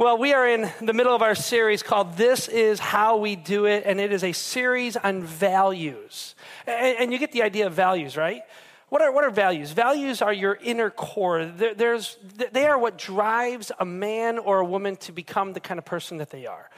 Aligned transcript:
Well, 0.00 0.16
we 0.16 0.32
are 0.32 0.48
in 0.48 0.66
the 0.80 0.94
middle 0.94 1.14
of 1.14 1.20
our 1.20 1.34
series 1.34 1.82
called 1.82 2.16
This 2.16 2.48
Is 2.48 2.78
How 2.78 3.18
We 3.18 3.36
Do 3.36 3.66
It, 3.66 3.82
and 3.84 4.00
it 4.00 4.14
is 4.14 4.24
a 4.24 4.32
series 4.32 4.96
on 4.96 5.22
values. 5.22 6.34
And, 6.66 6.96
and 6.98 7.12
you 7.12 7.18
get 7.18 7.32
the 7.32 7.42
idea 7.42 7.66
of 7.66 7.74
values, 7.74 8.16
right? 8.16 8.40
What 8.88 9.02
are, 9.02 9.12
what 9.12 9.24
are 9.24 9.30
values? 9.30 9.72
Values 9.72 10.22
are 10.22 10.32
your 10.32 10.58
inner 10.62 10.88
core. 10.88 11.44
There, 11.44 11.74
there's, 11.74 12.16
they 12.50 12.66
are 12.66 12.78
what 12.78 12.96
drives 12.96 13.72
a 13.78 13.84
man 13.84 14.38
or 14.38 14.60
a 14.60 14.64
woman 14.64 14.96
to 14.96 15.12
become 15.12 15.52
the 15.52 15.60
kind 15.60 15.76
of 15.76 15.84
person 15.84 16.16
that 16.16 16.30
they 16.30 16.46
are. 16.46 16.70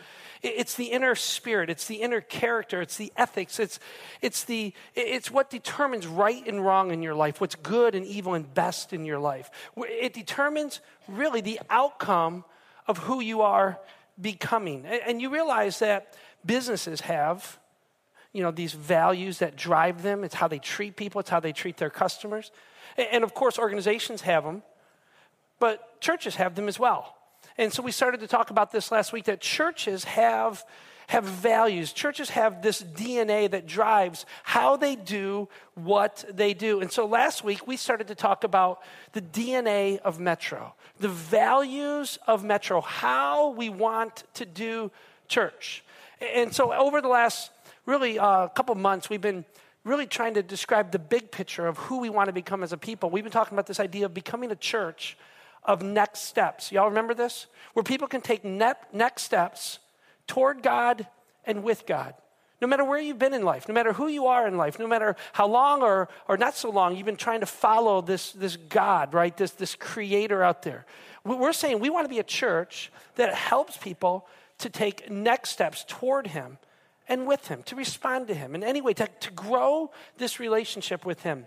It's 0.42 0.74
the 0.74 0.86
inner 0.86 1.14
spirit, 1.14 1.70
it's 1.70 1.86
the 1.86 2.02
inner 2.02 2.20
character, 2.20 2.82
it's 2.82 2.96
the 2.96 3.12
ethics, 3.16 3.60
it's, 3.60 3.78
it's, 4.20 4.42
the, 4.42 4.74
it's 4.96 5.30
what 5.30 5.48
determines 5.48 6.08
right 6.08 6.44
and 6.44 6.66
wrong 6.66 6.90
in 6.90 7.04
your 7.04 7.14
life, 7.14 7.40
what's 7.40 7.54
good 7.54 7.94
and 7.94 8.04
evil 8.04 8.34
and 8.34 8.52
best 8.52 8.92
in 8.92 9.04
your 9.04 9.20
life. 9.20 9.48
It 9.76 10.12
determines 10.12 10.80
really 11.06 11.40
the 11.40 11.60
outcome 11.70 12.42
of 12.92 12.98
who 12.98 13.22
you 13.22 13.40
are 13.40 13.78
becoming. 14.20 14.84
And 14.84 15.20
you 15.22 15.30
realize 15.30 15.78
that 15.78 16.14
businesses 16.44 17.00
have, 17.00 17.58
you 18.34 18.42
know, 18.42 18.50
these 18.50 18.74
values 18.74 19.38
that 19.38 19.56
drive 19.56 20.02
them. 20.02 20.24
It's 20.24 20.34
how 20.34 20.46
they 20.46 20.58
treat 20.58 20.94
people, 20.94 21.20
it's 21.20 21.30
how 21.30 21.40
they 21.40 21.52
treat 21.52 21.78
their 21.78 21.88
customers. 21.88 22.52
And 22.98 23.24
of 23.24 23.32
course, 23.32 23.58
organizations 23.58 24.20
have 24.20 24.44
them, 24.44 24.62
but 25.58 26.02
churches 26.02 26.36
have 26.36 26.54
them 26.54 26.68
as 26.68 26.78
well. 26.78 27.16
And 27.56 27.72
so 27.72 27.82
we 27.82 27.92
started 27.92 28.20
to 28.20 28.26
talk 28.26 28.50
about 28.50 28.72
this 28.72 28.92
last 28.92 29.10
week 29.14 29.24
that 29.24 29.40
churches 29.40 30.04
have 30.04 30.62
have 31.12 31.24
values. 31.24 31.92
Churches 31.92 32.30
have 32.30 32.62
this 32.62 32.82
DNA 32.82 33.50
that 33.50 33.66
drives 33.66 34.24
how 34.44 34.78
they 34.78 34.96
do 34.96 35.46
what 35.74 36.24
they 36.32 36.54
do. 36.54 36.80
And 36.80 36.90
so 36.90 37.04
last 37.04 37.44
week 37.44 37.66
we 37.66 37.76
started 37.76 38.08
to 38.08 38.14
talk 38.14 38.44
about 38.44 38.82
the 39.12 39.20
DNA 39.20 39.98
of 39.98 40.18
Metro, 40.18 40.74
the 41.00 41.10
values 41.10 42.18
of 42.26 42.44
Metro, 42.44 42.80
how 42.80 43.50
we 43.50 43.68
want 43.68 44.24
to 44.34 44.46
do 44.46 44.90
church. 45.28 45.84
And 46.34 46.54
so 46.54 46.72
over 46.72 47.02
the 47.02 47.08
last 47.08 47.50
really 47.84 48.18
uh, 48.18 48.48
couple 48.48 48.74
months, 48.74 49.10
we've 49.10 49.20
been 49.20 49.44
really 49.84 50.06
trying 50.06 50.32
to 50.34 50.42
describe 50.42 50.92
the 50.92 50.98
big 50.98 51.30
picture 51.30 51.66
of 51.66 51.76
who 51.76 51.98
we 51.98 52.08
want 52.08 52.28
to 52.28 52.32
become 52.32 52.62
as 52.62 52.72
a 52.72 52.78
people. 52.78 53.10
We've 53.10 53.24
been 53.24 53.32
talking 53.32 53.54
about 53.54 53.66
this 53.66 53.80
idea 53.80 54.06
of 54.06 54.14
becoming 54.14 54.50
a 54.50 54.56
church 54.56 55.18
of 55.62 55.82
next 55.82 56.20
steps. 56.20 56.72
Y'all 56.72 56.88
remember 56.88 57.12
this? 57.12 57.48
Where 57.74 57.82
people 57.82 58.08
can 58.08 58.22
take 58.22 58.44
next 58.46 59.24
steps 59.24 59.78
toward 60.26 60.62
God 60.62 61.06
and 61.44 61.62
with 61.62 61.86
God. 61.86 62.14
No 62.60 62.68
matter 62.68 62.84
where 62.84 63.00
you've 63.00 63.18
been 63.18 63.34
in 63.34 63.42
life, 63.42 63.66
no 63.66 63.74
matter 63.74 63.92
who 63.92 64.06
you 64.06 64.26
are 64.26 64.46
in 64.46 64.56
life, 64.56 64.78
no 64.78 64.86
matter 64.86 65.16
how 65.32 65.48
long 65.48 65.82
or, 65.82 66.08
or 66.28 66.36
not 66.36 66.54
so 66.54 66.70
long 66.70 66.94
you've 66.94 67.06
been 67.06 67.16
trying 67.16 67.40
to 67.40 67.46
follow 67.46 68.00
this, 68.00 68.30
this 68.32 68.56
God, 68.56 69.14
right? 69.14 69.36
This, 69.36 69.50
this 69.50 69.74
creator 69.74 70.44
out 70.44 70.62
there. 70.62 70.86
We're 71.24 71.52
saying 71.52 71.80
we 71.80 71.90
want 71.90 72.04
to 72.04 72.08
be 72.08 72.20
a 72.20 72.24
church 72.24 72.92
that 73.16 73.34
helps 73.34 73.76
people 73.76 74.28
to 74.58 74.70
take 74.70 75.10
next 75.10 75.50
steps 75.50 75.84
toward 75.88 76.28
Him 76.28 76.58
and 77.08 77.26
with 77.26 77.48
Him, 77.48 77.64
to 77.64 77.74
respond 77.74 78.28
to 78.28 78.34
Him 78.34 78.54
in 78.54 78.62
any 78.62 78.80
way, 78.80 78.94
to, 78.94 79.08
to 79.20 79.30
grow 79.32 79.90
this 80.18 80.38
relationship 80.38 81.04
with 81.04 81.20
Him. 81.22 81.46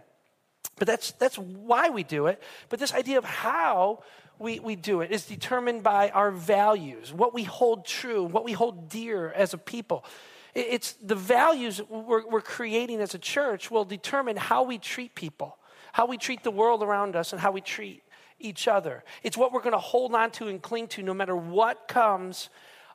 But 0.78 0.88
that's, 0.88 1.14
that's 1.14 1.38
why 1.38 1.90
we 1.90 2.03
do 2.03 2.28
it. 2.28 2.42
But 2.68 2.80
this 2.80 2.94
idea 2.94 3.18
of 3.18 3.23
how 3.23 4.03
we, 4.39 4.59
we 4.59 4.75
do 4.75 5.02
it 5.02 5.11
is 5.11 5.25
determined 5.25 5.83
by 5.83 6.09
our 6.09 6.31
values, 6.31 7.14
what 7.14 7.33
we 7.33 7.44
hold 7.44 7.86
true, 7.86 8.23
what 8.23 8.44
we 8.44 8.53
hold 8.53 8.89
dear 8.89 9.31
as 9.31 9.53
a 9.53 9.58
people. 9.58 10.05
It's 10.53 10.94
the 10.94 11.16
values 11.16 11.81
we're, 11.89 12.25
we're 12.28 12.41
creating 12.41 13.02
as 13.02 13.13
a 13.13 13.19
church 13.19 13.69
will 13.69 13.86
determine 13.86 14.38
how 14.38 14.63
we 14.63 14.78
treat 14.78 15.13
people, 15.13 15.58
how 15.91 16.06
we 16.06 16.17
treat 16.17 16.44
the 16.44 16.52
world 16.52 16.81
around 16.81 17.16
us, 17.16 17.33
and 17.33 17.41
how 17.41 17.52
we 17.52 17.61
treat 17.61 18.03
each 18.39 18.67
other. 18.67 19.03
It's 19.23 19.38
what 19.38 19.52
we're 19.52 19.61
going 19.61 19.73
to 19.73 19.80
hold 19.80 20.16
on 20.16 20.31
to 20.31 20.47
and 20.47 20.61
cling 20.61 20.88
to 20.89 21.03
no 21.03 21.13
matter 21.13 21.36
what 21.36 21.88
comes 21.88 22.50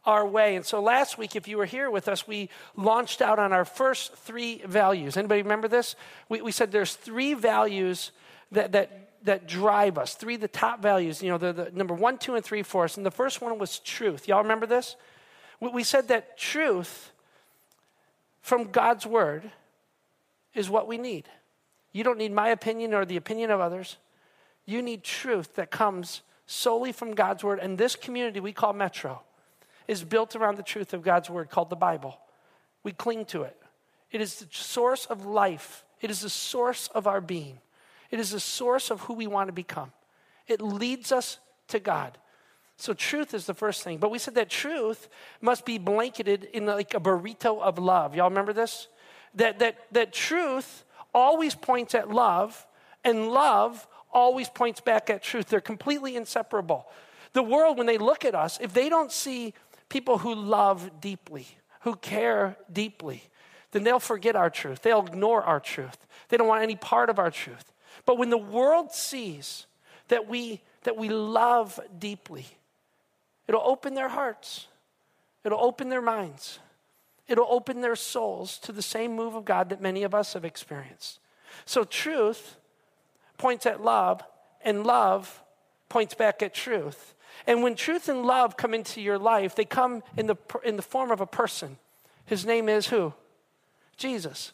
our 0.07 0.27
way. 0.27 0.57
And 0.57 0.65
so 0.65 0.81
last 0.81 1.19
week, 1.19 1.37
if 1.37 1.47
you 1.47 1.59
were 1.59 1.67
here 1.67 1.91
with 1.91 2.09
us, 2.09 2.27
we 2.27 2.49
launched 2.77 3.21
out 3.21 3.39
on 3.39 3.53
our 3.53 3.67
first 3.67 4.15
three 4.15 4.63
values. 4.67 5.17
Anybody 5.17 5.43
remember 5.43 5.69
this? 5.69 5.97
We, 6.29 6.41
we 6.41 6.53
said 6.53 6.73
there's 6.73 6.95
three 6.95 7.35
values 7.35 8.13
that, 8.53 8.73
that 8.73 9.10
that 9.25 9.47
drive 9.47 9.99
us, 9.99 10.15
three 10.15 10.37
of 10.37 10.41
the 10.41 10.49
top 10.49 10.81
values, 10.81 11.23
you 11.23 11.29
know, 11.29 11.39
the, 11.39 11.53
the 11.53 11.71
number 11.73 11.95
one, 11.95 12.19
two, 12.19 12.35
and 12.35 12.45
three 12.45 12.63
for 12.63 12.85
us. 12.85 12.97
And 12.97 13.05
the 13.05 13.11
first 13.11 13.41
one 13.41 13.59
was 13.59 13.79
truth. 13.79 14.27
Y'all 14.27 14.43
remember 14.43 14.67
this? 14.67 14.97
We, 15.61 15.69
we 15.69 15.85
said 15.85 16.09
that 16.09 16.39
truth 16.39 17.13
from 18.41 18.71
God's 18.71 19.07
word 19.07 19.51
is 20.55 20.71
what 20.71 20.89
we 20.89 20.99
need. 20.99 21.29
You 21.93 22.05
don't 22.05 22.19
need 22.19 22.33
my 22.33 22.49
opinion 22.49 22.95
or 22.95 23.05
the 23.05 23.17
opinion 23.17 23.51
of 23.51 23.61
others. 23.61 23.97
You 24.65 24.83
need 24.83 25.03
truth 25.03 25.57
that 25.57 25.71
comes 25.71 26.23
solely 26.47 26.93
from 26.93 27.15
God's 27.15 27.45
word. 27.45 27.59
And 27.59 27.77
this 27.77 27.97
community 27.97 28.41
we 28.41 28.53
call 28.53 28.73
Metro 28.73 29.23
is 29.89 30.05
built 30.05 30.37
around 30.37 30.57
the 30.57 30.63
truth 30.63 30.95
of 30.95 31.03
God's 31.03 31.29
word 31.29 31.51
called 31.51 31.71
the 31.71 31.77
Bible. 31.77 32.19
We 32.83 32.93
cling 32.93 33.25
to 33.27 33.43
it. 33.43 33.57
It 34.11 34.21
is 34.21 34.37
the 34.37 34.47
source 34.51 35.07
of 35.07 35.27
life, 35.27 35.85
it 36.01 36.11
is 36.11 36.21
the 36.21 36.31
source 36.31 36.89
of 36.95 37.07
our 37.07 37.21
being. 37.21 37.59
It 38.11 38.19
is 38.19 38.31
the 38.31 38.41
source 38.41 38.91
of 38.91 39.03
who 39.03 39.15
we 39.15 39.27
want 39.27 39.49
to 39.49 39.53
become. 39.53 39.93
It 40.47 40.61
leads 40.61 41.13
us 41.13 41.39
to 41.69 41.79
God. 41.79 42.19
So 42.77 42.95
truth 42.95 43.35
is 43.35 43.47
the 43.47 43.55
first 43.55 43.83
thing. 43.83 43.99
But 43.99 44.11
we 44.11 44.19
said 44.19 44.35
that 44.37 44.49
truth 44.49 45.09
must 45.41 45.67
be 45.67 45.79
blanketed 45.79 46.45
in 46.53 46.67
like 46.67 46.95
a 46.95 47.01
burrito 47.01 47.61
of 47.61 47.79
love. 47.79 48.17
Y'all 48.17 48.31
remember 48.31 48.53
this? 48.53 48.89
That 49.35 49.59
that 49.59 49.79
that 49.93 50.13
truth 50.13 50.85
always 51.15 51.55
points 51.55 51.95
at 51.95 52.11
love 52.11 52.67
and 53.05 53.29
love 53.29 53.87
always 54.13 54.49
points 54.49 54.81
back 54.81 55.11
at 55.11 55.23
truth. 55.23 55.49
They're 55.49 55.61
completely 55.61 56.17
inseparable. 56.17 56.87
The 57.33 57.43
world 57.43 57.79
when 57.79 57.87
they 57.87 57.99
look 57.99 58.25
at 58.25 58.35
us, 58.35 58.59
if 58.61 58.73
they 58.73 58.89
don't 58.89 59.13
see 59.13 59.55
people 59.89 60.19
who 60.19 60.35
love 60.35 61.01
deeply, 61.01 61.47
who 61.83 61.97
care 61.97 62.57
deeply, 62.73 63.23
then 63.73 63.85
they'll 63.85 64.01
forget 64.01 64.35
our 64.35 64.51
truth. 64.51 64.83
They'll 64.83 65.07
ignore 65.07 65.43
our 65.43 65.61
truth. 65.61 66.07
They 66.29 66.37
don't 66.37 66.49
want 66.49 66.63
any 66.63 66.77
part 66.77 67.11
of 67.11 67.19
our 67.19 67.31
truth. 67.31 67.70
But 68.07 68.19
when 68.19 68.31
the 68.31 68.39
world 68.39 68.93
sees 68.93 69.67
that 70.09 70.29
we, 70.29 70.63
that 70.83 70.97
we 70.97 71.09
love 71.09 71.79
deeply, 71.99 72.47
it'll 73.47 73.63
open 73.63 73.95
their 73.95 74.09
hearts, 74.09 74.67
it'll 75.45 75.61
open 75.61 75.89
their 75.89 76.03
minds, 76.03 76.59
it'll 77.29 77.47
open 77.49 77.81
their 77.81 77.97
souls 77.97 78.59
to 78.59 78.73
the 78.73 78.83
same 78.83 79.15
move 79.15 79.35
of 79.35 79.45
God 79.45 79.69
that 79.69 79.81
many 79.81 80.03
of 80.03 80.15
us 80.15 80.33
have 80.33 80.45
experienced. 80.45 81.19
So, 81.65 81.85
truth 81.85 82.57
points 83.39 83.67
at 83.67 83.83
love, 83.83 84.23
and 84.63 84.85
love 84.87 85.43
points 85.89 86.15
back 86.15 86.43
at 86.43 86.55
truth. 86.55 87.15
And 87.47 87.63
when 87.63 87.75
truth 87.75 88.09
and 88.09 88.23
love 88.23 88.57
come 88.57 88.75
into 88.75 89.01
your 89.01 89.19
life, 89.19 89.55
they 89.55 89.65
come 89.65 90.03
in 90.17 90.27
the, 90.27 90.37
in 90.63 90.77
the 90.77 90.83
form 90.83 91.11
of 91.11 91.21
a 91.21 91.27
person. 91.27 91.79
His 92.27 92.45
name 92.45 92.69
is 92.69 92.89
who? 92.89 93.15
Jesus. 93.97 94.53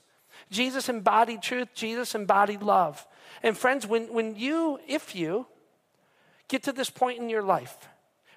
Jesus 0.50 0.88
embodied 0.88 1.42
truth, 1.42 1.68
Jesus 1.74 2.14
embodied 2.14 2.62
love. 2.62 3.06
And 3.42 3.56
friends, 3.56 3.86
when, 3.86 4.12
when 4.12 4.34
you, 4.34 4.78
if 4.86 5.14
you, 5.14 5.46
get 6.48 6.62
to 6.62 6.72
this 6.72 6.90
point 6.90 7.18
in 7.18 7.28
your 7.28 7.42
life 7.42 7.76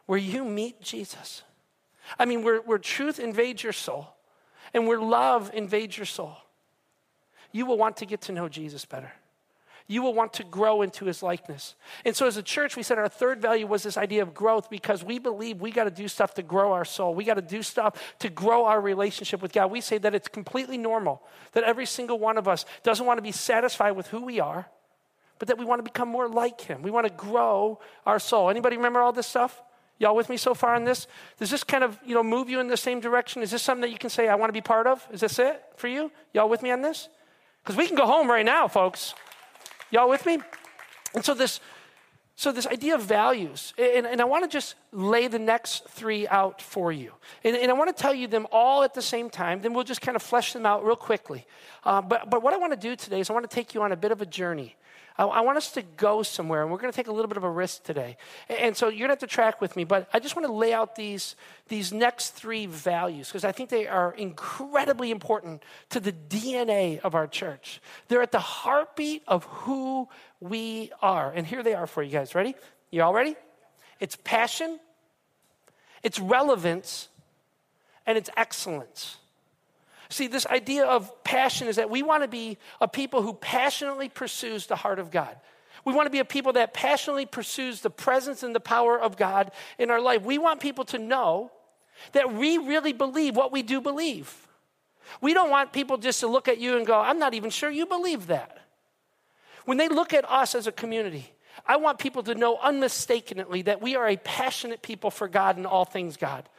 where 0.07 0.17
you 0.17 0.43
meet 0.43 0.81
Jesus, 0.81 1.43
I 2.17 2.25
mean, 2.25 2.43
where, 2.43 2.57
where 2.61 2.79
truth 2.79 3.19
invades 3.19 3.63
your 3.63 3.73
soul 3.73 4.15
and 4.73 4.87
where 4.87 4.99
love 4.99 5.51
invades 5.53 5.97
your 5.97 6.05
soul, 6.05 6.37
you 7.51 7.65
will 7.65 7.77
want 7.77 7.97
to 7.97 8.05
get 8.05 8.21
to 8.21 8.31
know 8.31 8.49
Jesus 8.49 8.85
better 8.85 9.11
you 9.89 10.03
will 10.03 10.13
want 10.13 10.33
to 10.33 10.43
grow 10.43 10.83
into 10.83 11.05
his 11.05 11.23
likeness. 11.23 11.73
And 12.05 12.15
so, 12.15 12.27
as 12.27 12.37
a 12.37 12.43
church, 12.43 12.77
we 12.77 12.83
said 12.83 12.99
our 12.99 13.09
third 13.09 13.41
value 13.41 13.65
was 13.65 13.81
this 13.81 13.97
idea 13.97 14.21
of 14.21 14.35
growth 14.35 14.69
because 14.69 15.03
we 15.03 15.17
believe 15.17 15.59
we 15.59 15.71
got 15.71 15.85
to 15.85 15.91
do 15.91 16.07
stuff 16.07 16.35
to 16.35 16.43
grow 16.43 16.73
our 16.73 16.85
soul. 16.85 17.15
We 17.15 17.23
got 17.23 17.33
to 17.33 17.41
do 17.41 17.63
stuff 17.63 18.15
to 18.19 18.29
grow 18.29 18.65
our 18.65 18.79
relationship 18.79 19.41
with 19.41 19.51
God. 19.51 19.71
We 19.71 19.81
say 19.81 19.97
that 19.97 20.13
it's 20.13 20.27
completely 20.27 20.77
normal 20.77 21.23
that 21.53 21.63
every 21.63 21.87
single 21.87 22.19
one 22.19 22.37
of 22.37 22.47
us 22.47 22.65
doesn't 22.83 23.03
want 23.03 23.17
to 23.17 23.23
be 23.23 23.31
satisfied 23.31 23.91
with 23.91 24.07
who 24.07 24.23
we 24.23 24.39
are, 24.39 24.69
but 25.39 25.47
that 25.47 25.57
we 25.57 25.65
want 25.65 25.79
to 25.79 25.83
become 25.83 26.09
more 26.09 26.27
like 26.27 26.61
him. 26.61 26.81
We 26.81 26.91
want 26.91 27.07
to 27.07 27.13
grow 27.13 27.79
our 28.05 28.19
soul. 28.19 28.49
Anybody 28.49 28.77
remember 28.77 28.99
all 28.99 29.13
this 29.13 29.27
stuff? 29.27 29.61
Y'all 29.97 30.15
with 30.15 30.29
me 30.29 30.37
so 30.37 30.53
far 30.53 30.75
on 30.75 30.85
this? 30.85 31.07
Does 31.37 31.49
this 31.49 31.63
kind 31.63 31.83
of, 31.83 31.97
you 32.05 32.13
know, 32.13 32.23
move 32.23 32.49
you 32.49 32.59
in 32.59 32.67
the 32.67 32.77
same 32.77 32.99
direction? 33.01 33.41
Is 33.41 33.51
this 33.51 33.61
something 33.61 33.81
that 33.81 33.91
you 33.91 33.97
can 33.97 34.09
say, 34.09 34.29
I 34.29 34.35
want 34.35 34.49
to 34.49 34.53
be 34.53 34.61
part 34.61 34.87
of? 34.87 35.05
Is 35.11 35.21
this 35.21 35.39
it 35.39 35.61
for 35.75 35.87
you? 35.87 36.11
Y'all 36.33 36.47
with 36.47 36.61
me 36.61 36.71
on 36.71 36.81
this? 36.81 37.09
Because 37.63 37.75
we 37.75 37.87
can 37.87 37.97
go 37.97 38.05
home 38.05 38.29
right 38.29 38.45
now, 38.45 38.67
folks. 38.67 39.13
Y'all 39.91 40.09
with 40.09 40.25
me? 40.25 40.39
And 41.13 41.25
so 41.25 41.33
this, 41.33 41.59
so 42.35 42.53
this 42.53 42.67
idea 42.67 42.95
of 42.95 43.01
values, 43.01 43.73
and, 43.77 44.07
and 44.07 44.21
I 44.21 44.23
want 44.23 44.45
to 44.45 44.49
just 44.49 44.75
lay 44.93 45.27
the 45.27 45.39
next 45.39 45.85
three 45.89 46.27
out 46.29 46.61
for 46.61 46.91
you. 46.93 47.11
And, 47.43 47.57
and, 47.57 47.69
I 47.69 47.73
want 47.73 47.95
to 47.95 48.01
tell 48.01 48.13
you 48.13 48.27
them 48.27 48.47
all 48.51 48.83
at 48.83 48.93
the 48.93 49.01
same 49.01 49.29
time, 49.29 49.61
then 49.61 49.73
we'll 49.73 49.83
just 49.83 49.99
kind 49.99 50.15
of 50.15 50.21
flesh 50.21 50.53
them 50.53 50.65
out 50.65 50.85
real 50.85 50.95
quickly. 50.95 51.45
Uh, 51.83 52.01
but, 52.01 52.29
but 52.29 52.41
what 52.41 52.53
I 52.53 52.57
want 52.57 52.71
to 52.71 52.79
do 52.79 52.95
today 52.95 53.19
is 53.19 53.29
I 53.29 53.33
want 53.33 53.49
to 53.49 53.53
take 53.53 53.73
you 53.73 53.81
on 53.81 53.91
a 53.91 53.97
bit 53.97 54.13
of 54.13 54.21
a 54.21 54.25
journey. 54.25 54.77
I, 55.17 55.25
I 55.25 55.41
want 55.41 55.57
us 55.57 55.71
to 55.71 55.81
go 55.81 56.23
somewhere, 56.23 56.61
and 56.61 56.71
we're 56.71 56.77
going 56.77 56.91
to 56.91 56.95
take 56.95 57.07
a 57.07 57.11
little 57.11 57.27
bit 57.27 57.37
of 57.37 57.43
a 57.43 57.49
risk 57.49 57.83
today. 57.83 58.17
And, 58.47 58.59
and 58.59 58.77
so 58.77 58.87
you're 58.87 59.07
going 59.07 59.09
to 59.09 59.13
have 59.13 59.19
to 59.19 59.27
track 59.27 59.61
with 59.61 59.75
me, 59.75 59.83
but 59.83 60.09
I 60.13 60.19
just 60.19 60.35
want 60.35 60.47
to 60.47 60.53
lay 60.53 60.73
out 60.73 60.95
these, 60.95 61.35
these 61.67 61.91
next 61.91 62.31
three 62.31 62.65
values 62.65 63.27
because 63.27 63.43
I 63.43 63.51
think 63.51 63.69
they 63.69 63.87
are 63.87 64.13
incredibly 64.13 65.11
important 65.11 65.63
to 65.89 65.99
the 65.99 66.11
DNA 66.11 66.99
of 66.99 67.15
our 67.15 67.27
church. 67.27 67.81
They're 68.07 68.21
at 68.21 68.31
the 68.31 68.39
heartbeat 68.39 69.23
of 69.27 69.43
who 69.45 70.09
we 70.39 70.91
are. 71.01 71.31
And 71.31 71.45
here 71.45 71.63
they 71.63 71.73
are 71.73 71.87
for 71.87 72.03
you 72.03 72.11
guys. 72.11 72.35
Ready? 72.35 72.55
You 72.91 73.03
all 73.03 73.13
ready? 73.13 73.35
It's 73.99 74.17
passion, 74.23 74.79
it's 76.03 76.19
relevance, 76.19 77.09
and 78.05 78.17
it's 78.17 78.29
excellence. 78.37 79.18
See, 80.09 80.27
this 80.27 80.47
idea 80.47 80.85
of 80.85 81.23
passion 81.23 81.67
is 81.67 81.75
that 81.75 81.89
we 81.89 82.01
want 82.01 82.23
to 82.23 82.27
be 82.27 82.57
a 82.81 82.87
people 82.87 83.21
who 83.21 83.33
passionately 83.33 84.09
pursues 84.09 84.65
the 84.65 84.75
heart 84.75 84.97
of 84.99 85.11
God. 85.11 85.35
We 85.85 85.93
want 85.93 86.07
to 86.07 86.11
be 86.11 86.19
a 86.19 86.25
people 86.25 86.53
that 86.53 86.73
passionately 86.73 87.25
pursues 87.25 87.81
the 87.81 87.91
presence 87.91 88.41
and 88.41 88.53
the 88.53 88.59
power 88.59 88.99
of 88.99 89.17
God 89.17 89.51
in 89.77 89.91
our 89.91 90.01
life. 90.01 90.23
We 90.23 90.37
want 90.37 90.59
people 90.59 90.83
to 90.85 90.97
know 90.97 91.51
that 92.13 92.33
we 92.33 92.57
really 92.57 92.91
believe 92.91 93.35
what 93.35 93.51
we 93.51 93.61
do 93.61 93.81
believe. 93.81 94.47
We 95.21 95.33
don't 95.33 95.49
want 95.49 95.73
people 95.73 95.97
just 95.97 96.19
to 96.21 96.27
look 96.27 96.47
at 96.47 96.59
you 96.59 96.77
and 96.77 96.85
go, 96.85 96.99
I'm 96.99 97.19
not 97.19 97.33
even 97.33 97.49
sure 97.49 97.69
you 97.69 97.85
believe 97.85 98.27
that. 98.27 98.57
When 99.65 99.77
they 99.77 99.87
look 99.87 100.13
at 100.13 100.29
us 100.29 100.55
as 100.55 100.65
a 100.65 100.71
community, 100.71 101.31
I 101.65 101.77
want 101.77 101.99
people 101.99 102.23
to 102.23 102.35
know 102.35 102.57
unmistakably 102.57 103.63
that 103.63 103.81
we 103.81 103.95
are 103.95 104.07
a 104.07 104.17
passionate 104.17 104.81
people 104.81 105.11
for 105.11 105.27
God 105.27 105.57
and 105.57 105.67
all 105.67 105.85
things 105.85 106.17
God, 106.17 106.49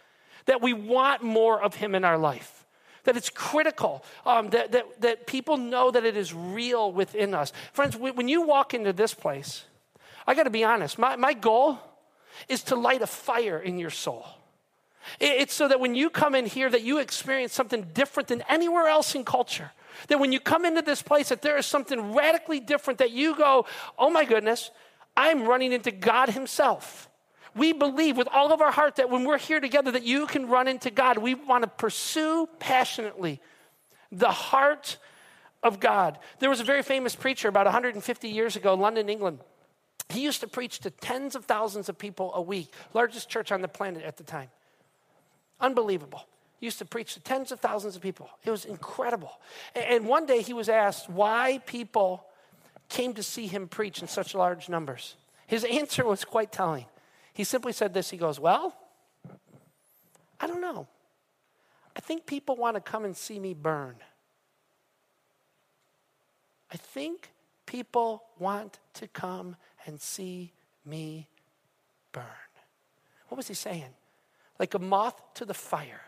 that 0.47 0.63
we 0.63 0.73
want 0.73 1.23
more 1.23 1.61
of 1.61 1.75
Him 1.75 1.95
in 1.95 2.05
our 2.05 2.19
life 2.19 2.61
that 3.05 3.17
it's 3.17 3.31
critical, 3.31 4.05
um, 4.27 4.51
that, 4.51 4.73
that, 4.73 5.01
that 5.01 5.27
people 5.27 5.57
know 5.57 5.91
that 5.91 6.05
it 6.05 6.17
is 6.17 6.35
real 6.35 6.93
within 6.93 7.35
us. 7.35 7.53
Friends, 7.73 7.97
when 7.97 8.29
you 8.29 8.43
walk 8.43 8.75
into 8.75 8.93
this 8.93 9.15
place, 9.15 9.65
I 10.27 10.35
got 10.35 10.45
to 10.45 10.51
be 10.51 10.65
honest, 10.65 10.99
my, 10.99 11.17
my 11.17 11.33
goal 11.33 11.79
is 12.49 12.63
to 12.65 12.77
light 12.77 13.03
a 13.03 13.07
fire 13.07 13.59
in 13.59 13.79
your 13.79 13.91
soul. 13.91 14.27
It's 15.19 15.55
so 15.55 15.67
that 15.69 15.81
when 15.81 15.95
you 15.95 16.11
come 16.11 16.35
in 16.35 16.47
here 16.47 16.71
that 16.71 16.83
you 16.83 16.99
experience 16.99 17.53
something 17.53 17.89
different 17.95 18.29
than 18.29 18.43
anywhere 18.49 18.87
else 18.87 19.15
in 19.15 19.25
culture. 19.25 19.73
That 20.09 20.21
when 20.21 20.33
you 20.33 20.41
come 20.41 20.65
into 20.65 20.83
this 20.83 21.03
place 21.03 21.31
that 21.31 21.43
there 21.43 21.57
is 21.59 21.67
something 21.67 22.15
radically 22.15 22.61
different 22.61 22.99
that 22.99 23.11
you 23.11 23.35
go, 23.35 23.67
"Oh 23.99 24.11
my 24.11 24.25
goodness, 24.25 24.71
I'm 25.17 25.45
running 25.45 25.73
into 25.73 25.91
God 25.91 26.31
himself." 26.31 27.10
We 27.55 27.73
believe 27.73 28.17
with 28.17 28.29
all 28.33 28.53
of 28.53 28.61
our 28.61 28.71
heart 28.71 28.97
that 28.97 29.11
when 29.11 29.25
we're 29.25 29.39
here 29.39 29.61
together 29.61 29.91
that 29.93 30.05
you 30.05 30.27
can 30.27 30.49
run 30.49 30.69
into 30.69 30.91
God. 30.91 31.19
We 31.19 31.35
want 31.35 31.63
to 31.65 31.69
pursue 31.69 32.49
passionately 32.59 33.41
the 34.13 34.31
heart 34.31 34.99
of 35.63 35.81
God. 35.81 36.19
There 36.39 36.51
was 36.51 36.61
a 36.61 36.65
very 36.65 36.83
famous 36.83 37.15
preacher 37.15 37.49
about 37.49 37.67
150 37.67 38.29
years 38.29 38.57
ago 38.57 38.75
London, 38.75 39.09
England. 39.09 39.41
He 40.09 40.21
used 40.21 40.41
to 40.41 40.49
preach 40.49 40.81
to 40.81 40.91
tens 40.91 41.37
of 41.37 41.45
thousands 41.45 41.89
of 41.89 41.97
people 41.97 42.33
a 42.35 42.43
week, 42.43 42.73
largest 42.95 43.29
church 43.29 43.53
on 43.53 43.61
the 43.61 43.69
planet 43.69 44.05
at 44.05 44.17
the 44.17 44.25
time. 44.25 44.49
Unbelievable. 45.61 46.27
He 46.59 46.67
used 46.67 46.79
to 46.79 46.85
preach 46.85 47.15
to 47.15 47.21
tens 47.21 47.53
of 47.53 47.61
thousands 47.61 47.97
of 47.97 48.03
people. 48.03 48.29
It 48.45 48.51
was 48.51 48.65
incredible. 48.65 49.41
And 49.75 50.07
one 50.07 50.27
day 50.27 50.43
he 50.43 50.53
was 50.53 50.69
asked 50.69 51.09
why 51.09 51.61
people 51.65 52.27
came 52.89 53.15
to 53.15 53.23
see 53.23 53.47
him 53.47 53.69
preach 53.69 54.03
in 54.03 54.09
such 54.09 54.35
large 54.35 54.69
numbers. 54.69 55.17
His 55.47 55.65
answer 55.65 56.05
was 56.05 56.25
quite 56.25 56.53
telling. 56.53 56.87
He 57.33 57.45
simply 57.45 57.73
said 57.73 57.95
this 57.95 58.11
He 58.11 58.17
goes, 58.17 58.39
Well, 58.39 58.75
I 60.39 60.47
don't 60.47 60.61
know. 60.61 60.87
I 61.97 62.01
think 62.01 62.27
people 62.27 62.57
want 62.57 62.77
to 62.77 62.81
come 62.81 63.05
and 63.05 63.17
see 63.17 63.39
me 63.39 63.55
burn. 63.55 63.97
I 66.73 66.77
think 66.77 67.31
people 67.67 68.23
want 68.39 68.79
to 68.95 69.09
come 69.09 69.57
and 69.87 70.01
see 70.01 70.53
me 70.85 71.29
burn. 72.13 72.25
What 73.29 73.37
was 73.37 73.49
he 73.49 73.55
saying? 73.55 73.93
like 74.61 74.75
a 74.75 74.79
moth 74.79 75.21
to 75.35 75.45
the 75.45 75.55
fire. 75.55 76.03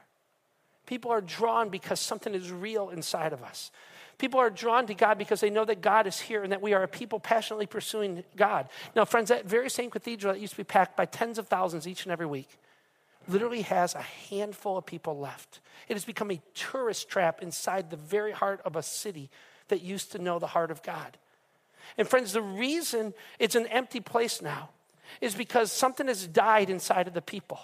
People 0.93 1.11
are 1.11 1.23
drawn 1.23 1.71
because 1.71 2.01
something 2.01 2.35
is 2.35 2.53
real 2.53 2.91
inside 2.91 3.33
of 3.33 3.43
us. 3.43 3.71
People 4.19 4.39
are 4.39 4.51
drawn 4.51 4.87
to 4.89 4.93
God 4.93 5.17
because 5.17 5.41
they 5.41 5.49
know 5.49 5.65
that 5.65 5.81
God 5.81 6.07
is 6.07 6.21
here 6.21 6.43
and 6.43 6.53
that 6.53 6.61
we 6.61 6.75
are 6.75 6.83
a 6.83 6.87
people 6.87 7.19
passionately 7.19 7.65
pursuing 7.65 8.25
God. 8.37 8.69
Now, 8.95 9.07
friends, 9.07 9.31
that 9.31 9.47
very 9.47 9.71
same 9.71 9.89
cathedral 9.89 10.35
that 10.35 10.39
used 10.39 10.53
to 10.53 10.59
be 10.59 10.65
packed 10.65 10.95
by 10.95 11.07
tens 11.07 11.39
of 11.39 11.49
thousands 11.49 11.89
each 11.89 12.03
and 12.03 12.13
every 12.13 12.27
week 12.27 12.59
literally 13.27 13.63
has 13.63 13.95
a 13.95 14.03
handful 14.03 14.77
of 14.77 14.85
people 14.85 15.19
left. 15.19 15.61
It 15.89 15.95
has 15.95 16.05
become 16.05 16.31
a 16.31 16.43
tourist 16.53 17.09
trap 17.09 17.41
inside 17.41 17.89
the 17.89 17.97
very 17.97 18.33
heart 18.33 18.61
of 18.67 18.77
a 18.77 18.83
city 18.83 19.31
that 19.69 19.81
used 19.81 20.13
to 20.13 20.19
know 20.19 20.39
the 20.39 20.49
heart 20.49 20.71
of 20.71 20.83
God. 20.83 21.17
And, 21.97 22.07
friends, 22.07 22.35
the 22.35 22.43
reason 22.43 23.15
it's 23.39 23.55
an 23.55 23.67
empty 23.69 24.01
place 24.01 24.43
now 24.43 24.69
is 25.23 25.35
because 25.35 25.73
something 25.73 26.09
has 26.09 26.27
died 26.27 26.69
inside 26.69 27.09
of 27.09 27.15
the 27.15 27.23
people. 27.23 27.61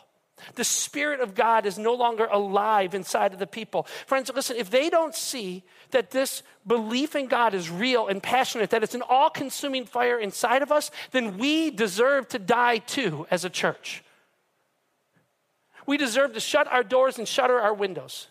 The 0.55 0.65
Spirit 0.65 1.21
of 1.21 1.35
God 1.35 1.67
is 1.67 1.79
no 1.79 1.95
longer 1.95 2.27
alive 2.31 2.95
inside 2.95 3.33
of 3.33 3.39
the 3.39 3.47
people. 3.47 3.85
Friends, 4.07 4.31
listen, 4.35 4.57
if 4.57 4.71
they 4.71 4.91
don't 4.91 5.15
see 5.15 5.65
that 5.91 6.11
this 6.11 6.43
belief 6.67 7.17
in 7.17 7.27
God 7.27 7.55
is 7.55 7.71
real 7.71 8.09
and 8.09 8.23
passionate, 8.23 8.71
that 8.71 8.83
it's 8.83 8.95
an 8.95 9.03
all 9.09 9.31
consuming 9.31 9.87
fire 9.87 10.19
inside 10.19 10.63
of 10.63 10.73
us, 10.73 10.91
then 11.13 11.39
we 11.39 11.71
deserve 11.71 12.29
to 12.29 12.39
die 12.39 12.79
too 12.79 13.27
as 13.31 13.45
a 13.45 13.51
church. 13.51 14.05
We 15.87 15.97
deserve 15.97 16.35
to 16.35 16.41
shut 16.41 16.71
our 16.71 16.83
doors 16.83 17.19
and 17.19 17.27
shutter 17.27 17.59
our 17.59 17.73
windows 17.73 18.29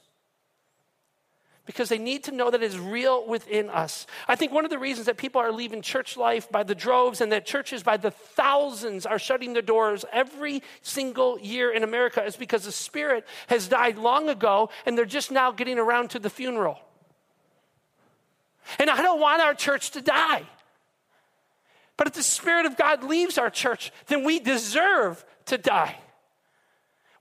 because 1.67 1.89
they 1.89 1.99
need 1.99 2.23
to 2.23 2.31
know 2.31 2.49
that 2.49 2.63
it 2.63 2.65
is 2.65 2.79
real 2.79 3.27
within 3.27 3.69
us. 3.69 4.07
I 4.27 4.35
think 4.35 4.51
one 4.51 4.63
of 4.63 4.71
the 4.71 4.79
reasons 4.79 5.05
that 5.05 5.17
people 5.17 5.39
are 5.41 5.51
leaving 5.51 5.83
church 5.83 6.17
life 6.17 6.49
by 6.49 6.63
the 6.63 6.73
droves 6.73 7.21
and 7.21 7.31
that 7.33 7.45
churches 7.45 7.83
by 7.83 7.97
the 7.97 8.09
thousands 8.09 9.05
are 9.05 9.19
shutting 9.19 9.53
their 9.53 9.61
doors 9.61 10.05
every 10.11 10.63
single 10.81 11.37
year 11.39 11.71
in 11.71 11.83
America 11.83 12.23
is 12.23 12.37
because 12.37 12.63
the 12.63 12.71
Spirit 12.71 13.27
has 13.47 13.67
died 13.67 13.97
long 13.97 14.29
ago 14.29 14.69
and 14.85 14.97
they're 14.97 15.05
just 15.05 15.29
now 15.29 15.51
getting 15.51 15.77
around 15.77 16.09
to 16.11 16.19
the 16.19 16.29
funeral. 16.29 16.79
And 18.79 18.89
I 18.89 19.01
don't 19.01 19.19
want 19.19 19.41
our 19.41 19.53
church 19.53 19.91
to 19.91 20.01
die. 20.01 20.43
But 21.97 22.07
if 22.07 22.13
the 22.13 22.23
Spirit 22.23 22.65
of 22.65 22.77
God 22.77 23.03
leaves 23.03 23.37
our 23.37 23.49
church, 23.49 23.91
then 24.07 24.23
we 24.23 24.39
deserve 24.39 25.23
to 25.45 25.57
die. 25.57 25.97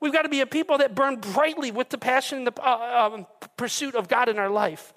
We've 0.07 0.13
got 0.13 0.23
to 0.23 0.29
be 0.29 0.41
a 0.41 0.47
people 0.47 0.79
that 0.79 0.95
burn 0.95 1.17
brightly 1.17 1.73
with 1.73 1.89
the 1.89 1.99
passion 1.99 2.39
and 2.39 2.47
the 2.47 2.63
uh, 2.65 3.11
um, 3.13 3.27
pursuit 3.57 3.97
of 3.97 4.07
God 4.07 4.29
in 4.29 4.39
our 4.39 4.49
life. 4.49 4.95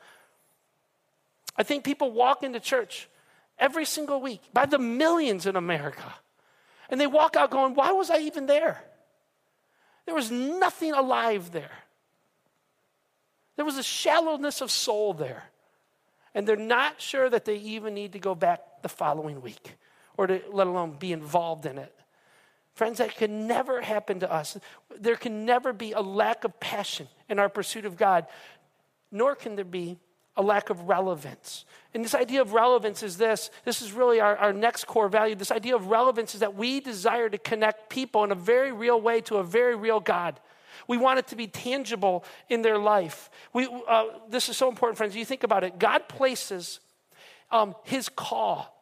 I 1.55 1.63
think 1.63 1.83
people 1.83 2.11
walk 2.11 2.43
into 2.43 2.59
church 2.59 3.09
every 3.57 3.85
single 3.85 4.21
week 4.21 4.39
by 4.53 4.67
the 4.67 4.77
millions 4.77 5.47
in 5.47 5.55
America, 5.55 6.13
and 6.91 7.01
they 7.01 7.07
walk 7.07 7.35
out 7.35 7.49
going, 7.49 7.73
Why 7.73 7.91
was 7.91 8.11
I 8.11 8.19
even 8.19 8.45
there? 8.45 8.83
There 10.05 10.13
was 10.13 10.29
nothing 10.29 10.93
alive 10.93 11.51
there. 11.53 11.71
There 13.55 13.65
was 13.65 13.79
a 13.79 13.83
shallowness 13.83 14.61
of 14.61 14.69
soul 14.69 15.15
there. 15.15 15.45
And 16.35 16.47
they're 16.47 16.55
not 16.55 17.01
sure 17.01 17.27
that 17.31 17.45
they 17.45 17.55
even 17.55 17.95
need 17.95 18.13
to 18.13 18.19
go 18.19 18.35
back 18.35 18.83
the 18.83 18.89
following 18.89 19.41
week 19.41 19.75
or 20.17 20.27
to 20.27 20.39
let 20.51 20.67
alone 20.67 20.97
be 20.99 21.11
involved 21.11 21.65
in 21.65 21.79
it. 21.79 21.98
Friends, 22.79 22.99
that 22.99 23.17
can 23.17 23.45
never 23.45 23.81
happen 23.81 24.21
to 24.21 24.31
us. 24.31 24.57
There 24.97 25.17
can 25.17 25.45
never 25.45 25.73
be 25.73 25.91
a 25.91 25.99
lack 25.99 26.45
of 26.45 26.57
passion 26.61 27.09
in 27.27 27.37
our 27.37 27.49
pursuit 27.49 27.83
of 27.83 27.97
God, 27.97 28.25
nor 29.11 29.35
can 29.35 29.57
there 29.57 29.65
be 29.65 29.97
a 30.37 30.41
lack 30.41 30.69
of 30.69 30.87
relevance. 30.87 31.65
And 31.93 32.05
this 32.05 32.15
idea 32.15 32.39
of 32.39 32.53
relevance 32.53 33.03
is 33.03 33.17
this 33.17 33.51
this 33.65 33.81
is 33.81 33.91
really 33.91 34.21
our, 34.21 34.37
our 34.37 34.53
next 34.53 34.87
core 34.87 35.09
value. 35.09 35.35
This 35.35 35.51
idea 35.51 35.75
of 35.75 35.87
relevance 35.87 36.33
is 36.33 36.39
that 36.39 36.55
we 36.55 36.79
desire 36.79 37.27
to 37.27 37.37
connect 37.37 37.89
people 37.89 38.23
in 38.23 38.31
a 38.31 38.35
very 38.35 38.71
real 38.71 39.01
way 39.01 39.19
to 39.23 39.35
a 39.39 39.43
very 39.43 39.75
real 39.75 39.99
God. 39.99 40.39
We 40.87 40.95
want 40.95 41.19
it 41.19 41.27
to 41.27 41.35
be 41.35 41.47
tangible 41.47 42.23
in 42.47 42.61
their 42.61 42.77
life. 42.77 43.29
We, 43.51 43.67
uh, 43.89 44.05
this 44.29 44.47
is 44.47 44.55
so 44.55 44.69
important, 44.69 44.97
friends. 44.97 45.17
You 45.17 45.25
think 45.25 45.43
about 45.43 45.65
it. 45.65 45.79
God 45.79 46.07
places 46.07 46.79
um, 47.51 47.75
his 47.83 48.07
call 48.07 48.78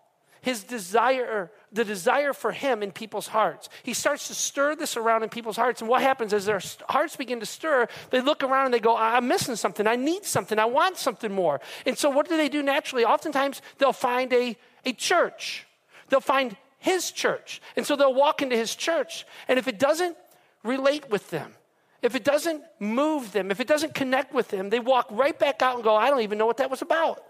his 0.48 0.64
desire, 0.64 1.52
the 1.74 1.84
desire 1.84 2.32
for 2.32 2.54
him 2.54 2.82
in 2.82 2.94
people's 2.94 3.28
hearts. 3.28 3.68
He 3.84 3.94
starts 3.94 4.30
to 4.30 4.34
stir 4.34 4.78
this 4.78 4.96
around 4.96 5.24
in 5.24 5.30
people's 5.30 5.58
hearts. 5.58 5.82
And 5.82 5.90
what 5.90 6.02
happens 6.02 6.32
is 6.32 6.46
their 6.46 6.62
hearts 6.88 7.18
begin 7.18 7.42
to 7.42 7.46
stir. 7.46 7.90
They 8.12 8.22
look 8.22 8.44
around 8.44 8.68
and 8.68 8.74
they 8.74 8.80
go, 8.80 8.96
I'm 8.96 9.28
missing 9.28 9.58
something. 9.58 9.86
I 9.86 9.98
need 9.98 10.24
something. 10.24 10.58
I 10.58 10.64
want 10.64 10.96
something 10.96 11.34
more. 11.34 11.60
And 11.86 11.98
so 11.98 12.10
what 12.10 12.30
do 12.30 12.38
they 12.38 12.48
do 12.48 12.64
naturally? 12.64 13.04
Oftentimes 13.04 13.62
they'll 13.78 13.92
find 13.92 14.32
a, 14.32 14.56
a 14.86 14.94
church. 14.94 15.68
They'll 16.08 16.22
find 16.22 16.56
his 16.80 17.12
church. 17.12 17.62
And 17.76 17.86
so 17.86 17.98
they'll 17.98 18.14
walk 18.14 18.42
into 18.42 18.56
his 18.56 18.74
church. 18.74 19.26
And 19.50 19.60
if 19.60 19.68
it 19.68 19.78
doesn't 19.78 20.16
relate 20.64 21.10
with 21.10 21.30
them, 21.30 21.56
if 22.02 22.16
it 22.16 22.24
doesn't 22.24 22.64
move 22.80 23.34
them, 23.34 23.52
if 23.52 23.60
it 23.60 23.68
doesn't 23.68 23.94
connect 23.94 24.34
with 24.34 24.48
them, 24.48 24.70
they 24.70 24.80
walk 24.80 25.08
right 25.12 25.38
back 25.38 25.62
out 25.62 25.76
and 25.76 25.84
go, 25.84 25.94
I 25.94 26.10
don't 26.10 26.22
even 26.22 26.38
know 26.38 26.46
what 26.46 26.58
that 26.58 26.72
was 26.72 26.82
about. 26.82 27.22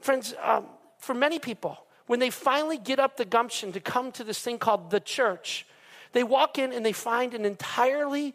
Friends, 0.00 0.32
um, 0.42 0.64
for 1.00 1.14
many 1.14 1.38
people, 1.38 1.78
when 2.06 2.20
they 2.20 2.30
finally 2.30 2.78
get 2.78 2.98
up 2.98 3.16
the 3.16 3.24
gumption 3.24 3.72
to 3.72 3.80
come 3.80 4.12
to 4.12 4.24
this 4.24 4.40
thing 4.40 4.58
called 4.58 4.90
the 4.90 5.00
church, 5.00 5.66
they 6.12 6.24
walk 6.24 6.58
in 6.58 6.72
and 6.72 6.84
they 6.84 6.92
find 6.92 7.34
an 7.34 7.44
entirely 7.44 8.34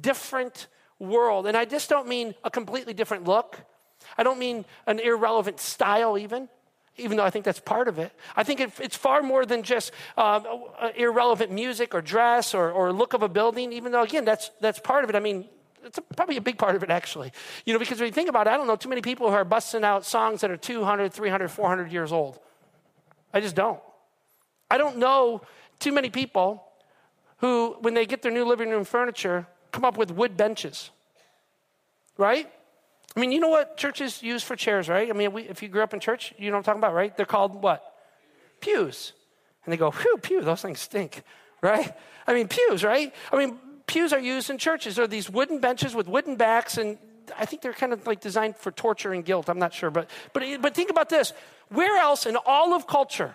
different 0.00 0.66
world. 0.98 1.46
And 1.46 1.56
I 1.56 1.64
just 1.64 1.88
don't 1.88 2.08
mean 2.08 2.34
a 2.44 2.50
completely 2.50 2.94
different 2.94 3.24
look. 3.24 3.60
I 4.18 4.22
don't 4.22 4.38
mean 4.38 4.64
an 4.86 4.98
irrelevant 4.98 5.58
style, 5.60 6.18
even, 6.18 6.48
even 6.96 7.16
though 7.16 7.24
I 7.24 7.30
think 7.30 7.44
that's 7.44 7.60
part 7.60 7.88
of 7.88 7.98
it. 7.98 8.12
I 8.36 8.44
think 8.44 8.60
it, 8.60 8.72
it's 8.78 8.96
far 8.96 9.22
more 9.22 9.46
than 9.46 9.62
just 9.62 9.92
uh, 10.16 10.40
irrelevant 10.96 11.50
music 11.50 11.94
or 11.94 12.02
dress 12.02 12.54
or, 12.54 12.70
or 12.70 12.92
look 12.92 13.14
of 13.14 13.22
a 13.22 13.28
building, 13.28 13.72
even 13.72 13.92
though, 13.92 14.02
again, 14.02 14.24
that's, 14.24 14.50
that's 14.60 14.78
part 14.78 15.04
of 15.04 15.10
it. 15.10 15.16
I 15.16 15.20
mean, 15.20 15.48
it's 15.84 15.98
a, 15.98 16.02
probably 16.02 16.36
a 16.36 16.40
big 16.40 16.58
part 16.58 16.76
of 16.76 16.82
it, 16.82 16.90
actually. 16.90 17.32
You 17.64 17.72
know, 17.72 17.78
because 17.78 17.98
when 17.98 18.06
you 18.06 18.12
think 18.12 18.28
about 18.28 18.46
it, 18.46 18.50
I 18.50 18.56
don't 18.56 18.66
know 18.66 18.76
too 18.76 18.88
many 18.88 19.00
people 19.00 19.28
who 19.28 19.34
are 19.34 19.44
busting 19.44 19.84
out 19.84 20.04
songs 20.04 20.40
that 20.40 20.50
are 20.50 20.56
200, 20.56 21.12
300, 21.12 21.48
400 21.48 21.92
years 21.92 22.12
old. 22.12 22.38
I 23.32 23.40
just 23.40 23.54
don't. 23.54 23.80
I 24.70 24.78
don't 24.78 24.98
know 24.98 25.42
too 25.78 25.92
many 25.92 26.10
people 26.10 26.64
who, 27.38 27.76
when 27.80 27.94
they 27.94 28.06
get 28.06 28.22
their 28.22 28.32
new 28.32 28.44
living 28.44 28.70
room 28.70 28.84
furniture, 28.84 29.46
come 29.72 29.84
up 29.84 29.96
with 29.96 30.10
wood 30.10 30.36
benches, 30.36 30.90
right? 32.16 32.50
I 33.16 33.20
mean, 33.20 33.32
you 33.32 33.40
know 33.40 33.48
what 33.48 33.76
churches 33.76 34.22
use 34.22 34.42
for 34.42 34.56
chairs, 34.56 34.88
right? 34.88 35.08
I 35.08 35.12
mean, 35.12 35.32
we, 35.32 35.42
if 35.42 35.62
you 35.62 35.68
grew 35.68 35.82
up 35.82 35.94
in 35.94 36.00
church, 36.00 36.32
you 36.38 36.50
know 36.50 36.56
what 36.56 36.58
I'm 36.58 36.64
talking 36.64 36.80
about, 36.80 36.94
right? 36.94 37.16
They're 37.16 37.26
called 37.26 37.62
what? 37.62 37.82
Pews. 38.60 39.12
And 39.64 39.72
they 39.72 39.76
go, 39.76 39.90
whew, 39.90 40.16
pew, 40.18 40.40
those 40.40 40.62
things 40.62 40.80
stink, 40.80 41.22
right? 41.60 41.92
I 42.26 42.34
mean, 42.34 42.48
pews, 42.48 42.82
right? 42.82 43.12
I 43.32 43.36
mean, 43.36 43.58
pews 43.86 44.12
are 44.12 44.20
used 44.20 44.50
in 44.50 44.58
churches. 44.58 44.96
They're 44.96 45.06
these 45.06 45.30
wooden 45.30 45.60
benches 45.60 45.94
with 45.94 46.08
wooden 46.08 46.36
backs, 46.36 46.78
and 46.78 46.98
I 47.38 47.46
think 47.46 47.62
they're 47.62 47.72
kind 47.72 47.92
of 47.92 48.06
like 48.06 48.20
designed 48.20 48.56
for 48.56 48.70
torture 48.70 49.12
and 49.12 49.24
guilt. 49.24 49.48
I'm 49.48 49.58
not 49.58 49.72
sure. 49.72 49.90
But, 49.90 50.10
but, 50.32 50.42
but 50.60 50.74
think 50.74 50.90
about 50.90 51.08
this. 51.08 51.32
Where 51.68 51.96
else 51.98 52.26
in 52.26 52.36
all 52.36 52.74
of 52.74 52.86
culture 52.86 53.34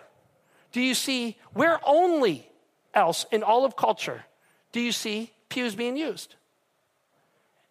do 0.72 0.82
you 0.82 0.94
see, 0.94 1.38
where 1.53 1.79
only 1.86 2.48
else 2.94 3.25
in 3.32 3.44
all 3.44 3.65
of 3.65 3.75
culture 3.75 4.25
do 4.72 4.79
you 4.79 4.91
see 4.91 5.32
pews 5.50 5.75
being 5.75 5.98
used? 5.98 6.36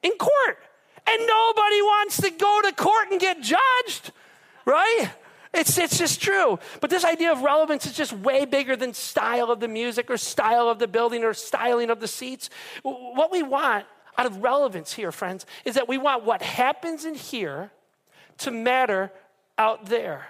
In 0.03 0.13
court. 0.13 0.59
And 1.07 1.27
nobody 1.27 1.83
wants 1.83 2.21
to 2.21 2.31
go 2.31 2.61
to 2.65 2.73
court 2.73 3.11
and 3.11 3.21
get 3.21 3.41
judged, 3.41 4.13
right? 4.67 5.11
It's, 5.53 5.79
it's 5.79 5.99
just 5.99 6.21
true. 6.21 6.59
But 6.81 6.91
this 6.91 7.05
idea 7.05 7.33
of 7.33 7.43
relevance 7.43 7.87
is 7.87 7.93
just 7.93 8.13
way 8.13 8.45
bigger 8.45 8.77
than 8.77 8.93
style 8.95 9.51
of 9.51 9.61
the 9.61 9.69
music 9.69 10.11
or 10.11 10.17
style 10.17 10.69
of 10.69 10.79
the 10.79 10.89
building 10.89 11.25
or 11.25 11.35
styling 11.35 11.91
of 11.91 12.01
the 12.01 12.09
seats. 12.09 12.51
What 12.83 13.33
we 13.33 13.43
want 13.43 13.87
out 14.17 14.27
of 14.27 14.43
relevance 14.43 14.93
here, 14.93 15.13
friends, 15.13 15.47
is 15.65 15.75
that 15.77 15.89
we 15.89 15.99
want 15.99 16.25
what 16.25 16.43
happens 16.43 17.05
in 17.05 17.15
here 17.15 17.71
to 18.39 18.51
matter 18.51 19.11
out 19.57 19.87
there 19.87 20.27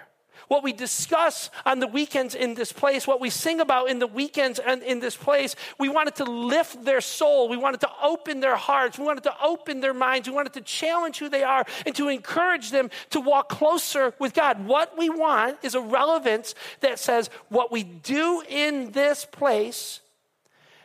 what 0.49 0.63
we 0.63 0.73
discuss 0.73 1.49
on 1.65 1.79
the 1.79 1.87
weekends 1.87 2.35
in 2.35 2.55
this 2.55 2.73
place, 2.73 3.07
what 3.07 3.21
we 3.21 3.29
sing 3.29 3.61
about 3.61 3.89
in 3.89 3.99
the 3.99 4.07
weekends 4.07 4.59
and 4.59 4.83
in 4.83 4.99
this 4.99 5.15
place, 5.15 5.55
we 5.77 5.87
wanted 5.87 6.15
to 6.15 6.25
lift 6.25 6.83
their 6.83 7.01
soul. 7.01 7.47
We 7.47 7.55
wanted 7.55 7.79
to 7.81 7.89
open 8.03 8.39
their 8.41 8.55
hearts. 8.55 8.97
We 8.97 9.05
wanted 9.05 9.23
to 9.23 9.35
open 9.41 9.79
their 9.79 9.93
minds. 9.93 10.27
We 10.27 10.33
wanted 10.33 10.53
to 10.53 10.61
challenge 10.61 11.19
who 11.19 11.29
they 11.29 11.43
are 11.43 11.65
and 11.85 11.95
to 11.95 12.09
encourage 12.09 12.71
them 12.71 12.89
to 13.11 13.21
walk 13.21 13.47
closer 13.49 14.13
with 14.19 14.33
God. 14.33 14.65
What 14.65 14.97
we 14.97 15.09
want 15.09 15.59
is 15.61 15.75
a 15.75 15.81
relevance 15.81 16.55
that 16.81 16.99
says 16.99 17.29
what 17.49 17.71
we 17.71 17.83
do 17.83 18.43
in 18.49 18.91
this 18.91 19.25
place 19.25 20.01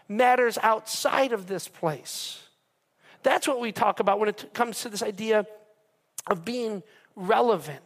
matters 0.09 0.59
outside 0.63 1.33
of 1.33 1.47
this 1.47 1.69
place. 1.69 2.43
That's 3.23 3.49
what 3.49 3.61
we 3.61 3.73
talk 3.73 3.99
about 3.99 4.21
when 4.21 4.29
it 4.29 4.53
comes 4.53 4.83
to 4.83 4.91
this 4.91 5.03
idea 5.03 5.47
of 6.27 6.45
being 6.45 6.83
relevant. 7.17 7.81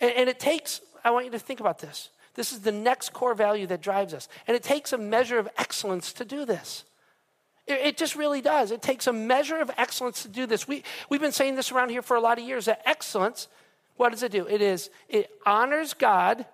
And, 0.00 0.12
and, 0.12 0.28
it 0.28 0.38
takes 0.38 0.80
I 1.04 1.10
want 1.10 1.26
you 1.26 1.32
to 1.32 1.38
think 1.38 1.60
about 1.60 1.78
this. 1.78 2.08
This 2.34 2.52
is 2.52 2.60
the 2.60 2.72
next 2.72 3.12
core 3.12 3.34
value 3.34 3.66
that 3.68 3.80
drives 3.80 4.14
us. 4.14 4.28
And 4.46 4.56
it 4.56 4.62
takes 4.62 4.92
a 4.92 4.98
measure 4.98 5.38
of 5.38 5.48
excellence 5.56 6.12
to 6.14 6.24
do 6.24 6.44
this. 6.44 6.84
It, 7.66 7.80
it 7.80 7.96
just 7.96 8.16
really 8.16 8.40
does. 8.40 8.70
It 8.70 8.82
takes 8.82 9.06
a 9.06 9.12
measure 9.12 9.60
of 9.60 9.70
excellence 9.76 10.22
to 10.22 10.28
do 10.28 10.46
this. 10.46 10.66
We, 10.66 10.82
we've 11.08 11.20
been 11.20 11.32
saying 11.32 11.54
this 11.54 11.70
around 11.70 11.90
here 11.90 12.02
for 12.02 12.16
a 12.16 12.20
lot 12.20 12.38
of 12.38 12.44
years 12.44 12.64
that 12.64 12.82
excellence, 12.86 13.48
what 13.96 14.10
does 14.10 14.22
it 14.22 14.32
do? 14.32 14.46
It 14.46 14.60
is, 14.60 14.90
it 15.08 15.30
honors 15.46 15.94
God 15.94 16.46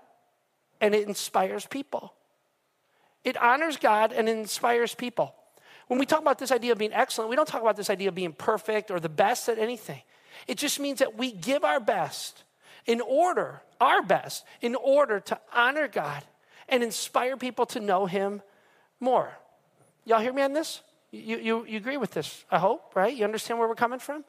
and 0.80 0.94
it 0.94 1.06
inspires 1.08 1.66
people. 1.66 2.12
It 3.24 3.36
honors 3.36 3.76
God 3.76 4.12
and 4.12 4.28
inspires 4.28 4.94
people. 4.94 5.34
When 5.88 5.98
we 5.98 6.06
talk 6.06 6.20
about 6.20 6.38
this 6.38 6.52
idea 6.52 6.72
of 6.72 6.78
being 6.78 6.92
excellent, 6.92 7.30
we 7.30 7.36
don't 7.36 7.48
talk 7.48 7.62
about 7.62 7.76
this 7.76 7.90
idea 7.90 8.08
of 8.08 8.14
being 8.14 8.32
perfect 8.32 8.90
or 8.90 9.00
the 9.00 9.08
best 9.08 9.48
at 9.48 9.58
anything. 9.58 10.02
It 10.46 10.56
just 10.56 10.78
means 10.78 11.00
that 11.00 11.16
we 11.16 11.32
give 11.32 11.64
our 11.64 11.80
best 11.80 12.44
in 12.86 13.00
order, 13.00 13.62
our 13.80 14.02
best, 14.02 14.44
in 14.60 14.74
order 14.74 15.20
to 15.20 15.38
honor 15.54 15.88
God 15.88 16.22
and 16.68 16.82
inspire 16.82 17.36
people 17.36 17.66
to 17.66 17.80
know 17.80 18.06
Him 18.06 18.42
more. 19.00 19.32
Y'all 20.04 20.20
hear 20.20 20.32
me 20.32 20.42
on 20.42 20.52
this? 20.52 20.80
You, 21.10 21.38
you, 21.38 21.66
you 21.66 21.76
agree 21.76 21.96
with 21.96 22.12
this, 22.12 22.44
I 22.50 22.58
hope, 22.58 22.94
right? 22.94 23.14
You 23.14 23.24
understand 23.24 23.58
where 23.58 23.68
we're 23.68 23.74
coming 23.74 23.98
from? 23.98 24.24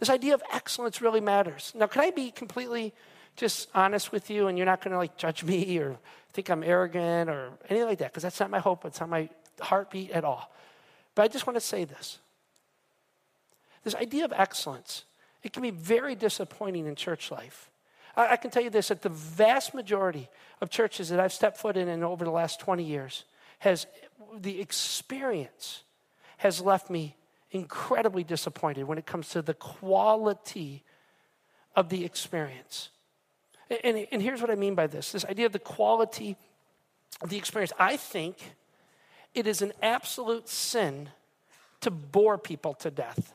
This 0.00 0.10
idea 0.10 0.34
of 0.34 0.42
excellence 0.52 1.00
really 1.00 1.20
matters. 1.20 1.72
Now, 1.74 1.86
can 1.86 2.02
I 2.02 2.10
be 2.10 2.30
completely 2.30 2.92
just 3.36 3.68
honest 3.74 4.12
with 4.12 4.30
you 4.30 4.48
and 4.48 4.58
you're 4.58 4.66
not 4.66 4.82
going 4.82 4.92
to 4.92 4.98
like 4.98 5.16
judge 5.16 5.44
me 5.44 5.78
or 5.78 5.96
think 6.32 6.50
I'm 6.50 6.64
arrogant 6.64 7.30
or 7.30 7.50
anything 7.68 7.88
like 7.88 7.98
that? 7.98 8.10
Because 8.10 8.24
that's 8.24 8.40
not 8.40 8.50
my 8.50 8.58
hope, 8.58 8.84
it's 8.84 9.00
not 9.00 9.08
my 9.08 9.28
heartbeat 9.60 10.10
at 10.10 10.24
all. 10.24 10.52
But 11.14 11.22
I 11.22 11.28
just 11.28 11.46
want 11.46 11.56
to 11.56 11.60
say 11.60 11.84
this. 11.84 12.18
This 13.84 13.94
idea 13.94 14.24
of 14.24 14.32
excellence, 14.32 15.04
it 15.42 15.52
can 15.52 15.62
be 15.62 15.70
very 15.70 16.14
disappointing 16.14 16.86
in 16.86 16.96
church 16.96 17.30
life. 17.30 17.70
I, 18.16 18.32
I 18.32 18.36
can 18.36 18.50
tell 18.50 18.62
you 18.62 18.70
this 18.70 18.88
that 18.88 19.02
the 19.02 19.08
vast 19.08 19.74
majority 19.74 20.28
of 20.60 20.70
churches 20.70 21.08
that 21.08 21.20
I've 21.20 21.32
stepped 21.32 21.58
foot 21.58 21.76
in, 21.76 21.88
in 21.88 22.02
over 22.02 22.24
the 22.24 22.30
last 22.30 22.60
20 22.60 22.84
years 22.84 23.24
has 23.60 23.86
the 24.36 24.60
experience 24.60 25.82
has 26.38 26.60
left 26.60 26.90
me 26.90 27.16
incredibly 27.50 28.24
disappointed 28.24 28.84
when 28.84 28.98
it 28.98 29.06
comes 29.06 29.28
to 29.30 29.42
the 29.42 29.54
quality 29.54 30.82
of 31.76 31.88
the 31.88 32.04
experience. 32.04 32.90
And, 33.70 33.96
and, 33.96 34.06
and, 34.12 34.22
here's 34.22 34.40
what 34.40 34.50
I 34.50 34.56
mean 34.56 34.74
by 34.74 34.86
this 34.86 35.12
this 35.12 35.24
idea 35.24 35.46
of 35.46 35.52
the 35.52 35.58
quality 35.58 36.36
of 37.20 37.30
the 37.30 37.36
experience. 37.36 37.72
I 37.78 37.96
think 37.96 38.54
it 39.34 39.46
is 39.46 39.62
an 39.62 39.72
absolute 39.82 40.48
sin 40.48 41.08
to 41.80 41.90
bore 41.90 42.38
people 42.38 42.74
to 42.74 42.90
death. 42.90 43.34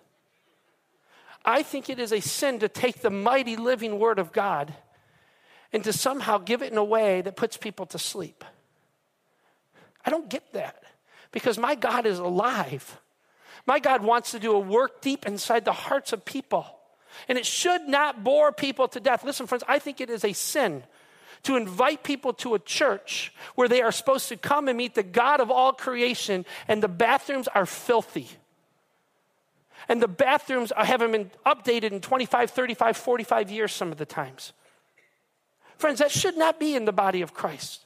I 1.49 1.63
think 1.63 1.89
it 1.89 1.99
is 1.99 2.11
a 2.11 2.19
sin 2.19 2.59
to 2.59 2.69
take 2.69 3.01
the 3.01 3.09
mighty 3.09 3.55
living 3.55 3.97
word 3.97 4.19
of 4.19 4.31
God 4.31 4.73
and 5.73 5.83
to 5.83 5.91
somehow 5.91 6.37
give 6.37 6.61
it 6.61 6.71
in 6.71 6.77
a 6.77 6.83
way 6.83 7.21
that 7.21 7.35
puts 7.35 7.57
people 7.57 7.85
to 7.87 7.99
sleep. 7.99 8.43
I 10.05 10.11
don't 10.11 10.29
get 10.29 10.53
that 10.53 10.83
because 11.31 11.57
my 11.57 11.75
God 11.75 12.05
is 12.05 12.19
alive. 12.19 12.99
My 13.65 13.79
God 13.79 14.03
wants 14.03 14.31
to 14.31 14.39
do 14.39 14.53
a 14.53 14.59
work 14.59 15.01
deep 15.01 15.25
inside 15.25 15.65
the 15.65 15.73
hearts 15.73 16.13
of 16.13 16.23
people. 16.23 16.65
And 17.27 17.37
it 17.37 17.45
should 17.45 17.87
not 17.87 18.23
bore 18.23 18.51
people 18.51 18.87
to 18.89 18.99
death. 18.99 19.23
Listen, 19.23 19.47
friends, 19.47 19.63
I 19.67 19.79
think 19.79 19.99
it 19.99 20.09
is 20.09 20.23
a 20.23 20.33
sin 20.33 20.83
to 21.43 21.55
invite 21.55 22.03
people 22.03 22.33
to 22.33 22.53
a 22.53 22.59
church 22.59 23.33
where 23.55 23.67
they 23.67 23.81
are 23.81 23.91
supposed 23.91 24.29
to 24.29 24.37
come 24.37 24.67
and 24.67 24.77
meet 24.77 24.93
the 24.93 25.03
God 25.03 25.39
of 25.39 25.49
all 25.49 25.73
creation 25.73 26.45
and 26.67 26.83
the 26.83 26.87
bathrooms 26.87 27.47
are 27.47 27.65
filthy 27.65 28.29
and 29.89 30.01
the 30.01 30.07
bathrooms 30.07 30.71
haven't 30.77 31.11
been 31.11 31.31
updated 31.45 31.91
in 31.91 31.99
25, 31.99 32.51
35, 32.51 32.95
45 32.95 33.51
years 33.51 33.73
some 33.73 33.91
of 33.91 33.97
the 33.97 34.05
times. 34.05 34.53
Friends, 35.77 35.99
that 35.99 36.11
should 36.11 36.37
not 36.37 36.59
be 36.59 36.75
in 36.75 36.85
the 36.85 36.93
body 36.93 37.21
of 37.21 37.33
Christ. 37.33 37.85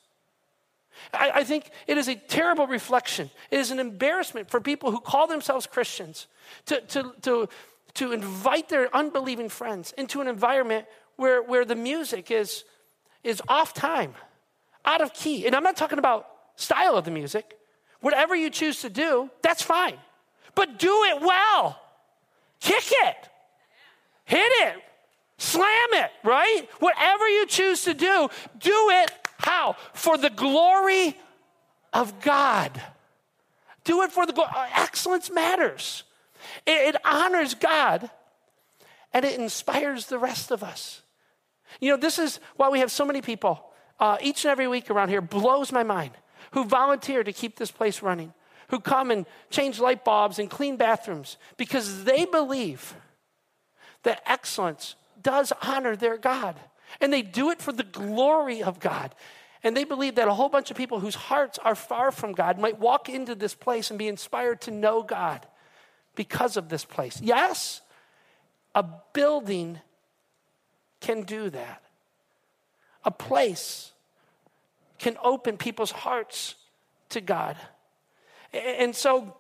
I, 1.13 1.31
I, 1.35 1.43
think 1.43 1.69
it 1.87 1.97
is 1.97 2.07
a 2.07 2.15
terrible 2.15 2.67
reflection. 2.67 3.31
It 3.49 3.59
is 3.59 3.71
an 3.71 3.79
embarrassment 3.79 4.49
for 4.49 4.59
people 4.59 4.91
who 4.91 4.99
call 4.99 5.27
themselves 5.27 5.65
Christians 5.65 6.27
to, 6.65 6.81
to, 6.81 7.13
to, 7.21 7.49
to 7.95 8.11
invite 8.11 8.69
their 8.69 8.95
unbelieving 8.95 9.49
friends 9.49 9.93
into 9.97 10.21
an 10.21 10.27
environment 10.27 10.85
where, 11.15 11.41
where 11.41 11.65
the 11.65 11.75
music 11.75 12.29
is, 12.29 12.63
is 13.23 13.41
off 13.47 13.73
time, 13.73 14.13
out 14.85 15.01
of 15.01 15.13
key. 15.13 15.47
And 15.47 15.55
I'm 15.55 15.63
not 15.63 15.77
talking 15.77 15.99
about 15.99 16.27
style 16.55 16.95
of 16.95 17.05
the 17.05 17.11
music. 17.11 17.57
Whatever 18.01 18.35
you 18.35 18.49
choose 18.49 18.81
to 18.81 18.89
do, 18.89 19.31
that's 19.41 19.61
fine. 19.61 19.97
But 20.55 20.77
do 20.77 21.03
it 21.05 21.21
well. 21.21 21.79
Kick 22.63 22.85
it, 22.89 23.29
hit 24.23 24.39
it, 24.39 24.75
slam 25.37 25.89
it, 25.91 26.11
right? 26.23 26.61
Whatever 26.79 27.27
you 27.27 27.45
choose 27.45 27.83
to 27.83 27.93
do, 27.93 28.29
do 28.57 28.89
it 28.91 29.11
how? 29.37 29.75
For 29.91 30.17
the 30.17 30.29
glory 30.29 31.17
of 31.91 32.21
God. 32.21 32.81
Do 33.83 34.01
it 34.03 34.13
for 34.13 34.25
the 34.25 34.31
glory. 34.31 34.49
Excellence 34.73 35.29
matters. 35.29 36.03
It, 36.65 36.95
it 36.95 37.05
honors 37.05 37.53
God 37.53 38.09
and 39.11 39.25
it 39.25 39.37
inspires 39.37 40.05
the 40.05 40.17
rest 40.17 40.49
of 40.49 40.63
us. 40.63 41.01
You 41.81 41.91
know, 41.91 41.97
this 41.97 42.17
is 42.17 42.39
why 42.55 42.69
we 42.69 42.79
have 42.79 42.91
so 42.91 43.03
many 43.03 43.21
people 43.21 43.73
uh, 43.99 44.17
each 44.21 44.45
and 44.45 44.51
every 44.53 44.69
week 44.69 44.89
around 44.89 45.09
here, 45.09 45.21
blows 45.21 45.73
my 45.73 45.83
mind, 45.83 46.11
who 46.51 46.63
volunteer 46.63 47.25
to 47.25 47.33
keep 47.33 47.57
this 47.57 47.71
place 47.71 48.01
running 48.01 48.33
who 48.73 48.79
come 48.79 49.11
and 49.11 49.27
change 49.51 49.79
light 49.79 50.03
bulbs 50.03 50.39
and 50.39 50.49
clean 50.49 50.77
bathrooms 50.77 51.37
because 51.57 52.05
they 52.05 52.25
believe 52.25 52.95
that 54.01 54.23
excellence 54.25 54.95
does 55.21 55.53
honor 55.61 55.95
their 55.95 56.17
God. 56.17 56.59
And 56.99 57.13
they 57.13 57.21
do 57.21 57.51
it 57.51 57.61
for 57.61 57.71
the 57.71 57.83
glory 57.83 58.63
of 58.63 58.79
God. 58.79 59.13
And 59.61 59.77
they 59.77 59.83
believe 59.83 60.15
that 60.15 60.27
a 60.27 60.33
whole 60.33 60.49
bunch 60.49 60.71
of 60.71 60.77
people 60.77 60.99
whose 60.99 61.13
hearts 61.13 61.59
are 61.59 61.75
far 61.75 62.11
from 62.11 62.31
God 62.31 62.57
might 62.57 62.79
walk 62.79 63.09
into 63.09 63.35
this 63.35 63.53
place 63.53 63.91
and 63.91 63.99
be 63.99 64.07
inspired 64.07 64.61
to 64.61 64.71
know 64.71 65.03
God 65.03 65.45
because 66.15 66.57
of 66.57 66.69
this 66.69 66.83
place. 66.83 67.21
Yes, 67.21 67.79
a 68.73 68.83
building 69.13 69.81
can 70.99 71.21
do 71.21 71.51
that. 71.51 71.83
A 73.05 73.11
place 73.11 73.91
can 74.97 75.15
open 75.23 75.57
people's 75.57 75.91
hearts 75.91 76.55
to 77.09 77.21
God. 77.21 77.55
And 78.53 78.95
so, 78.95 79.35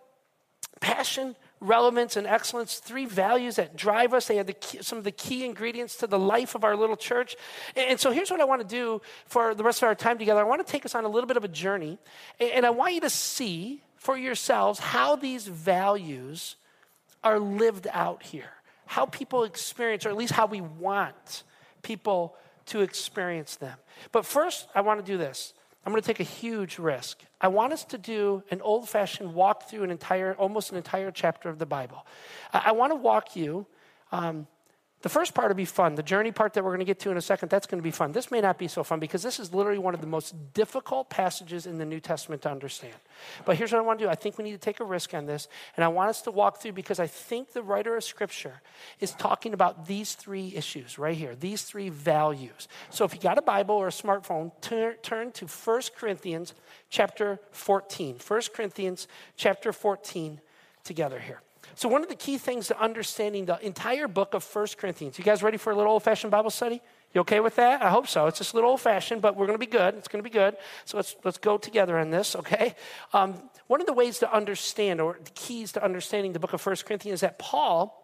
passion, 0.79 1.35
relevance, 1.59 2.17
and 2.17 2.27
excellence, 2.27 2.79
three 2.79 3.05
values 3.05 3.55
that 3.55 3.75
drive 3.75 4.13
us. 4.13 4.27
They 4.27 4.39
are 4.39 4.43
the 4.43 4.53
key, 4.53 4.79
some 4.81 4.97
of 4.97 5.03
the 5.03 5.11
key 5.11 5.45
ingredients 5.45 5.97
to 5.97 6.07
the 6.07 6.19
life 6.19 6.55
of 6.55 6.63
our 6.63 6.75
little 6.75 6.97
church. 6.97 7.35
And 7.75 7.99
so, 7.99 8.11
here's 8.11 8.31
what 8.31 8.41
I 8.41 8.45
want 8.45 8.61
to 8.61 8.67
do 8.67 9.01
for 9.25 9.55
the 9.55 9.63
rest 9.63 9.81
of 9.81 9.87
our 9.87 9.95
time 9.95 10.17
together 10.17 10.39
I 10.39 10.43
want 10.43 10.65
to 10.65 10.71
take 10.71 10.85
us 10.85 10.95
on 10.95 11.05
a 11.05 11.09
little 11.09 11.27
bit 11.27 11.37
of 11.37 11.43
a 11.43 11.49
journey. 11.49 11.97
And 12.39 12.65
I 12.65 12.69
want 12.69 12.93
you 12.93 13.01
to 13.01 13.09
see 13.09 13.81
for 13.95 14.17
yourselves 14.17 14.79
how 14.79 15.15
these 15.15 15.47
values 15.47 16.57
are 17.23 17.39
lived 17.39 17.87
out 17.91 18.23
here, 18.23 18.51
how 18.85 19.05
people 19.05 19.43
experience, 19.43 20.05
or 20.05 20.09
at 20.09 20.17
least 20.17 20.33
how 20.33 20.45
we 20.45 20.59
want 20.61 21.43
people 21.83 22.35
to 22.65 22.81
experience 22.81 23.55
them. 23.55 23.77
But 24.11 24.25
first, 24.25 24.67
I 24.75 24.81
want 24.81 25.05
to 25.05 25.09
do 25.09 25.17
this. 25.17 25.53
I'm 25.85 25.91
going 25.91 26.01
to 26.01 26.07
take 26.07 26.19
a 26.19 26.23
huge 26.23 26.79
risk. 26.79 27.21
I 27.41 27.49
want 27.49 27.73
us 27.73 27.83
to 27.85 27.97
do 27.97 28.43
an 28.51 28.61
old 28.61 28.87
fashioned 28.87 29.33
walk 29.33 29.69
through 29.69 29.83
an 29.83 29.91
entire, 29.91 30.33
almost 30.35 30.71
an 30.71 30.77
entire 30.77 31.11
chapter 31.11 31.49
of 31.49 31.59
the 31.59 31.65
Bible. 31.65 32.05
I, 32.53 32.63
I 32.67 32.71
want 32.71 32.91
to 32.91 32.95
walk 32.95 33.35
you 33.35 33.65
um, 34.11 34.47
the 35.03 35.09
first 35.09 35.33
part 35.33 35.49
will 35.49 35.55
be 35.55 35.65
fun. 35.65 35.95
The 35.95 36.01
journey 36.01 36.31
part 36.31 36.53
that 36.53 36.63
we're 36.63 36.69
going 36.69 36.79
to 36.79 36.85
get 36.85 36.97
to 37.01 37.11
in 37.11 37.17
a 37.17 37.21
second, 37.21 37.49
that's 37.49 37.67
going 37.67 37.77
to 37.77 37.83
be 37.83 37.91
fun. 37.91 38.13
This 38.13 38.31
may 38.31 38.39
not 38.39 38.57
be 38.57 38.69
so 38.69 38.85
fun 38.85 39.01
because 39.01 39.21
this 39.21 39.37
is 39.37 39.53
literally 39.53 39.77
one 39.77 39.93
of 39.93 39.99
the 39.99 40.07
most 40.07 40.53
difficult 40.53 41.09
passages 41.09 41.67
in 41.67 41.77
the 41.77 41.83
New 41.83 41.99
Testament 41.99 42.41
to 42.43 42.49
understand. 42.49 42.95
But 43.43 43.57
here's 43.57 43.73
what 43.73 43.79
I 43.79 43.81
want 43.81 43.99
to 43.99 44.05
do 44.05 44.09
I 44.09 44.15
think 44.15 44.37
we 44.37 44.45
need 44.45 44.53
to 44.53 44.57
take 44.57 44.79
a 44.79 44.85
risk 44.85 45.13
on 45.13 45.25
this, 45.25 45.49
and 45.75 45.83
I 45.83 45.89
want 45.89 46.09
us 46.09 46.21
to 46.21 46.31
walk 46.31 46.61
through 46.61 46.71
because 46.71 47.01
I 47.01 47.07
think 47.07 47.51
the 47.51 47.61
writer 47.61 47.97
of 47.97 48.03
Scripture 48.05 48.61
is 49.01 49.11
talking 49.11 49.53
about 49.53 49.87
these 49.87 50.13
three 50.13 50.53
issues 50.55 50.97
right 50.97 51.17
here, 51.17 51.35
these 51.35 51.63
three 51.63 51.89
values. 51.89 52.69
So 52.89 53.03
if 53.03 53.13
you 53.13 53.19
got 53.19 53.37
a 53.37 53.41
Bible 53.41 53.75
or 53.75 53.87
a 53.87 53.91
smartphone, 53.91 54.53
turn, 54.61 54.95
turn 55.01 55.33
to 55.33 55.47
1 55.47 55.81
Corinthians 55.97 56.53
chapter 56.89 57.41
14. 57.51 58.19
1 58.25 58.41
Corinthians 58.55 59.09
chapter 59.35 59.73
14 59.73 60.39
together 60.85 61.19
here. 61.19 61.41
So, 61.75 61.89
one 61.89 62.03
of 62.03 62.09
the 62.09 62.15
key 62.15 62.37
things 62.37 62.67
to 62.67 62.79
understanding 62.79 63.45
the 63.45 63.63
entire 63.65 64.07
book 64.07 64.33
of 64.33 64.43
First 64.43 64.77
Corinthians, 64.77 65.17
you 65.17 65.23
guys 65.23 65.41
ready 65.41 65.57
for 65.57 65.71
a 65.71 65.75
little 65.75 65.91
old 65.91 66.03
fashioned 66.03 66.31
Bible 66.31 66.49
study? 66.49 66.81
You 67.13 67.21
okay 67.21 67.39
with 67.39 67.55
that? 67.55 67.81
I 67.81 67.89
hope 67.89 68.07
so. 68.07 68.27
It's 68.27 68.37
just 68.37 68.53
a 68.53 68.55
little 68.55 68.71
old 68.71 68.81
fashioned, 68.81 69.21
but 69.21 69.35
we're 69.35 69.45
going 69.45 69.57
to 69.57 69.65
be 69.65 69.71
good. 69.71 69.95
It's 69.95 70.07
going 70.07 70.23
to 70.23 70.29
be 70.29 70.33
good. 70.33 70.55
So, 70.85 70.97
let's, 70.97 71.15
let's 71.23 71.37
go 71.37 71.57
together 71.57 71.97
on 71.97 72.11
this, 72.11 72.35
okay? 72.35 72.75
Um, 73.13 73.35
one 73.67 73.81
of 73.81 73.87
the 73.87 73.93
ways 73.93 74.19
to 74.19 74.33
understand, 74.33 75.01
or 75.01 75.17
the 75.23 75.31
keys 75.31 75.71
to 75.73 75.83
understanding 75.83 76.33
the 76.33 76.39
book 76.39 76.53
of 76.53 76.61
First 76.61 76.85
Corinthians, 76.85 77.17
is 77.17 77.21
that 77.21 77.39
Paul, 77.39 77.99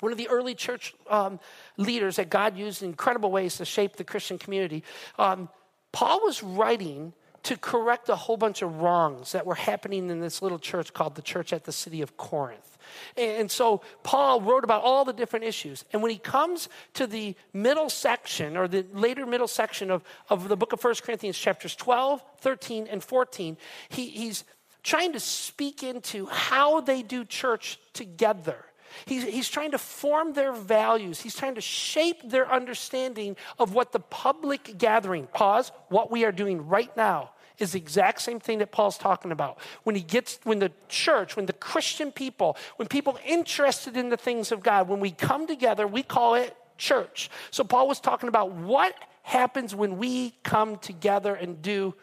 one 0.00 0.12
of 0.12 0.18
the 0.18 0.28
early 0.28 0.54
church 0.54 0.94
um, 1.10 1.40
leaders 1.76 2.16
that 2.16 2.30
God 2.30 2.56
used 2.56 2.82
in 2.82 2.88
incredible 2.88 3.30
ways 3.30 3.56
to 3.56 3.64
shape 3.64 3.96
the 3.96 4.04
Christian 4.04 4.38
community, 4.38 4.82
um, 5.18 5.48
Paul 5.92 6.22
was 6.24 6.42
writing 6.42 7.12
to 7.44 7.56
correct 7.56 8.08
a 8.08 8.16
whole 8.16 8.36
bunch 8.36 8.62
of 8.62 8.80
wrongs 8.80 9.32
that 9.32 9.46
were 9.46 9.54
happening 9.54 10.10
in 10.10 10.20
this 10.20 10.42
little 10.42 10.58
church 10.58 10.92
called 10.92 11.14
the 11.14 11.22
church 11.22 11.52
at 11.52 11.64
the 11.64 11.72
city 11.72 12.02
of 12.02 12.16
Corinth. 12.16 12.78
And 13.16 13.50
so 13.50 13.82
Paul 14.02 14.40
wrote 14.40 14.64
about 14.64 14.82
all 14.82 15.04
the 15.04 15.12
different 15.12 15.44
issues. 15.44 15.84
And 15.92 16.02
when 16.02 16.10
he 16.10 16.18
comes 16.18 16.68
to 16.94 17.06
the 17.06 17.34
middle 17.52 17.90
section, 17.90 18.56
or 18.56 18.66
the 18.66 18.86
later 18.92 19.26
middle 19.26 19.48
section 19.48 19.90
of, 19.90 20.02
of 20.28 20.48
the 20.48 20.56
book 20.56 20.72
of 20.72 20.82
1 20.82 20.94
Corinthians, 21.02 21.38
chapters 21.38 21.74
12, 21.76 22.22
13, 22.38 22.86
and 22.86 23.02
14, 23.02 23.56
he, 23.88 24.08
he's 24.08 24.44
trying 24.82 25.12
to 25.12 25.20
speak 25.20 25.82
into 25.82 26.26
how 26.26 26.80
they 26.80 27.02
do 27.02 27.24
church 27.24 27.78
together. 27.92 28.64
He's, 29.06 29.24
he's 29.24 29.48
trying 29.48 29.72
to 29.72 29.78
form 29.78 30.32
their 30.32 30.52
values. 30.52 31.20
He's 31.20 31.36
trying 31.36 31.54
to 31.56 31.60
shape 31.60 32.28
their 32.28 32.50
understanding 32.50 33.36
of 33.58 33.74
what 33.74 33.92
the 33.92 34.00
public 34.00 34.76
gathering, 34.78 35.26
pause, 35.28 35.72
what 35.88 36.10
we 36.10 36.24
are 36.24 36.32
doing 36.32 36.66
right 36.66 36.94
now, 36.96 37.30
is 37.58 37.72
the 37.72 37.78
exact 37.78 38.20
same 38.20 38.40
thing 38.40 38.58
that 38.58 38.72
Paul's 38.72 38.98
talking 38.98 39.30
about. 39.30 39.58
When 39.84 39.94
he 39.94 40.02
gets, 40.02 40.38
when 40.44 40.58
the 40.58 40.72
church, 40.88 41.36
when 41.36 41.46
the 41.46 41.52
Christian 41.52 42.10
people, 42.10 42.56
when 42.76 42.88
people 42.88 43.18
interested 43.24 43.96
in 43.96 44.08
the 44.08 44.16
things 44.16 44.50
of 44.50 44.62
God, 44.62 44.88
when 44.88 45.00
we 45.00 45.10
come 45.10 45.46
together, 45.46 45.86
we 45.86 46.02
call 46.02 46.34
it 46.34 46.56
church. 46.78 47.30
So 47.50 47.62
Paul 47.62 47.86
was 47.86 48.00
talking 48.00 48.28
about 48.28 48.52
what 48.52 48.94
happens 49.22 49.74
when 49.74 49.96
we 49.98 50.34
come 50.42 50.76
together 50.78 51.34
and 51.34 51.62
do 51.62 51.94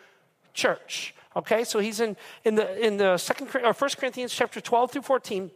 church. 0.54 1.14
Okay, 1.36 1.64
so 1.64 1.80
he's 1.80 2.00
in, 2.00 2.18
in 2.44 2.56
the 2.56 2.86
in 2.86 2.98
the 2.98 3.18
second 3.18 3.50
or 3.64 3.74
first 3.74 3.98
Corinthians 3.98 4.34
chapter 4.34 4.60
12 4.60 4.92
through 4.92 5.02
14. 5.04 5.52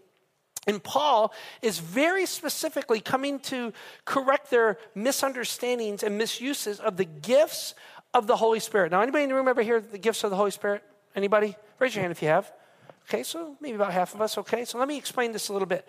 And 0.67 0.83
Paul 0.83 1.33
is 1.61 1.79
very 1.79 2.25
specifically 2.25 2.99
coming 2.99 3.39
to 3.41 3.71
correct 4.03 4.49
their 4.49 4.77
misunderstandings 4.95 6.01
and 6.01 6.17
misuses 6.17 6.79
of 6.79 6.97
the 6.97 7.05
gifts 7.05 7.75
of 8.13 8.27
the 8.27 8.35
Holy 8.35 8.59
Spirit. 8.59 8.91
Now, 8.91 9.01
anybody 9.01 9.23
in 9.23 9.29
the 9.29 9.35
room 9.35 9.47
ever 9.47 9.61
hear 9.61 9.79
the 9.79 9.97
gifts 9.97 10.23
of 10.23 10.31
the 10.31 10.37
Holy 10.37 10.51
Spirit? 10.51 10.83
Anybody? 11.15 11.55
Raise 11.79 11.93
your 11.93 12.01
hand 12.01 12.11
if 12.11 12.21
you 12.21 12.29
have. 12.29 12.51
Okay, 13.07 13.21
so 13.21 13.55
maybe 13.61 13.75
about 13.75 13.93
half 13.93 14.15
of 14.15 14.21
us. 14.21 14.37
Okay, 14.39 14.65
so 14.65 14.79
let 14.79 14.87
me 14.87 14.97
explain 14.97 15.31
this 15.31 15.49
a 15.49 15.53
little 15.53 15.67
bit. 15.67 15.87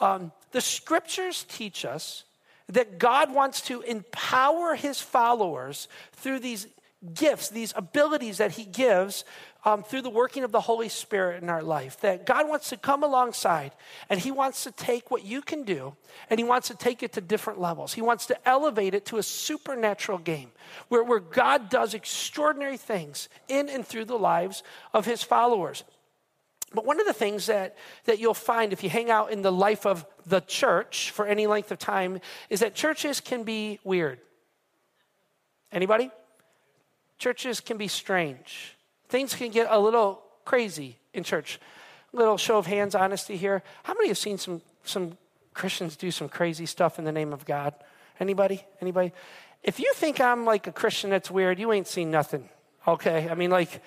Um, 0.00 0.32
the 0.52 0.60
scriptures 0.60 1.46
teach 1.48 1.84
us 1.84 2.24
that 2.68 2.98
God 2.98 3.32
wants 3.32 3.62
to 3.62 3.80
empower 3.80 4.74
his 4.74 5.00
followers 5.00 5.88
through 6.12 6.40
these 6.40 6.66
gifts, 7.14 7.48
these 7.48 7.72
abilities 7.76 8.38
that 8.38 8.52
he 8.52 8.64
gives 8.64 9.24
um, 9.64 9.82
through 9.82 10.02
the 10.02 10.10
working 10.10 10.44
of 10.44 10.52
the 10.52 10.60
Holy 10.60 10.88
Spirit 10.88 11.42
in 11.42 11.48
our 11.48 11.62
life. 11.62 12.00
That 12.00 12.26
God 12.26 12.48
wants 12.48 12.70
to 12.70 12.76
come 12.76 13.02
alongside 13.02 13.72
and 14.08 14.18
He 14.18 14.30
wants 14.30 14.64
to 14.64 14.70
take 14.70 15.10
what 15.10 15.24
you 15.24 15.42
can 15.42 15.64
do 15.64 15.96
and 16.30 16.38
He 16.38 16.44
wants 16.44 16.68
to 16.68 16.74
take 16.74 17.02
it 17.02 17.12
to 17.12 17.20
different 17.20 17.60
levels. 17.60 17.94
He 17.94 18.02
wants 18.02 18.26
to 18.26 18.48
elevate 18.48 18.94
it 18.94 19.06
to 19.06 19.18
a 19.18 19.22
supernatural 19.22 20.18
game 20.18 20.50
where, 20.88 21.04
where 21.04 21.20
God 21.20 21.68
does 21.68 21.94
extraordinary 21.94 22.76
things 22.76 23.28
in 23.48 23.68
and 23.68 23.86
through 23.86 24.06
the 24.06 24.18
lives 24.18 24.62
of 24.94 25.06
His 25.06 25.22
followers. 25.22 25.84
But 26.74 26.84
one 26.84 27.00
of 27.00 27.06
the 27.06 27.14
things 27.14 27.46
that, 27.46 27.76
that 28.04 28.18
you'll 28.18 28.34
find 28.34 28.72
if 28.72 28.84
you 28.84 28.90
hang 28.90 29.10
out 29.10 29.32
in 29.32 29.42
the 29.42 29.52
life 29.52 29.86
of 29.86 30.04
the 30.26 30.40
church 30.40 31.10
for 31.10 31.26
any 31.26 31.46
length 31.46 31.72
of 31.72 31.78
time 31.78 32.20
is 32.50 32.60
that 32.60 32.74
churches 32.74 33.20
can 33.20 33.42
be 33.42 33.80
weird. 33.84 34.20
Anybody? 35.72 36.10
Churches 37.18 37.60
can 37.60 37.76
be 37.76 37.88
strange. 37.88 38.76
Things 39.08 39.34
can 39.34 39.50
get 39.50 39.66
a 39.70 39.78
little 39.78 40.22
crazy 40.44 40.96
in 41.12 41.24
church. 41.24 41.60
Little 42.12 42.38
show 42.38 42.58
of 42.58 42.66
hands, 42.66 42.94
honesty 42.94 43.36
here. 43.36 43.62
How 43.82 43.94
many 43.94 44.08
have 44.08 44.18
seen 44.18 44.38
some, 44.38 44.62
some 44.84 45.18
Christians 45.52 45.96
do 45.96 46.10
some 46.10 46.28
crazy 46.28 46.66
stuff 46.66 46.98
in 46.98 47.04
the 47.04 47.12
name 47.12 47.32
of 47.32 47.44
God? 47.44 47.74
Anybody? 48.20 48.64
Anybody? 48.80 49.12
If 49.62 49.80
you 49.80 49.92
think 49.94 50.20
I'm 50.20 50.44
like 50.44 50.66
a 50.66 50.72
Christian 50.72 51.10
that's 51.10 51.30
weird, 51.30 51.58
you 51.58 51.72
ain't 51.72 51.86
seen 51.86 52.10
nothing. 52.10 52.48
Okay? 52.86 53.28
I 53.28 53.34
mean, 53.34 53.50
like, 53.50 53.82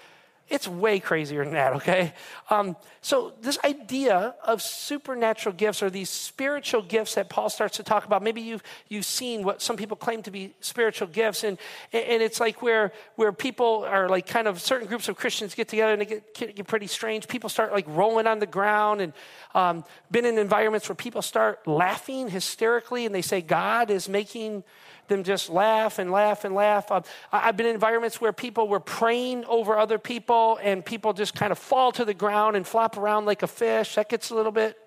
it's 0.51 0.67
way 0.67 0.99
crazier 0.99 1.43
than 1.45 1.53
that, 1.53 1.73
okay? 1.73 2.13
Um, 2.49 2.75
so, 2.99 3.33
this 3.41 3.57
idea 3.63 4.35
of 4.43 4.61
supernatural 4.61 5.55
gifts 5.55 5.81
or 5.81 5.89
these 5.89 6.09
spiritual 6.09 6.81
gifts 6.81 7.15
that 7.15 7.29
Paul 7.29 7.49
starts 7.49 7.77
to 7.77 7.83
talk 7.83 8.05
about, 8.05 8.21
maybe 8.21 8.41
you've, 8.41 8.61
you've 8.89 9.05
seen 9.05 9.43
what 9.43 9.61
some 9.61 9.77
people 9.77 9.95
claim 9.95 10.21
to 10.23 10.31
be 10.31 10.53
spiritual 10.59 11.07
gifts, 11.07 11.43
and, 11.45 11.57
and 11.93 12.21
it's 12.21 12.39
like 12.39 12.61
where, 12.61 12.91
where 13.15 13.31
people 13.31 13.85
are 13.87 14.09
like 14.09 14.27
kind 14.27 14.47
of 14.47 14.61
certain 14.61 14.87
groups 14.87 15.07
of 15.07 15.15
Christians 15.15 15.55
get 15.55 15.69
together 15.69 15.93
and 15.93 16.01
they 16.01 16.05
get, 16.05 16.55
get 16.55 16.67
pretty 16.67 16.87
strange. 16.87 17.27
People 17.27 17.49
start 17.49 17.71
like 17.71 17.85
rolling 17.87 18.27
on 18.27 18.39
the 18.39 18.45
ground, 18.45 19.01
and 19.01 19.13
um, 19.55 19.85
been 20.11 20.25
in 20.25 20.37
environments 20.37 20.87
where 20.89 20.95
people 20.95 21.21
start 21.21 21.65
laughing 21.65 22.27
hysterically 22.27 23.05
and 23.05 23.15
they 23.15 23.21
say, 23.21 23.41
God 23.41 23.89
is 23.89 24.09
making 24.09 24.63
them 25.11 25.23
just 25.23 25.49
laugh 25.49 25.99
and 25.99 26.11
laugh 26.11 26.43
and 26.45 26.55
laugh. 26.55 26.89
Uh, 26.91 27.01
I've 27.31 27.55
been 27.55 27.67
in 27.67 27.75
environments 27.75 28.19
where 28.19 28.33
people 28.33 28.67
were 28.67 28.79
praying 28.79 29.45
over 29.45 29.77
other 29.77 29.99
people 29.99 30.57
and 30.63 30.83
people 30.83 31.13
just 31.13 31.35
kind 31.35 31.51
of 31.51 31.59
fall 31.59 31.91
to 31.91 32.05
the 32.05 32.13
ground 32.13 32.55
and 32.55 32.65
flop 32.65 32.97
around 32.97 33.25
like 33.25 33.43
a 33.43 33.47
fish. 33.47 33.95
That 33.95 34.09
gets 34.09 34.31
a 34.31 34.35
little 34.35 34.51
bit 34.51 34.77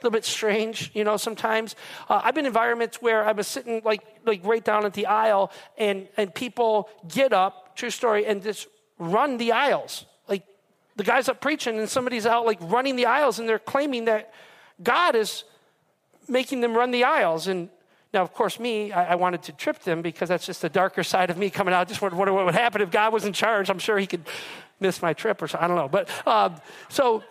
a 0.00 0.06
little 0.06 0.16
bit 0.16 0.24
strange, 0.24 0.90
you 0.94 1.04
know, 1.04 1.18
sometimes. 1.18 1.76
Uh, 2.08 2.22
I've 2.24 2.34
been 2.34 2.46
in 2.46 2.48
environments 2.48 3.02
where 3.02 3.22
I 3.22 3.32
was 3.32 3.46
sitting 3.46 3.82
like, 3.84 4.02
like 4.24 4.40
right 4.44 4.64
down 4.64 4.86
at 4.86 4.94
the 4.94 5.04
aisle 5.04 5.52
and, 5.76 6.08
and 6.16 6.34
people 6.34 6.88
get 7.06 7.34
up, 7.34 7.76
true 7.76 7.90
story, 7.90 8.24
and 8.24 8.42
just 8.42 8.66
run 8.98 9.36
the 9.36 9.52
aisles. 9.52 10.06
Like 10.26 10.44
the 10.96 11.04
guy's 11.04 11.28
up 11.28 11.42
preaching 11.42 11.78
and 11.78 11.86
somebody's 11.86 12.24
out 12.24 12.46
like 12.46 12.58
running 12.62 12.96
the 12.96 13.06
aisles 13.06 13.38
and 13.38 13.46
they're 13.46 13.58
claiming 13.58 14.06
that 14.06 14.32
God 14.82 15.14
is 15.16 15.44
making 16.28 16.62
them 16.62 16.74
run 16.74 16.92
the 16.92 17.04
aisles. 17.04 17.46
And 17.46 17.68
now, 18.12 18.22
of 18.22 18.34
course, 18.34 18.58
me, 18.58 18.90
I, 18.90 19.12
I, 19.12 19.14
wanted 19.14 19.44
to 19.44 19.52
trip 19.52 19.80
them 19.80 20.02
because 20.02 20.28
that's 20.28 20.44
just 20.44 20.62
the 20.62 20.68
darker 20.68 21.04
side 21.04 21.30
of 21.30 21.38
me 21.38 21.48
coming 21.48 21.72
out. 21.72 21.82
I 21.82 21.84
just 21.84 22.02
wondered 22.02 22.16
what 22.16 22.44
would 22.44 22.54
happen 22.54 22.82
if 22.82 22.90
God 22.90 23.12
was 23.12 23.24
in 23.24 23.32
charge. 23.32 23.70
I'm 23.70 23.78
sure 23.78 23.98
he 23.98 24.06
could 24.06 24.26
miss 24.80 25.00
my 25.00 25.12
trip 25.12 25.40
or 25.40 25.46
so. 25.46 25.58
I 25.60 25.68
don't 25.68 25.76
know. 25.76 25.88
But 25.88 26.08
uh, 26.26 26.50
so, 26.88 27.22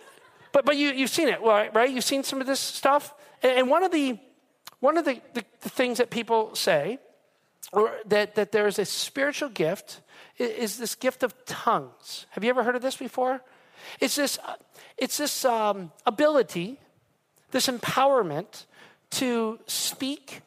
but 0.52 0.64
but 0.64 0.76
you 0.76 0.88
you've 0.88 1.10
seen 1.10 1.28
it, 1.28 1.42
right? 1.42 1.90
You've 1.90 2.04
seen 2.04 2.22
some 2.22 2.40
of 2.40 2.46
this 2.46 2.60
stuff, 2.60 3.14
and, 3.42 3.68
one 3.68 3.82
of 3.82 3.92
the 3.92 4.18
one 4.80 4.96
of 4.96 5.04
the, 5.04 5.20
the, 5.34 5.44
the, 5.60 5.68
things 5.68 5.98
that 5.98 6.08
people 6.08 6.54
say, 6.54 6.98
or 7.72 7.92
that 8.06 8.34
that 8.36 8.50
there 8.50 8.66
is 8.66 8.78
a 8.78 8.86
spiritual 8.86 9.50
gift, 9.50 10.00
is, 10.38 10.50
is, 10.50 10.78
this 10.78 10.94
gift 10.94 11.22
of 11.22 11.34
tongues. 11.44 12.24
Have 12.30 12.42
you 12.42 12.48
ever 12.48 12.62
heard 12.62 12.76
of 12.76 12.80
this 12.80 12.96
before? 12.96 13.42
It's 14.00 14.16
this 14.16 14.38
uh, 14.46 14.54
it's 14.96 15.18
this 15.18 15.44
um, 15.44 15.92
ability, 16.06 16.78
this 17.50 17.66
empowerment 17.66 18.64
to 19.10 19.58
speak 19.66 20.40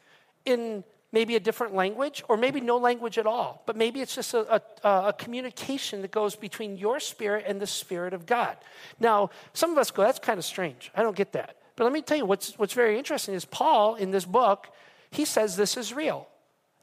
in 0.45 0.83
maybe 1.11 1.35
a 1.35 1.39
different 1.39 1.75
language 1.75 2.23
or 2.27 2.37
maybe 2.37 2.59
no 2.59 2.77
language 2.77 3.17
at 3.17 3.25
all 3.25 3.61
but 3.65 3.75
maybe 3.75 4.01
it's 4.01 4.15
just 4.15 4.33
a, 4.33 4.61
a, 4.83 4.89
a, 5.07 5.13
communication 5.13 6.01
that 6.01 6.11
goes 6.11 6.35
between 6.35 6.77
your 6.77 6.99
spirit 6.99 7.45
and 7.47 7.61
the 7.61 7.67
spirit 7.67 8.13
of 8.13 8.25
god 8.25 8.57
now 8.99 9.29
some 9.53 9.71
of 9.71 9.77
us 9.77 9.91
go 9.91 10.03
that's 10.03 10.19
kind 10.19 10.37
of 10.39 10.45
strange 10.45 10.91
i 10.95 11.01
don't 11.01 11.15
get 11.15 11.31
that 11.33 11.57
but 11.75 11.83
let 11.83 11.93
me 11.93 12.01
tell 12.01 12.17
you 12.17 12.25
what's, 12.25 12.57
what's 12.57 12.73
very 12.73 12.97
interesting 12.97 13.33
is 13.33 13.45
paul 13.45 13.95
in 13.95 14.11
this 14.11 14.25
book 14.25 14.67
he 15.11 15.25
says 15.25 15.55
this 15.55 15.77
is 15.77 15.93
real 15.93 16.27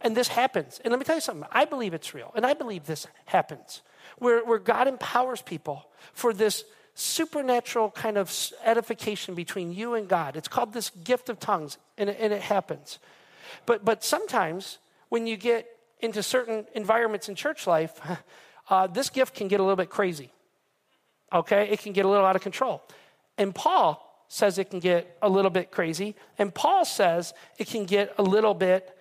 and 0.01 0.17
this 0.17 0.29
happens 0.29 0.81
and 0.85 0.93
let 0.93 0.99
me 0.99 1.05
tell 1.05 1.17
you 1.17 1.21
something 1.21 1.49
i 1.53 1.65
believe 1.65 1.93
it's 1.93 2.15
real 2.15 2.33
and 2.35 2.47
i 2.47 2.55
believe 2.55 2.87
this 2.87 3.07
happens 3.27 3.83
where, 4.19 4.45
where 4.45 4.59
god 4.59 4.87
empowers 4.87 5.43
people 5.43 5.87
for 6.13 6.33
this 6.33 6.65
supernatural 6.95 7.91
kind 7.91 8.19
of 8.19 8.53
edification 8.63 9.35
between 9.35 9.73
you 9.73 9.95
and 9.95 10.07
God. 10.07 10.37
It's 10.37 10.49
called 10.49 10.73
this 10.73 10.91
gift 10.91 11.29
of 11.31 11.41
tongues, 11.41 11.79
and 11.97 12.11
it, 12.11 12.17
and 12.21 12.33
it 12.33 12.43
happens. 12.43 12.99
But, 13.67 13.85
but 13.85 14.05
sometimes 14.05 14.79
when 15.09 15.27
you 15.27 15.37
get 15.37 15.67
into 16.01 16.23
certain 16.23 16.67
environments 16.75 17.29
in 17.29 17.35
church 17.35 17.67
life, 17.67 18.01
uh, 18.71 18.87
this 18.87 19.11
gift 19.11 19.35
can 19.35 19.49
get 19.49 19.61
a 19.61 19.63
little 19.63 19.77
bit 19.77 19.91
crazy. 19.91 20.33
Okay? 21.33 21.69
It 21.71 21.81
can 21.81 21.93
get 21.93 22.05
a 22.05 22.09
little 22.09 22.27
out 22.27 22.37
of 22.37 22.43
control. 22.43 22.83
And 23.39 23.55
Paul 23.55 24.07
says 24.29 24.59
it 24.59 24.71
can 24.71 24.79
get 24.79 25.17
a 25.23 25.29
little 25.29 25.51
bit 25.51 25.73
crazy, 25.73 26.15
and 26.39 26.55
Paul 26.55 26.85
says 26.85 27.35
it 27.59 27.67
can 27.67 27.85
get 27.85 28.15
a 28.17 28.23
little 28.23 28.55
bit 28.55 28.97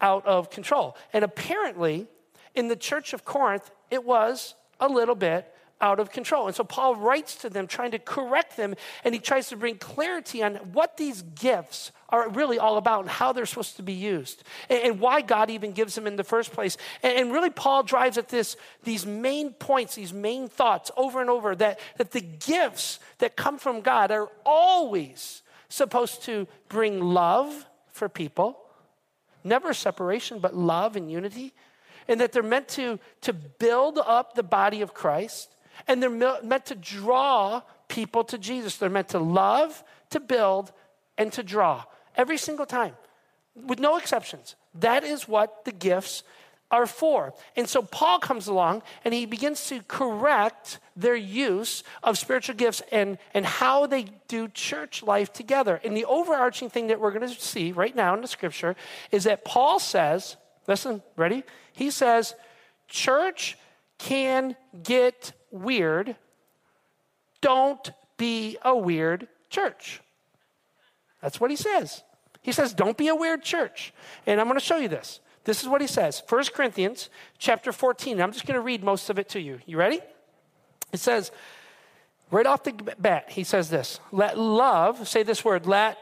out 0.00 0.26
of 0.26 0.50
control. 0.50 0.94
And 1.12 1.24
apparently, 1.24 2.06
in 2.54 2.68
the 2.68 2.76
church 2.76 3.14
of 3.14 3.24
Corinth, 3.24 3.70
it 3.90 4.04
was 4.04 4.54
a 4.78 4.86
little 4.86 5.14
bit 5.14 5.52
out 5.80 6.00
of 6.00 6.10
control. 6.10 6.46
And 6.46 6.56
so 6.56 6.64
Paul 6.64 6.96
writes 6.96 7.36
to 7.36 7.50
them, 7.50 7.66
trying 7.66 7.92
to 7.92 7.98
correct 7.98 8.56
them, 8.56 8.74
and 9.04 9.14
he 9.14 9.20
tries 9.20 9.48
to 9.48 9.56
bring 9.56 9.76
clarity 9.76 10.42
on 10.42 10.56
what 10.72 10.96
these 10.96 11.22
gifts 11.22 11.92
are 12.10 12.28
really 12.30 12.58
all 12.58 12.78
about 12.78 13.00
and 13.00 13.10
how 13.10 13.32
they're 13.32 13.46
supposed 13.46 13.76
to 13.76 13.82
be 13.82 13.92
used 13.92 14.42
and, 14.70 14.98
why 14.98 15.20
God 15.20 15.50
even 15.50 15.72
gives 15.72 15.94
them 15.94 16.06
in 16.06 16.16
the 16.16 16.24
first 16.24 16.52
place. 16.52 16.76
And, 17.02 17.32
really, 17.32 17.50
Paul 17.50 17.82
drives 17.82 18.18
at 18.18 18.28
this, 18.28 18.56
these 18.82 19.04
main 19.06 19.52
points, 19.52 19.94
these 19.94 20.12
main 20.12 20.48
thoughts 20.48 20.90
over 20.96 21.20
and 21.20 21.30
over 21.30 21.54
that, 21.56 21.78
that 21.98 22.12
the 22.12 22.20
gifts 22.20 22.98
that 23.18 23.36
come 23.36 23.58
from 23.58 23.82
God 23.82 24.10
are 24.10 24.28
always 24.44 25.42
supposed 25.68 26.22
to 26.24 26.48
bring 26.68 27.00
love 27.00 27.66
for 27.92 28.08
people, 28.08 28.58
never 29.44 29.74
separation, 29.74 30.38
but 30.38 30.54
love 30.54 30.96
and 30.96 31.10
unity. 31.10 31.52
And 32.10 32.20
that 32.22 32.32
they're 32.32 32.42
meant 32.42 32.68
to, 32.68 32.98
to 33.20 33.34
build 33.34 33.98
up 33.98 34.34
the 34.34 34.42
body 34.42 34.80
of 34.80 34.94
Christ 34.94 35.54
and 35.88 36.02
they're 36.02 36.40
meant 36.42 36.66
to 36.66 36.74
draw 36.74 37.62
people 37.88 38.22
to 38.24 38.38
Jesus. 38.38 38.76
They're 38.76 38.90
meant 38.90 39.08
to 39.08 39.18
love, 39.18 39.82
to 40.10 40.20
build, 40.20 40.72
and 41.16 41.32
to 41.32 41.42
draw 41.42 41.84
every 42.16 42.36
single 42.36 42.66
time, 42.66 42.94
with 43.56 43.80
no 43.80 43.96
exceptions. 43.96 44.54
That 44.74 45.02
is 45.02 45.26
what 45.26 45.64
the 45.64 45.72
gifts 45.72 46.22
are 46.70 46.86
for. 46.86 47.32
And 47.56 47.66
so 47.66 47.80
Paul 47.80 48.18
comes 48.18 48.46
along 48.46 48.82
and 49.04 49.14
he 49.14 49.24
begins 49.24 49.66
to 49.68 49.80
correct 49.88 50.78
their 50.94 51.16
use 51.16 51.82
of 52.02 52.18
spiritual 52.18 52.56
gifts 52.56 52.82
and, 52.92 53.16
and 53.32 53.46
how 53.46 53.86
they 53.86 54.06
do 54.28 54.48
church 54.48 55.02
life 55.02 55.32
together. 55.32 55.80
And 55.82 55.96
the 55.96 56.04
overarching 56.04 56.68
thing 56.68 56.88
that 56.88 57.00
we're 57.00 57.12
going 57.12 57.26
to 57.26 57.40
see 57.40 57.72
right 57.72 57.96
now 57.96 58.14
in 58.14 58.20
the 58.20 58.28
scripture 58.28 58.76
is 59.10 59.24
that 59.24 59.46
Paul 59.46 59.78
says, 59.78 60.36
listen, 60.66 61.02
ready? 61.16 61.42
He 61.72 61.90
says, 61.90 62.34
church 62.86 63.56
can 63.98 64.56
get 64.82 65.32
weird, 65.50 66.16
don't 67.40 67.90
be 68.16 68.56
a 68.62 68.76
weird 68.76 69.28
church. 69.50 70.00
That's 71.20 71.40
what 71.40 71.50
he 71.50 71.56
says. 71.56 72.02
He 72.42 72.52
says, 72.52 72.72
don't 72.72 72.96
be 72.96 73.08
a 73.08 73.14
weird 73.14 73.42
church. 73.42 73.92
And 74.26 74.40
I'm 74.40 74.46
going 74.46 74.58
to 74.58 74.64
show 74.64 74.76
you 74.76 74.88
this. 74.88 75.20
This 75.44 75.62
is 75.62 75.68
what 75.68 75.80
he 75.80 75.86
says. 75.86 76.22
1 76.28 76.44
Corinthians 76.54 77.10
chapter 77.38 77.72
14. 77.72 78.20
I'm 78.20 78.32
just 78.32 78.46
going 78.46 78.54
to 78.54 78.60
read 78.60 78.84
most 78.84 79.10
of 79.10 79.18
it 79.18 79.28
to 79.30 79.40
you. 79.40 79.60
You 79.66 79.78
ready? 79.78 80.00
It 80.92 81.00
says, 81.00 81.32
right 82.30 82.46
off 82.46 82.64
the 82.64 82.72
bat, 82.98 83.30
he 83.30 83.44
says 83.44 83.70
this 83.70 84.00
Let 84.12 84.38
love, 84.38 85.08
say 85.08 85.22
this 85.22 85.44
word, 85.44 85.66
let 85.66 85.98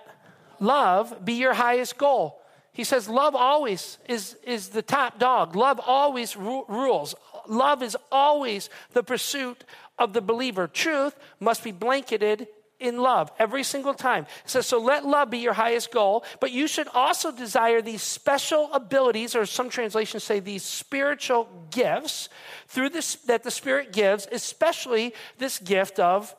love 0.61 1.25
be 1.25 1.35
your 1.35 1.55
highest 1.55 1.97
goal. 1.97 2.41
He 2.73 2.85
says, 2.85 3.09
love 3.09 3.35
always 3.35 3.97
is, 4.07 4.37
is 4.43 4.69
the 4.69 4.83
top 4.83 5.19
dog. 5.19 5.57
Love 5.57 5.81
always 5.81 6.37
ru- 6.37 6.67
rules 6.69 7.15
love 7.51 7.83
is 7.83 7.97
always 8.11 8.71
the 8.93 9.03
pursuit 9.03 9.65
of 9.99 10.13
the 10.13 10.21
believer. 10.21 10.67
Truth 10.67 11.17
must 11.41 11.65
be 11.65 11.73
blanketed 11.73 12.49
in 12.79 12.99
love 12.99 13.33
every 13.39 13.63
single 13.63 13.95
time. 13.95 14.25
It 14.45 14.51
says, 14.51 14.67
so 14.67 14.79
let 14.79 15.07
love 15.07 15.31
be 15.31 15.39
your 15.39 15.55
highest 15.55 15.91
goal, 15.91 16.25
but 16.41 16.53
you 16.53 16.69
should 16.69 16.89
also 16.89 17.33
desire 17.33 17.81
these 17.81 18.03
special 18.03 18.71
abilities, 18.73 19.35
or 19.35 19.47
some 19.47 19.71
translations 19.71 20.25
say 20.25 20.41
these 20.41 20.63
spiritual 20.63 21.49
gifts 21.71 22.29
through 22.69 22.91
this 22.91 23.15
that 23.27 23.43
the 23.45 23.51
Spirit 23.51 23.93
gives, 23.93 24.29
especially 24.31 25.15
this 25.39 25.59
gift 25.59 25.99
of 25.99 26.35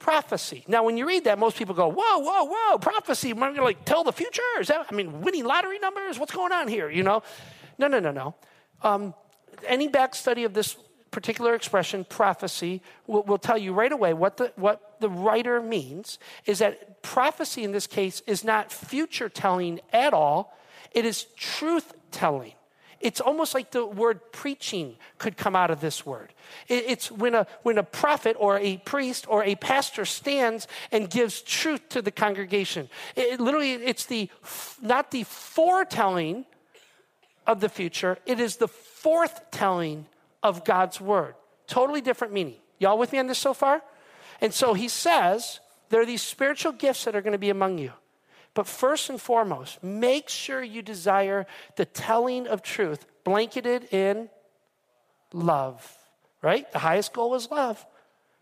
prophecy. 0.00 0.64
Now, 0.66 0.84
when 0.84 0.96
you 0.96 1.06
read 1.06 1.24
that, 1.24 1.38
most 1.38 1.56
people 1.56 1.74
go, 1.74 1.88
whoa, 1.88 2.18
whoa, 2.18 2.44
whoa, 2.44 2.78
prophecy. 2.78 3.30
Am 3.30 3.42
I 3.42 3.52
to 3.52 3.62
like 3.62 3.84
tell 3.84 4.02
the 4.02 4.12
future? 4.12 4.42
Is 4.60 4.68
that, 4.68 4.86
I 4.90 4.94
mean, 4.94 5.20
winning 5.20 5.44
lottery 5.44 5.78
numbers? 5.78 6.18
What's 6.18 6.32
going 6.32 6.52
on 6.52 6.66
here? 6.68 6.90
You 6.90 7.04
know? 7.04 7.22
No, 7.78 7.86
no, 7.86 8.00
no, 8.00 8.10
no. 8.10 8.34
Um, 8.82 9.14
any 9.66 9.88
back 9.88 10.14
study 10.14 10.44
of 10.44 10.54
this 10.54 10.76
particular 11.10 11.54
expression, 11.54 12.04
prophecy, 12.04 12.82
will, 13.06 13.22
will, 13.22 13.38
tell 13.38 13.58
you 13.58 13.72
right 13.72 13.92
away 13.92 14.12
what 14.12 14.36
the, 14.36 14.52
what 14.56 14.96
the 15.00 15.08
writer 15.08 15.60
means 15.60 16.18
is 16.44 16.58
that 16.58 17.02
prophecy 17.02 17.64
in 17.64 17.72
this 17.72 17.86
case 17.86 18.22
is 18.26 18.44
not 18.44 18.72
future 18.72 19.28
telling 19.28 19.80
at 19.92 20.12
all, 20.12 20.56
it 20.92 21.04
is 21.04 21.24
truth 21.36 21.94
telling. 22.10 22.52
It's 23.00 23.20
almost 23.20 23.54
like 23.54 23.70
the 23.70 23.86
word 23.86 24.32
preaching 24.32 24.96
could 25.18 25.36
come 25.36 25.54
out 25.54 25.70
of 25.70 25.80
this 25.80 26.04
word. 26.04 26.32
It's 26.66 27.12
when 27.12 27.34
a, 27.34 27.46
when 27.62 27.78
a 27.78 27.84
prophet 27.84 28.36
or 28.38 28.58
a 28.58 28.78
priest 28.78 29.26
or 29.28 29.44
a 29.44 29.54
pastor 29.54 30.04
stands 30.04 30.66
and 30.90 31.08
gives 31.08 31.40
truth 31.40 31.88
to 31.90 32.02
the 32.02 32.10
congregation. 32.10 32.88
It, 33.14 33.40
literally, 33.40 33.74
it's 33.74 34.06
the, 34.06 34.28
not 34.82 35.12
the 35.12 35.22
foretelling 35.22 36.44
of 37.48 37.60
the 37.60 37.68
future, 37.68 38.18
it 38.26 38.38
is 38.38 38.56
the 38.56 38.68
forth 38.68 39.50
telling 39.50 40.06
of 40.42 40.64
God's 40.64 41.00
word. 41.00 41.34
Totally 41.66 42.02
different 42.02 42.32
meaning. 42.32 42.56
Y'all 42.78 42.98
with 42.98 43.12
me 43.12 43.18
on 43.18 43.26
this 43.26 43.38
so 43.38 43.54
far? 43.54 43.82
And 44.40 44.54
so 44.54 44.74
he 44.74 44.86
says 44.86 45.58
there 45.88 46.00
are 46.00 46.06
these 46.06 46.22
spiritual 46.22 46.72
gifts 46.72 47.04
that 47.04 47.16
are 47.16 47.22
going 47.22 47.32
to 47.32 47.38
be 47.38 47.50
among 47.50 47.78
you. 47.78 47.92
But 48.54 48.66
first 48.66 49.08
and 49.08 49.20
foremost, 49.20 49.82
make 49.82 50.28
sure 50.28 50.62
you 50.62 50.82
desire 50.82 51.46
the 51.76 51.84
telling 51.84 52.46
of 52.46 52.62
truth, 52.62 53.06
blanketed 53.24 53.92
in 53.92 54.28
love, 55.32 55.96
right? 56.42 56.70
The 56.72 56.80
highest 56.80 57.12
goal 57.12 57.34
is 57.34 57.50
love. 57.50 57.84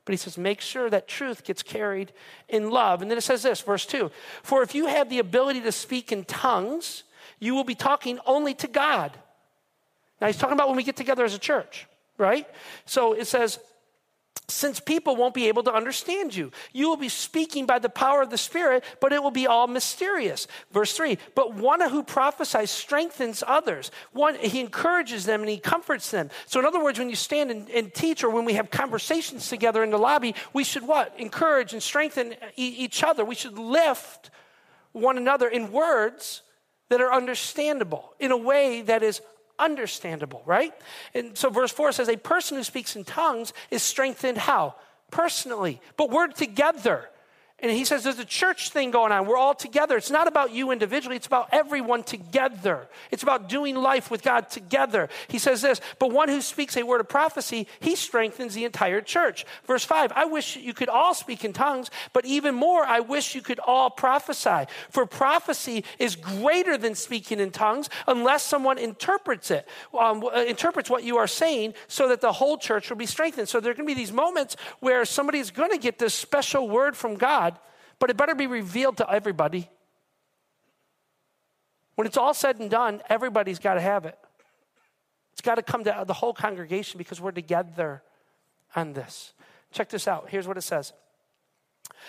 But 0.05 0.13
he 0.13 0.17
says, 0.17 0.39
make 0.39 0.61
sure 0.61 0.89
that 0.89 1.09
truth 1.09 1.45
gets 1.45 1.63
carried 1.63 2.13
in 2.49 2.71
love. 2.71 3.03
And 3.03 3.11
then 3.11 3.19
it 3.19 3.23
says 3.23 3.43
this, 3.43 3.61
verse 3.61 3.85
2 3.87 4.11
For 4.43 4.63
if 4.63 4.75
you 4.75 4.87
have 4.87 5.11
the 5.11 5.19
ability 5.19 5.61
to 5.63 5.73
speak 5.73 6.13
in 6.13 6.25
tongues, 6.25 7.03
you 7.39 7.55
will 7.55 7.65
be 7.65 7.75
talking 7.75 8.19
only 8.27 8.55
to 8.55 8.69
God. 8.69 9.13
Now, 10.21 10.27
he's 10.29 10.37
talking 10.37 10.55
about 10.55 10.69
when 10.69 10.77
we 10.77 10.83
get 10.83 10.97
together 10.97 11.25
as 11.25 11.35
a 11.35 11.39
church, 11.39 11.87
right? 12.19 12.49
So 12.87 13.13
it 13.13 13.27
says, 13.27 13.59
since 14.49 14.79
people 14.79 15.17
won't 15.17 15.35
be 15.35 15.49
able 15.49 15.65
to 15.65 15.75
understand 15.75 16.35
you. 16.35 16.53
You 16.73 16.89
will 16.89 16.97
be 16.97 17.09
speaking 17.09 17.67
by 17.67 17.81
the 17.81 17.89
power 17.89 18.23
of 18.23 18.31
the 18.31 18.39
Spirit, 18.39 18.85
but 19.01 19.13
it 19.13 19.21
will 19.21 19.33
be 19.33 19.47
all 19.47 19.67
mysterious. 19.67 20.47
Verse 20.71 20.97
3 20.97 21.19
But 21.35 21.55
one 21.55 21.81
who 21.81 22.03
prophesies 22.05 22.71
strengthens 22.71 23.43
others. 23.47 23.91
One, 24.13 24.37
he 24.37 24.61
encourages 24.61 25.25
them 25.25 25.41
and 25.41 25.51
he 25.51 25.59
comforts 25.59 26.11
them. 26.11 26.31
So, 26.47 26.61
in 26.61 26.67
other 26.67 26.83
words, 26.83 26.99
when 26.99 27.11
you 27.11 27.17
stand 27.17 27.51
and, 27.51 27.69
and 27.71 27.93
teach 27.93 28.23
or 28.23 28.31
when 28.31 28.45
we 28.45 28.55
have 28.55 28.71
conversations 28.71 29.49
together 29.49 29.83
in 29.83 29.91
the 29.91 29.99
lobby, 29.99 30.35
we 30.53 30.63
should 30.63 30.87
what? 30.87 31.15
Encourage 31.19 31.73
and 31.73 31.83
strengthen 31.83 32.35
e- 32.57 32.69
each 32.79 33.03
other. 33.03 33.25
We 33.25 33.35
should 33.35 33.59
lift 33.59 34.31
one 34.93 35.19
another 35.19 35.49
in 35.49 35.73
words 35.73 36.43
that 36.89 37.01
are 37.01 37.13
understandable, 37.13 38.15
in 38.21 38.31
a 38.31 38.37
way 38.37 38.83
that 38.83 39.03
is 39.03 39.21
understandable, 39.59 40.43
right? 40.47 40.73
And 41.15 41.37
so 41.37 41.51
verse 41.51 41.73
4 41.73 41.93
says, 41.93 42.09
A 42.09 42.17
person 42.17 42.57
who 42.57 42.63
speaks 42.63 42.97
in 42.97 43.05
tongues 43.05 43.53
is 43.71 43.83
strengthened 43.83 44.39
how? 44.39 44.75
Personally. 45.11 45.81
But 45.97 46.11
we're 46.11 46.29
together. 46.29 47.09
And 47.61 47.71
he 47.71 47.87
says 47.87 48.05
there's 48.05 48.19
a 48.19 48.25
church 48.25 48.69
thing 48.69 48.91
going 48.91 49.13
on. 49.13 49.27
We're 49.27 49.39
all 49.39 49.55
together. 49.55 49.97
It's 49.97 50.11
not 50.11 50.29
about 50.29 50.53
you 50.53 50.73
individually, 50.73 51.17
it's 51.17 51.27
about 51.27 51.49
everyone 51.53 52.03
together. 52.03 52.87
It's 53.11 53.23
about 53.23 53.49
doing 53.49 53.77
life 53.77 54.11
with 54.11 54.23
God 54.23 54.51
together. 54.51 55.09
He 55.29 55.39
says 55.39 55.63
this, 55.63 55.81
but 55.99 56.13
one 56.13 56.29
who 56.29 56.43
speaks 56.43 56.77
a 56.77 56.83
word 56.83 57.01
of 57.01 57.09
prophecy, 57.09 57.67
he 57.81 57.97
strengthens 57.97 58.55
the 58.55 58.67
entire 58.67 59.01
church. 59.01 59.47
Verse 59.67 59.85
5 59.85 60.13
I 60.15 60.27
wish 60.27 60.57
you 60.57 60.75
could 60.75 60.91
all 60.91 61.15
speak 61.15 61.47
in 61.47 61.55
tongues, 61.55 61.91
but 62.13 62.27
even 62.27 62.55
more, 62.55 62.85
I 62.85 63.01
wish 63.01 63.35
you 63.35 63.41
could 63.41 63.59
all 63.61 63.89
prophesy. 63.89 64.67
For 64.91 65.07
prophecy 65.07 65.85
is 65.99 66.15
greater 66.15 66.77
than 66.77 66.95
speaking 66.95 67.41
in 67.41 67.53
tongues 67.53 67.89
unless 68.07 68.43
someone 68.43 68.77
interprets 68.77 69.51
it, 69.51 69.67
um, 69.99 70.23
uh, 70.25 70.43
interprets 70.43 70.91
what 70.91 71.05
you 71.05 71.17
are 71.17 71.27
saying 71.27 71.73
so 71.89 72.09
that 72.09 72.21
the 72.21 72.33
whole 72.33 72.59
church 72.59 72.91
will 72.91 72.97
be 72.97 73.07
strengthened. 73.07 73.49
So 73.49 73.61
there 73.61 73.71
are 73.71 73.75
going 73.75 73.89
to 73.89 73.95
be 73.95 73.99
these 73.99 74.13
moments 74.13 74.57
where 74.81 75.05
somebody's 75.05 75.51
going 75.51 75.71
to 75.71 75.79
get 75.79 75.99
this 75.99 76.13
special 76.15 76.69
word 76.69 76.97
from 76.97 77.17
God, 77.17 77.46
but 77.99 78.11
it 78.11 78.17
better 78.17 78.35
be 78.35 78.47
revealed 78.47 78.99
to 78.99 79.11
everybody. 79.11 79.69
When 81.95 82.07
it's 82.07 82.17
all 82.17 82.35
said 82.35 82.59
and 82.59 82.71
done, 82.71 83.01
everybody's 83.09 83.59
got 83.59 83.75
to 83.75 83.81
have 83.81 84.05
it. 84.05 84.19
It's 85.33 85.41
got 85.41 85.57
to 85.57 85.63
come 85.63 85.85
to 85.85 86.05
the 86.07 86.15
whole 86.15 86.33
congregation 86.33 86.99
because 86.99 87.21
we're 87.21 87.31
together 87.31 88.03
on 88.75 88.93
this. 88.93 89.33
Check 89.73 89.89
this 89.89 90.07
out. 90.07 90.29
Here's 90.29 90.47
what 90.47 90.57
it 90.57 90.63
says. 90.63 90.93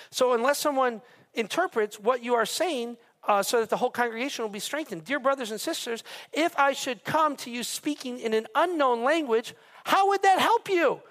So, 0.10 0.34
unless 0.34 0.58
someone 0.58 1.02
interprets 1.34 2.00
what 2.00 2.24
you 2.24 2.36
are 2.36 2.46
saying, 2.46 2.98
uh, 3.28 3.44
so 3.44 3.60
that 3.60 3.70
the 3.70 3.78
whole 3.78 3.90
congregation 3.90 4.44
will 4.44 4.50
be 4.50 4.60
strengthened. 4.60 5.04
Dear 5.04 5.20
brothers 5.20 5.52
and 5.52 5.60
sisters, 5.60 6.04
if 6.32 6.58
I 6.58 6.74
should 6.74 7.04
come 7.04 7.36
to 7.38 7.52
you 7.52 7.64
speaking 7.64 8.20
in 8.20 8.34
an 8.34 8.48
unknown 8.56 9.04
language, 9.04 9.54
how 9.84 10.10
would 10.10 10.24
that 10.24 10.40
help 10.40 10.70
you? 10.70 11.02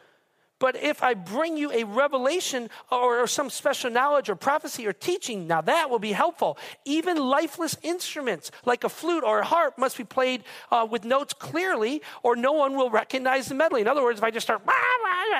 But 0.58 0.76
if 0.76 1.02
I 1.02 1.12
bring 1.12 1.58
you 1.58 1.70
a 1.70 1.84
revelation 1.84 2.70
or, 2.90 3.26
some 3.26 3.50
special 3.50 3.90
knowledge 3.90 4.30
or 4.30 4.36
prophecy 4.36 4.86
or 4.86 4.92
teaching, 4.92 5.46
now 5.46 5.60
that 5.60 5.90
will 5.90 5.98
be 5.98 6.12
helpful. 6.12 6.56
Even 6.84 7.18
lifeless 7.18 7.76
instruments 7.82 8.50
like 8.64 8.84
a 8.84 8.88
flute 8.88 9.24
or 9.24 9.40
a 9.40 9.44
harp 9.44 9.76
must 9.76 9.98
be 9.98 10.04
played 10.04 10.44
uh, 10.70 10.86
with 10.90 11.04
notes 11.04 11.34
clearly, 11.34 12.00
or 12.22 12.36
no 12.36 12.52
one 12.52 12.74
will 12.74 12.88
recognize 12.88 13.46
the 13.48 13.54
melody. 13.54 13.82
In 13.82 13.88
other 13.88 14.02
words, 14.02 14.18
if 14.18 14.24
I 14.24 14.30
just 14.30 14.46
start 14.46 14.62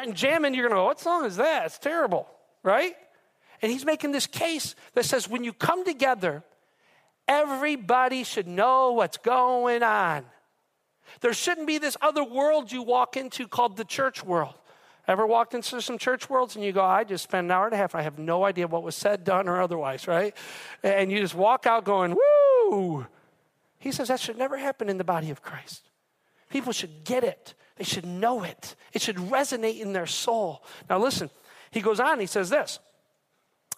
and 0.03 0.15
jamming, 0.15 0.55
you're 0.55 0.69
going 0.69 0.77
to 0.77 0.83
go, 0.83 0.87
What 0.87 1.01
song 1.01 1.25
is 1.25 1.37
that? 1.37 1.67
It's 1.67 1.79
terrible, 1.79 2.29
right? 2.63 2.95
And 3.63 3.73
he's 3.73 3.85
making 3.87 4.13
this 4.13 4.27
case 4.27 4.75
that 4.95 5.05
says 5.05 5.29
when 5.29 5.45
you 5.45 5.53
come 5.53 5.85
together, 5.85 6.45
everybody 7.27 8.25
should 8.25 8.47
know 8.47 8.93
what's 8.93 9.17
going 9.17 9.83
on. 9.83 10.25
There 11.21 11.33
shouldn't 11.33 11.67
be 11.67 11.79
this 11.79 11.97
other 12.03 12.25
world 12.25 12.71
you 12.71 12.83
walk 12.83 13.17
into 13.17 13.49
called 13.49 13.77
the 13.77 13.85
church 13.85 14.25
world. 14.25 14.55
Ever 15.09 15.27
walked 15.27 15.55
into 15.55 15.81
some 15.81 15.99
church 15.99 16.29
worlds 16.29 16.57
and 16.57 16.65
you 16.65 16.73
go, 16.73 16.85
I 16.85 17.05
just 17.05 17.25
spent 17.25 17.45
an 17.45 17.51
hour 17.51 17.67
and 17.67 17.75
a 17.75 17.77
half, 17.77 17.95
I 17.95 18.03
have 18.03 18.19
no 18.19 18.45
idea 18.45 18.67
what 18.67 18.83
was 18.83 18.97
said, 18.97 19.23
done, 19.23 19.49
or 19.49 19.61
otherwise, 19.61 20.09
right? 20.09 20.35
And 20.83 21.13
you 21.13 21.21
just 21.21 21.35
walk 21.35 21.67
out 21.67 21.85
going, 21.85 22.17
woo! 22.17 23.07
He 23.79 23.93
says 23.93 24.09
that 24.09 24.19
should 24.19 24.37
never 24.37 24.57
happen 24.57 24.89
in 24.89 24.99
the 24.99 25.05
body 25.05 25.31
of 25.31 25.43
Christ. 25.43 25.89
People 26.51 26.73
should 26.73 27.05
get 27.05 27.23
it, 27.23 27.55
they 27.77 27.85
should 27.85 28.05
know 28.05 28.43
it, 28.43 28.75
it 28.93 29.01
should 29.01 29.17
resonate 29.17 29.81
in 29.81 29.93
their 29.93 30.07
soul. 30.07 30.65
Now, 30.91 30.99
listen, 30.99 31.31
he 31.71 31.81
goes 31.81 32.01
on, 32.01 32.19
he 32.19 32.27
says 32.27 32.51
this 32.51 32.81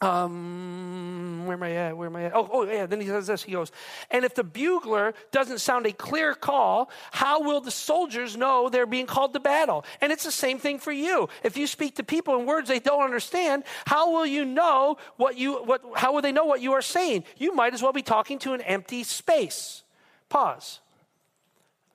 um, 0.00 1.42
where 1.46 1.56
am 1.56 1.62
I 1.62 1.72
at? 1.72 1.96
Where 1.96 2.06
am 2.06 2.14
I 2.14 2.24
at? 2.24 2.36
Oh, 2.36 2.48
oh, 2.52 2.62
yeah. 2.64 2.86
Then 2.86 3.00
he 3.00 3.08
says 3.08 3.26
this. 3.26 3.42
He 3.42 3.52
goes, 3.52 3.72
and 4.10 4.24
if 4.24 4.32
the 4.32 4.44
bugler 4.44 5.12
doesn't 5.32 5.58
sound 5.58 5.86
a 5.86 5.92
clear 5.92 6.34
call, 6.34 6.90
how 7.10 7.42
will 7.42 7.60
the 7.60 7.72
soldiers 7.72 8.36
know 8.36 8.68
they're 8.68 8.86
being 8.86 9.06
called 9.06 9.32
to 9.32 9.40
battle? 9.40 9.84
And 10.00 10.12
it's 10.12 10.22
the 10.22 10.30
same 10.30 10.60
thing 10.60 10.78
for 10.78 10.92
you. 10.92 11.28
If 11.42 11.56
you 11.56 11.66
speak 11.66 11.96
to 11.96 12.04
people 12.04 12.38
in 12.38 12.46
words 12.46 12.68
they 12.68 12.78
don't 12.78 13.02
understand, 13.02 13.64
how 13.86 14.12
will 14.12 14.26
you 14.26 14.44
know 14.44 14.98
what 15.16 15.36
you, 15.36 15.64
what, 15.64 15.82
how 15.96 16.12
will 16.12 16.22
they 16.22 16.32
know 16.32 16.44
what 16.44 16.60
you 16.60 16.74
are 16.74 16.82
saying? 16.82 17.24
You 17.36 17.52
might 17.54 17.74
as 17.74 17.82
well 17.82 17.92
be 17.92 18.02
talking 18.02 18.38
to 18.40 18.52
an 18.52 18.60
empty 18.60 19.02
space. 19.02 19.82
Pause. 20.28 20.78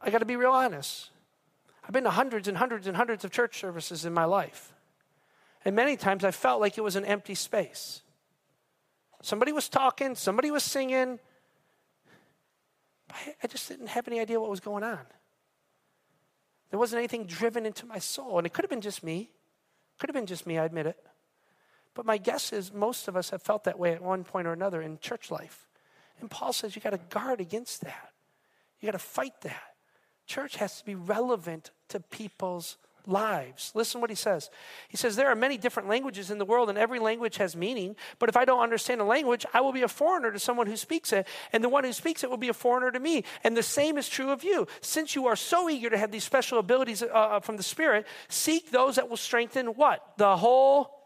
I 0.02 0.10
got 0.10 0.18
to 0.18 0.26
be 0.26 0.36
real 0.36 0.52
honest. 0.52 1.10
I've 1.86 1.94
been 1.94 2.04
to 2.04 2.10
hundreds 2.10 2.50
and 2.50 2.58
hundreds 2.58 2.86
and 2.86 2.98
hundreds 2.98 3.24
of 3.24 3.32
church 3.32 3.60
services 3.60 4.04
in 4.04 4.14
my 4.14 4.26
life. 4.26 4.73
And 5.66 5.76
many 5.76 5.96
times 5.96 6.24
I 6.24 6.32
felt 6.32 6.62
like 6.62 6.78
it 6.78 6.82
was 6.82 6.96
an 6.96 7.06
empty 7.06 7.36
space. 7.36 8.02
Somebody 9.22 9.52
was 9.52 9.70
talking, 9.70 10.16
somebody 10.16 10.52
was 10.52 10.64
singing. 10.64 11.20
I 13.42 13.48
just 13.48 13.70
didn't 13.70 13.88
have 13.88 14.08
any 14.08 14.20
idea 14.20 14.40
what 14.40 14.50
was 14.50 14.60
going 14.60 14.84
on. 14.84 15.00
There 16.72 16.80
wasn't 16.80 16.98
anything 16.98 17.26
driven 17.26 17.66
into 17.66 17.86
my 17.86 18.00
soul. 18.00 18.40
And 18.40 18.48
it 18.48 18.52
could 18.52 18.64
have 18.66 18.70
been 18.70 18.82
just 18.82 19.04
me. 19.04 19.30
Could 20.00 20.10
have 20.10 20.16
been 20.16 20.26
just 20.26 20.48
me, 20.48 20.58
I 20.58 20.66
admit 20.66 20.88
it. 20.88 20.98
But 21.94 22.06
my 22.06 22.18
guess 22.18 22.52
is 22.52 22.74
most 22.74 23.08
of 23.08 23.16
us 23.16 23.30
have 23.30 23.42
felt 23.42 23.66
that 23.66 23.78
way 23.78 23.94
at 23.94 24.02
one 24.02 24.24
point 24.24 24.48
or 24.48 24.54
another 24.54 24.82
in 24.82 24.98
church 24.98 25.30
life. 25.30 25.68
And 26.20 26.30
Paul 26.30 26.52
says 26.52 26.76
you 26.76 26.82
got 26.82 26.90
to 26.90 27.00
guard 27.10 27.40
against 27.40 27.82
that. 27.82 28.12
You 28.80 28.88
got 28.88 28.94
to 28.94 29.00
fight 29.00 29.40
that. 29.42 29.76
Church 30.26 30.56
has 30.56 30.80
to 30.80 30.86
be 30.86 30.96
relevant 30.96 31.72
to 31.90 32.00
people's 32.00 32.78
lives. 33.06 33.72
Listen 33.76 34.02
what 34.02 34.10
he 34.10 34.16
says. 34.16 34.50
He 34.88 34.98
says, 34.98 35.16
There 35.16 35.30
are 35.30 35.36
many 35.36 35.58
different 35.58 35.90
languages 35.90 36.32
in 36.32 36.38
the 36.38 36.46
world, 36.46 36.70
and 36.70 36.78
every 36.78 37.00
language 37.00 37.38
has 37.38 37.56
meaning. 37.56 37.96
But 38.20 38.30
if 38.30 38.38
I 38.38 38.46
don't 38.46 38.62
understand 38.62 39.02
a 39.02 39.06
language, 39.06 39.46
I 39.54 39.62
will 39.62 39.74
be 39.74 39.82
a 39.82 39.88
foreigner 39.88 40.32
to 40.32 40.40
someone 40.40 40.68
who 40.68 40.78
speaks 40.78 41.14
it, 41.14 41.28
and 41.52 41.64
the 41.64 41.70
one 41.70 41.84
who 41.84 41.94
speaks 41.94 42.24
it 42.24 42.30
will 42.30 42.38
be 42.38 42.50
a 42.50 42.54
foreigner 42.54 42.92
to 42.92 43.00
me. 43.00 43.24
And 43.44 43.56
the 43.58 43.64
same 43.64 43.98
is 43.98 44.10
true 44.10 44.32
of 44.32 44.44
you. 44.44 44.68
Since 44.82 45.16
you 45.16 45.28
are 45.28 45.36
so 45.36 45.70
eager 45.70 45.90
to 45.90 45.98
have 45.98 46.12
these 46.12 46.24
special 46.24 46.60
abilities 46.60 47.04
uh, 47.04 47.08
uh 47.08 47.40
from 47.40 47.58
the 47.58 47.64
Spirit, 47.64 48.08
seek 48.30 48.72
those 48.72 48.96
that 48.96 49.10
will 49.10 49.18
strengthen 49.18 49.68
what? 49.68 50.02
The 50.18 50.38
whole 50.38 51.03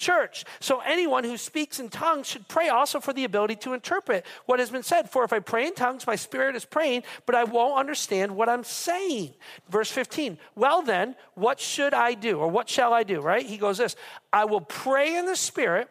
church. 0.00 0.44
So 0.58 0.80
anyone 0.80 1.22
who 1.22 1.36
speaks 1.36 1.78
in 1.78 1.90
tongues 1.90 2.26
should 2.26 2.48
pray 2.48 2.68
also 2.68 2.98
for 2.98 3.12
the 3.12 3.24
ability 3.24 3.56
to 3.56 3.74
interpret 3.74 4.26
what 4.46 4.58
has 4.58 4.70
been 4.70 4.82
said. 4.82 5.10
For 5.10 5.22
if 5.22 5.32
I 5.32 5.38
pray 5.38 5.66
in 5.66 5.74
tongues, 5.74 6.06
my 6.06 6.16
spirit 6.16 6.56
is 6.56 6.64
praying, 6.64 7.04
but 7.26 7.36
I 7.36 7.44
won't 7.44 7.78
understand 7.78 8.34
what 8.34 8.48
I'm 8.48 8.64
saying. 8.64 9.34
Verse 9.68 9.90
15. 9.90 10.38
Well, 10.56 10.82
then, 10.82 11.14
what 11.34 11.60
should 11.60 11.94
I 11.94 12.14
do? 12.14 12.38
Or 12.38 12.48
what 12.48 12.68
shall 12.68 12.92
I 12.92 13.04
do? 13.04 13.20
Right? 13.20 13.46
He 13.46 13.58
goes 13.58 13.78
this 13.78 13.94
I 14.32 14.46
will 14.46 14.62
pray 14.62 15.16
in 15.16 15.26
the 15.26 15.36
spirit, 15.36 15.88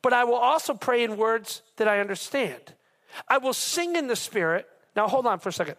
but 0.00 0.12
I 0.12 0.24
will 0.24 0.36
also 0.36 0.72
pray 0.72 1.04
in 1.04 1.16
words 1.16 1.62
that 1.76 1.88
I 1.88 2.00
understand. 2.00 2.74
I 3.28 3.38
will 3.38 3.52
sing 3.52 3.96
in 3.96 4.06
the 4.06 4.16
spirit. 4.16 4.66
Now, 4.96 5.08
hold 5.08 5.26
on 5.26 5.40
for 5.40 5.48
a 5.48 5.52
second. 5.52 5.76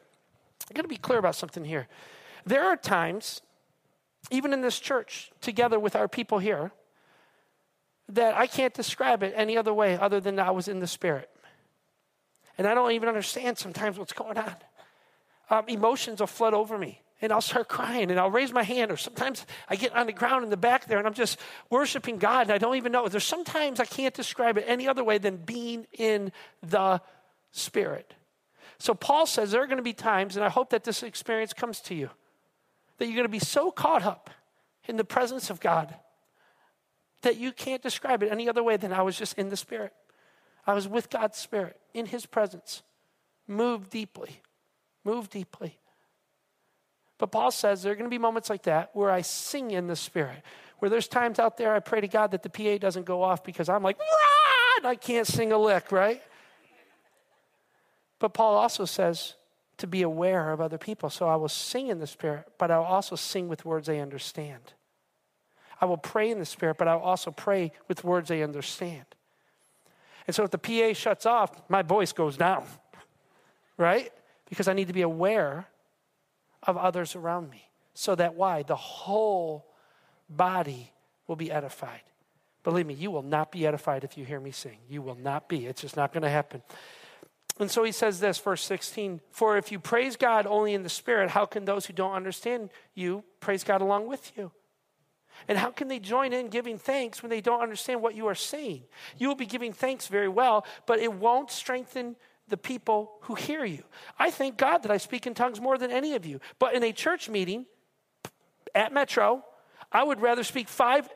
I'm 0.70 0.74
going 0.74 0.84
to 0.84 0.89
be 0.89 0.98
clear 0.98 1.20
about 1.20 1.36
something 1.36 1.63
here. 1.63 1.88
There 2.46 2.65
are 2.65 2.76
times, 2.76 3.41
even 4.30 4.52
in 4.52 4.62
this 4.62 4.80
church, 4.80 5.32
together 5.41 5.80
with 5.80 5.96
our 5.96 6.08
people 6.08 6.39
here, 6.39 6.72
that 8.10 8.36
I 8.36 8.48
can't 8.48 8.74
describe 8.74 9.24
it 9.24 9.34
any 9.36 9.58
other 9.58 9.74
way 9.74 9.98
other 9.98 10.20
than 10.20 10.39
I 10.39 10.52
was 10.52 10.68
in 10.68 10.80
the 10.80 10.88
Spirit. 10.88 11.30
And 12.58 12.68
I 12.68 12.74
don't 12.74 12.91
even 12.91 13.10
understand 13.10 13.58
sometimes 13.58 13.98
what's 13.98 14.13
going 14.13 14.38
on. 14.38 14.56
Um, 15.50 15.65
emotions 15.68 16.20
will 16.20 16.28
flood 16.28 16.54
over 16.54 16.78
me, 16.78 17.02
and 17.22 17.32
I'll 17.32 17.41
start 17.41 17.68
crying, 17.68 18.10
and 18.10 18.20
I'll 18.20 18.32
raise 18.32 18.52
my 18.54 18.63
hand, 18.63 18.91
or 18.91 18.98
sometimes 18.98 19.46
I 19.70 19.76
get 19.76 19.96
on 19.96 20.08
the 20.08 20.13
ground 20.13 20.44
in 20.44 20.50
the 20.50 20.58
back 20.58 20.86
there, 20.86 20.98
and 20.98 21.06
I'm 21.06 21.13
just 21.13 21.39
worshiping 21.70 22.18
God, 22.18 22.44
and 22.44 22.52
I 22.52 22.58
don't 22.58 22.76
even 22.76 22.91
know. 22.91 23.08
There's 23.08 23.26
sometimes 23.26 23.80
I 23.80 23.86
can't 23.86 24.13
describe 24.13 24.58
it 24.58 24.65
any 24.68 24.88
other 24.88 25.04
way 25.04 25.18
than 25.18 25.38
being 25.38 25.86
in 25.94 26.32
the 26.63 27.02
Spirit. 27.52 28.13
So 28.80 28.94
Paul 28.94 29.26
says 29.26 29.52
there 29.52 29.62
are 29.62 29.68
going 29.68 29.78
to 29.78 29.84
be 29.84 29.94
times, 29.94 30.36
and 30.36 30.44
I 30.44 30.50
hope 30.50 30.72
that 30.72 30.84
this 30.84 31.04
experience 31.04 31.54
comes 31.54 31.80
to 31.82 31.96
you, 31.96 32.10
that 32.98 33.06
you're 33.06 33.15
going 33.15 33.24
to 33.24 33.30
be 33.30 33.39
so 33.39 33.72
caught 33.72 34.04
up 34.04 34.30
in 34.88 34.98
the 34.98 35.04
presence 35.04 35.50
of 35.50 35.60
God 35.60 35.96
that 37.25 37.38
you 37.38 37.51
can't 37.51 37.81
describe 37.81 38.23
it 38.23 38.31
any 38.31 38.47
other 38.47 38.63
way 38.63 38.77
than 38.77 38.93
I 38.93 39.01
was 39.01 39.17
just 39.17 39.38
in 39.38 39.49
the 39.49 39.57
Spirit. 39.57 39.93
I 40.65 40.73
was 40.73 40.88
with 40.88 41.09
God's 41.09 41.38
Spirit 41.38 41.77
in 41.93 42.05
His 42.05 42.25
presence. 42.25 42.81
Move 43.47 43.89
deeply. 43.89 44.41
Move 45.03 45.29
deeply. 45.29 45.77
But 47.17 47.31
Paul 47.31 47.51
says 47.51 47.83
there 47.83 47.91
are 47.91 47.95
going 47.95 48.09
to 48.09 48.13
be 48.13 48.17
moments 48.17 48.49
like 48.49 48.63
that 48.63 48.91
where 48.93 49.11
I 49.11 49.21
sing 49.21 49.71
in 49.71 49.88
the 49.88 49.95
Spirit. 49.95 50.41
Where 50.79 50.89
there's 50.89 51.07
times 51.07 51.39
out 51.39 51.57
there 51.57 51.73
I 51.73 51.79
pray 51.79 52.01
to 52.01 52.07
God 52.07 52.31
that 52.31 52.43
the 52.43 52.49
PA 52.49 52.77
doesn't 52.77 53.05
go 53.05 53.21
off 53.21 53.43
because 53.43 53.69
I'm 53.69 53.83
like, 53.83 53.97
and 54.77 54.88
I 54.88 54.95
can't 54.95 55.27
sing 55.27 55.51
a 55.51 55.57
lick, 55.57 55.91
right? 55.91 56.21
But 58.19 58.33
Paul 58.33 58.55
also 58.55 58.85
says 58.85 59.35
to 59.77 59.88
be 59.88 60.01
aware 60.01 60.51
of 60.51 60.61
other 60.61 60.77
people. 60.77 61.09
So 61.09 61.27
I 61.27 61.35
will 61.35 61.49
sing 61.49 61.88
in 61.88 61.99
the 61.99 62.07
Spirit, 62.07 62.45
but 62.57 62.71
I'll 62.71 62.83
also 62.83 63.15
sing 63.15 63.47
with 63.47 63.65
words 63.65 63.88
they 63.88 63.99
understand. 63.99 64.73
I 65.79 65.85
will 65.85 65.97
pray 65.97 66.29
in 66.29 66.39
the 66.39 66.45
Spirit, 66.45 66.77
but 66.77 66.88
I'll 66.88 66.99
also 66.99 67.31
pray 67.31 67.71
with 67.88 68.03
words 68.03 68.29
they 68.29 68.43
understand. 68.43 69.05
And 70.27 70.35
so 70.35 70.43
if 70.43 70.51
the 70.51 70.57
PA 70.57 70.93
shuts 70.93 71.25
off, 71.25 71.51
my 71.69 71.81
voice 71.81 72.11
goes 72.11 72.38
down, 72.38 72.65
right? 73.77 74.11
Because 74.49 74.67
I 74.67 74.73
need 74.73 74.88
to 74.88 74.93
be 74.93 75.01
aware 75.01 75.67
of 76.63 76.77
others 76.77 77.15
around 77.15 77.49
me. 77.49 77.69
So 77.93 78.15
that 78.15 78.35
why? 78.35 78.63
The 78.63 78.75
whole 78.75 79.67
body 80.29 80.91
will 81.27 81.35
be 81.35 81.51
edified. 81.51 82.01
Believe 82.63 82.88
me, 82.88 82.95
you 82.95 83.11
will 83.11 83.21
not 83.21 83.51
be 83.51 83.67
edified 83.67 84.03
if 84.03 84.17
you 84.17 84.25
hear 84.25 84.39
me 84.39 84.51
sing. 84.51 84.77
You 84.89 85.01
will 85.01 85.15
not 85.15 85.47
be. 85.47 85.67
It's 85.67 85.81
just 85.81 85.95
not 85.95 86.11
going 86.11 86.23
to 86.23 86.29
happen. 86.29 86.63
And 87.59 87.71
so 87.71 87.83
he 87.83 87.91
says 87.91 88.19
this, 88.19 88.38
verse 88.39 88.63
16 88.63 89.21
For 89.31 89.57
if 89.57 89.71
you 89.71 89.79
praise 89.79 90.15
God 90.15 90.45
only 90.47 90.73
in 90.73 90.83
the 90.83 90.89
Spirit, 90.89 91.29
how 91.29 91.45
can 91.45 91.65
those 91.65 91.85
who 91.85 91.93
don't 91.93 92.13
understand 92.13 92.69
you 92.95 93.23
praise 93.39 93.63
God 93.63 93.81
along 93.81 94.07
with 94.07 94.35
you? 94.35 94.51
And 95.48 95.58
how 95.58 95.71
can 95.71 95.88
they 95.88 96.00
join 96.00 96.34
in 96.34 96.50
giving 96.50 96.78
thanks 96.78 97.21
when 97.21 97.30
they 97.30 97.41
don't 97.41 97.62
understand 97.62 98.02
what 98.02 98.15
you 98.15 98.28
are 98.28 98.36
saying? 98.36 98.84
You 99.17 99.28
will 99.28 99.36
be 99.36 99.45
giving 99.45 99.74
thanks 99.74 100.08
very 100.08 100.30
well, 100.30 100.65
but 100.86 101.00
it 101.00 101.13
won't 101.13 101.52
strengthen 101.52 102.15
the 102.48 102.58
people 102.58 103.12
who 103.21 103.36
hear 103.36 103.65
you. 103.65 103.84
I 104.19 104.32
thank 104.32 104.58
God 104.58 104.84
that 104.84 104.91
I 104.91 104.98
speak 104.98 105.26
in 105.26 105.34
tongues 105.34 105.60
more 105.60 105.78
than 105.78 105.91
any 105.91 106.15
of 106.15 106.26
you. 106.26 106.39
But 106.60 106.76
in 106.76 106.84
a 106.84 106.91
church 106.91 107.30
meeting 107.30 107.65
at 108.74 108.93
Metro, 108.93 109.43
I 109.91 110.04
would 110.04 110.21
rather 110.21 110.43
speak 110.43 110.67
five 110.67 111.10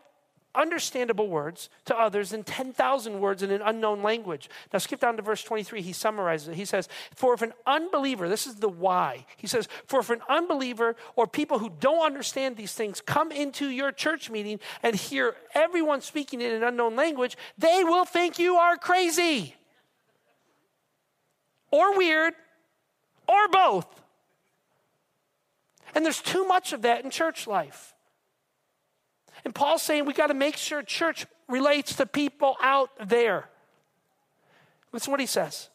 understandable 0.55 1.27
words 1.27 1.69
to 1.85 1.97
others 1.97 2.31
than 2.31 2.43
10,000 2.43 3.19
words 3.19 3.43
in 3.43 3.51
an 3.51 3.61
unknown 3.63 4.01
language. 4.01 4.49
Now, 4.73 4.79
skip 4.79 4.99
down 4.99 5.15
to 5.17 5.21
verse 5.21 5.43
23. 5.43 5.81
He 5.81 5.93
summarizes 5.93 6.49
it. 6.49 6.55
He 6.55 6.65
says, 6.65 6.89
For 7.15 7.33
if 7.33 7.41
an 7.41 7.53
unbeliever, 7.65 8.27
this 8.27 8.47
is 8.47 8.55
the 8.55 8.69
why, 8.69 9.25
he 9.37 9.47
says, 9.47 9.67
For 9.85 9.99
if 9.99 10.09
an 10.09 10.21
unbeliever 10.27 10.95
or 11.15 11.27
people 11.27 11.59
who 11.59 11.71
don't 11.79 12.05
understand 12.05 12.57
these 12.57 12.73
things 12.73 13.01
come 13.01 13.31
into 13.31 13.69
your 13.69 13.91
church 13.91 14.29
meeting 14.29 14.59
and 14.81 14.95
hear 14.95 15.35
everyone 15.53 16.01
speaking 16.01 16.41
in 16.41 16.51
an 16.51 16.63
unknown 16.63 16.95
language, 16.95 17.37
they 17.57 17.83
will 17.83 18.05
think 18.05 18.39
you 18.39 18.55
are 18.55 18.75
crazy 18.75 19.55
or 21.71 21.97
weird 21.97 22.33
or 23.27 23.47
both. 23.49 24.01
And 25.95 26.05
there's 26.05 26.21
too 26.21 26.45
much 26.45 26.73
of 26.73 26.83
that 26.83 27.03
in 27.03 27.09
church 27.09 27.47
life. 27.47 27.93
And 29.45 29.53
Paul's 29.55 29.81
saying 29.81 30.05
we 30.05 30.13
got 30.13 30.27
to 30.27 30.33
make 30.33 30.57
sure 30.57 30.81
church 30.83 31.25
relates 31.47 31.95
to 31.95 32.05
people 32.05 32.57
out 32.61 32.89
there. 33.07 33.49
Listen 34.91 35.11
what 35.11 35.19
he 35.19 35.25
says. 35.25 35.69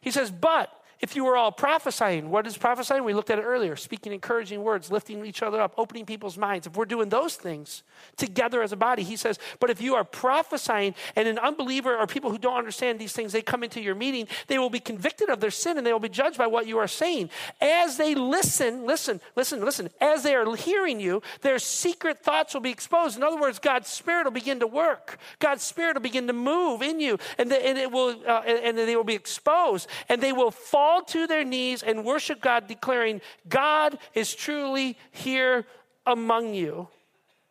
He 0.00 0.10
says, 0.10 0.30
But 0.30 0.70
if 1.00 1.14
you 1.14 1.24
were 1.24 1.36
all 1.36 1.52
prophesying, 1.52 2.30
what 2.30 2.46
is 2.46 2.56
prophesying? 2.56 3.04
We 3.04 3.12
looked 3.12 3.30
at 3.30 3.38
it 3.38 3.42
earlier 3.42 3.76
speaking 3.76 4.12
encouraging 4.12 4.62
words, 4.62 4.90
lifting 4.90 5.24
each 5.26 5.42
other 5.42 5.60
up, 5.60 5.74
opening 5.76 6.06
people's 6.06 6.38
minds. 6.38 6.66
If 6.66 6.76
we're 6.76 6.86
doing 6.86 7.08
those 7.10 7.36
things 7.36 7.82
together 8.16 8.62
as 8.62 8.72
a 8.72 8.76
body, 8.76 9.02
he 9.02 9.16
says, 9.16 9.38
but 9.60 9.68
if 9.68 9.80
you 9.80 9.94
are 9.94 10.04
prophesying 10.04 10.94
and 11.14 11.28
an 11.28 11.38
unbeliever 11.38 11.96
or 11.96 12.06
people 12.06 12.30
who 12.30 12.38
don't 12.38 12.56
understand 12.56 12.98
these 12.98 13.12
things, 13.12 13.32
they 13.32 13.42
come 13.42 13.62
into 13.62 13.80
your 13.80 13.94
meeting, 13.94 14.26
they 14.46 14.58
will 14.58 14.70
be 14.70 14.80
convicted 14.80 15.28
of 15.28 15.40
their 15.40 15.50
sin 15.50 15.76
and 15.76 15.86
they 15.86 15.92
will 15.92 16.00
be 16.00 16.08
judged 16.08 16.38
by 16.38 16.46
what 16.46 16.66
you 16.66 16.78
are 16.78 16.88
saying. 16.88 17.28
As 17.60 17.96
they 17.96 18.14
listen, 18.14 18.86
listen, 18.86 19.20
listen, 19.34 19.64
listen, 19.64 19.90
as 20.00 20.22
they 20.22 20.34
are 20.34 20.56
hearing 20.56 21.00
you, 21.00 21.22
their 21.42 21.58
secret 21.58 22.22
thoughts 22.22 22.54
will 22.54 22.62
be 22.62 22.70
exposed. 22.70 23.16
In 23.16 23.22
other 23.22 23.40
words, 23.40 23.58
God's 23.58 23.88
Spirit 23.88 24.24
will 24.24 24.30
begin 24.30 24.60
to 24.60 24.66
work, 24.66 25.18
God's 25.40 25.62
Spirit 25.62 25.94
will 25.94 26.02
begin 26.02 26.26
to 26.26 26.32
move 26.32 26.80
in 26.80 27.00
you, 27.00 27.18
and, 27.36 27.50
the, 27.50 27.66
and 27.66 27.76
it 27.76 27.90
will, 27.90 28.16
uh, 28.26 28.42
and, 28.46 28.78
and 28.78 28.78
they 28.78 28.96
will 28.96 29.04
be 29.04 29.14
exposed, 29.14 29.88
and 30.08 30.22
they 30.22 30.32
will 30.32 30.50
fall 30.50 30.85
fall 30.86 31.02
to 31.02 31.26
their 31.26 31.44
knees 31.44 31.82
and 31.82 32.04
worship 32.04 32.40
God, 32.40 32.68
declaring, 32.68 33.20
God 33.48 33.98
is 34.14 34.34
truly 34.34 34.96
here 35.10 35.66
among 36.06 36.54
you. 36.54 36.86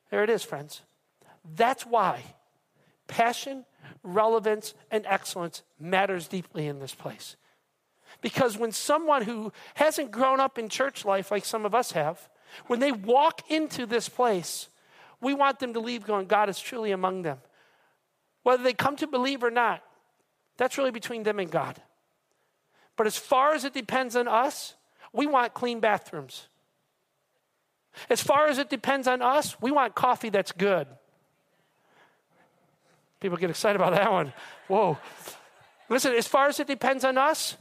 There 0.09 0.23
it 0.23 0.29
is, 0.29 0.43
friends. 0.43 0.81
That's 1.55 1.85
why 1.85 2.23
passion, 3.07 3.65
relevance, 4.03 4.73
and 4.89 5.05
excellence 5.05 5.63
matters 5.77 6.29
deeply 6.29 6.67
in 6.67 6.79
this 6.79 6.95
place. 6.95 7.35
Because 8.21 8.57
when 8.57 8.71
someone 8.71 9.23
who 9.23 9.51
hasn't 9.73 10.11
grown 10.11 10.39
up 10.39 10.57
in 10.57 10.69
church 10.69 11.03
life 11.03 11.29
like 11.29 11.43
some 11.43 11.65
of 11.65 11.75
us 11.75 11.91
have, 11.91 12.29
when 12.67 12.79
they 12.79 12.93
walk 12.93 13.51
into 13.51 13.85
this 13.85 14.07
place, 14.07 14.69
we 15.19 15.33
want 15.33 15.59
them 15.59 15.73
to 15.73 15.81
leave 15.81 16.05
going, 16.05 16.27
God 16.27 16.47
is 16.47 16.59
truly 16.59 16.91
among 16.91 17.23
them. 17.23 17.39
Whether 18.43 18.63
they 18.63 18.73
come 18.73 18.95
to 18.95 19.07
believe 19.07 19.43
or 19.43 19.51
not, 19.51 19.83
that's 20.55 20.77
really 20.77 20.91
between 20.91 21.23
them 21.23 21.39
and 21.39 21.51
God. 21.51 21.81
But 22.97 23.07
as 23.07 23.17
far 23.17 23.53
as 23.53 23.65
it 23.65 23.73
depends 23.73 24.15
on 24.15 24.27
us, 24.27 24.75
we 25.11 25.27
want 25.27 25.53
clean 25.53 25.79
bathrooms. 25.79 26.47
As 28.09 28.21
far 28.21 28.47
as 28.47 28.57
it 28.57 28.69
depends 28.69 29.07
on 29.07 29.21
us, 29.21 29.59
we 29.61 29.71
want 29.71 29.95
coffee 29.95 30.29
that's 30.29 30.51
good. 30.51 30.87
People 33.19 33.37
get 33.37 33.49
excited 33.49 33.77
about 33.77 33.93
that 33.93 34.11
one. 34.11 34.33
Whoa. 34.67 34.97
Listen, 35.89 36.13
as 36.13 36.27
far 36.27 36.47
as 36.47 36.59
it 36.59 36.67
depends 36.67 37.03
on 37.03 37.17
us, 37.17 37.55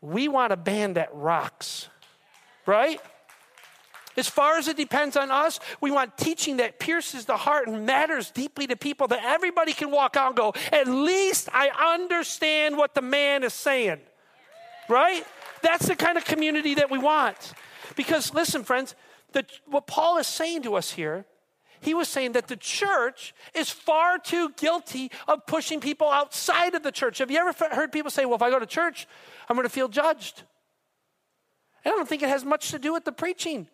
we 0.00 0.28
want 0.28 0.52
a 0.52 0.56
band 0.56 0.96
that 0.96 1.14
rocks, 1.14 1.88
right? 2.66 3.00
As 4.16 4.28
far 4.28 4.58
as 4.58 4.68
it 4.68 4.76
depends 4.76 5.16
on 5.16 5.30
us, 5.30 5.58
we 5.80 5.90
want 5.90 6.16
teaching 6.16 6.58
that 6.58 6.78
pierces 6.78 7.24
the 7.24 7.36
heart 7.36 7.66
and 7.66 7.84
matters 7.84 8.30
deeply 8.30 8.66
to 8.68 8.76
people 8.76 9.08
that 9.08 9.24
everybody 9.24 9.72
can 9.72 9.90
walk 9.90 10.16
out 10.16 10.28
and 10.28 10.36
go, 10.36 10.54
at 10.70 10.86
least 10.86 11.48
I 11.52 11.70
understand 11.94 12.76
what 12.76 12.94
the 12.94 13.02
man 13.02 13.42
is 13.42 13.52
saying 13.52 14.00
right? 14.88 15.24
That's 15.62 15.86
the 15.86 15.96
kind 15.96 16.16
of 16.16 16.24
community 16.24 16.74
that 16.74 16.90
we 16.90 16.98
want. 16.98 17.52
Because 17.96 18.34
listen, 18.34 18.64
friends, 18.64 18.94
the, 19.32 19.44
what 19.66 19.86
Paul 19.86 20.18
is 20.18 20.26
saying 20.26 20.62
to 20.62 20.74
us 20.74 20.92
here, 20.92 21.24
he 21.80 21.92
was 21.92 22.08
saying 22.08 22.32
that 22.32 22.48
the 22.48 22.56
church 22.56 23.34
is 23.54 23.68
far 23.68 24.18
too 24.18 24.50
guilty 24.56 25.10
of 25.28 25.46
pushing 25.46 25.80
people 25.80 26.08
outside 26.08 26.74
of 26.74 26.82
the 26.82 26.92
church. 26.92 27.18
Have 27.18 27.30
you 27.30 27.38
ever 27.38 27.52
heard 27.74 27.92
people 27.92 28.10
say, 28.10 28.24
well, 28.24 28.36
if 28.36 28.42
I 28.42 28.50
go 28.50 28.58
to 28.58 28.66
church, 28.66 29.06
I'm 29.48 29.56
going 29.56 29.66
to 29.66 29.72
feel 29.72 29.88
judged? 29.88 30.44
And 31.84 31.92
I 31.92 31.96
don't 31.96 32.08
think 32.08 32.22
it 32.22 32.30
has 32.30 32.44
much 32.44 32.70
to 32.70 32.78
do 32.78 32.92
with 32.92 33.04
the 33.04 33.12
preaching. 33.12 33.68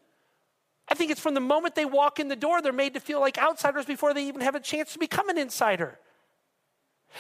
I 0.88 0.94
think 0.94 1.12
it's 1.12 1.20
from 1.20 1.34
the 1.34 1.40
moment 1.40 1.76
they 1.76 1.84
walk 1.84 2.18
in 2.18 2.26
the 2.26 2.34
door, 2.34 2.60
they're 2.60 2.72
made 2.72 2.94
to 2.94 3.00
feel 3.00 3.20
like 3.20 3.38
outsiders 3.38 3.84
before 3.84 4.12
they 4.12 4.26
even 4.26 4.40
have 4.40 4.56
a 4.56 4.60
chance 4.60 4.92
to 4.94 4.98
become 4.98 5.28
an 5.28 5.38
insider. 5.38 5.98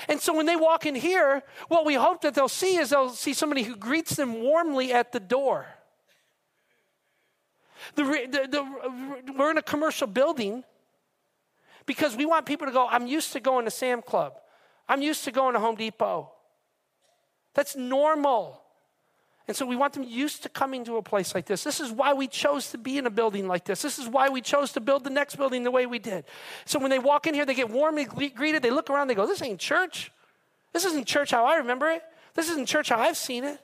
And 0.08 0.20
so 0.20 0.34
when 0.34 0.46
they 0.46 0.56
walk 0.56 0.86
in 0.86 0.94
here, 0.94 1.42
what 1.68 1.84
we 1.84 1.94
hope 1.94 2.22
that 2.22 2.34
they'll 2.34 2.48
see 2.48 2.76
is 2.76 2.90
they'll 2.90 3.10
see 3.10 3.32
somebody 3.32 3.62
who 3.62 3.76
greets 3.76 4.16
them 4.16 4.42
warmly 4.42 4.92
at 4.92 5.12
the 5.12 5.20
door. 5.20 5.66
The, 7.94 8.04
the, 8.04 8.48
the, 8.48 9.32
we're 9.32 9.50
in 9.50 9.58
a 9.58 9.62
commercial 9.62 10.06
building 10.06 10.64
because 11.86 12.16
we 12.16 12.26
want 12.26 12.46
people 12.46 12.66
to 12.66 12.72
go, 12.72 12.86
I'm 12.86 13.06
used 13.06 13.32
to 13.32 13.40
going 13.40 13.64
to 13.64 13.70
Sam 13.70 14.02
Club. 14.02 14.34
I'm 14.88 15.02
used 15.02 15.24
to 15.24 15.32
going 15.32 15.54
to 15.54 15.60
Home 15.60 15.76
Depot. 15.76 16.30
That's 17.54 17.74
normal. 17.74 18.62
And 19.50 19.56
so 19.56 19.66
we 19.66 19.74
want 19.74 19.94
them 19.94 20.04
used 20.04 20.44
to 20.44 20.48
coming 20.48 20.84
to 20.84 20.96
a 20.96 21.02
place 21.02 21.34
like 21.34 21.44
this. 21.44 21.64
This 21.64 21.80
is 21.80 21.90
why 21.90 22.12
we 22.12 22.28
chose 22.28 22.70
to 22.70 22.78
be 22.78 22.98
in 22.98 23.06
a 23.06 23.10
building 23.10 23.48
like 23.48 23.64
this. 23.64 23.82
This 23.82 23.98
is 23.98 24.06
why 24.06 24.28
we 24.28 24.40
chose 24.40 24.70
to 24.74 24.80
build 24.80 25.02
the 25.02 25.10
next 25.10 25.34
building 25.34 25.64
the 25.64 25.72
way 25.72 25.86
we 25.86 25.98
did. 25.98 26.24
So 26.66 26.78
when 26.78 26.88
they 26.88 27.00
walk 27.00 27.26
in 27.26 27.34
here, 27.34 27.44
they 27.44 27.54
get 27.54 27.68
warmly 27.68 28.04
greeted. 28.04 28.62
They 28.62 28.70
look 28.70 28.90
around, 28.90 29.08
they 29.08 29.16
go, 29.16 29.26
This 29.26 29.42
ain't 29.42 29.58
church. 29.58 30.12
This 30.72 30.84
isn't 30.84 31.04
church 31.04 31.32
how 31.32 31.46
I 31.46 31.56
remember 31.56 31.90
it. 31.90 32.00
This 32.34 32.48
isn't 32.48 32.66
church 32.66 32.90
how 32.90 33.00
I've 33.00 33.16
seen 33.16 33.42
it. 33.42 33.58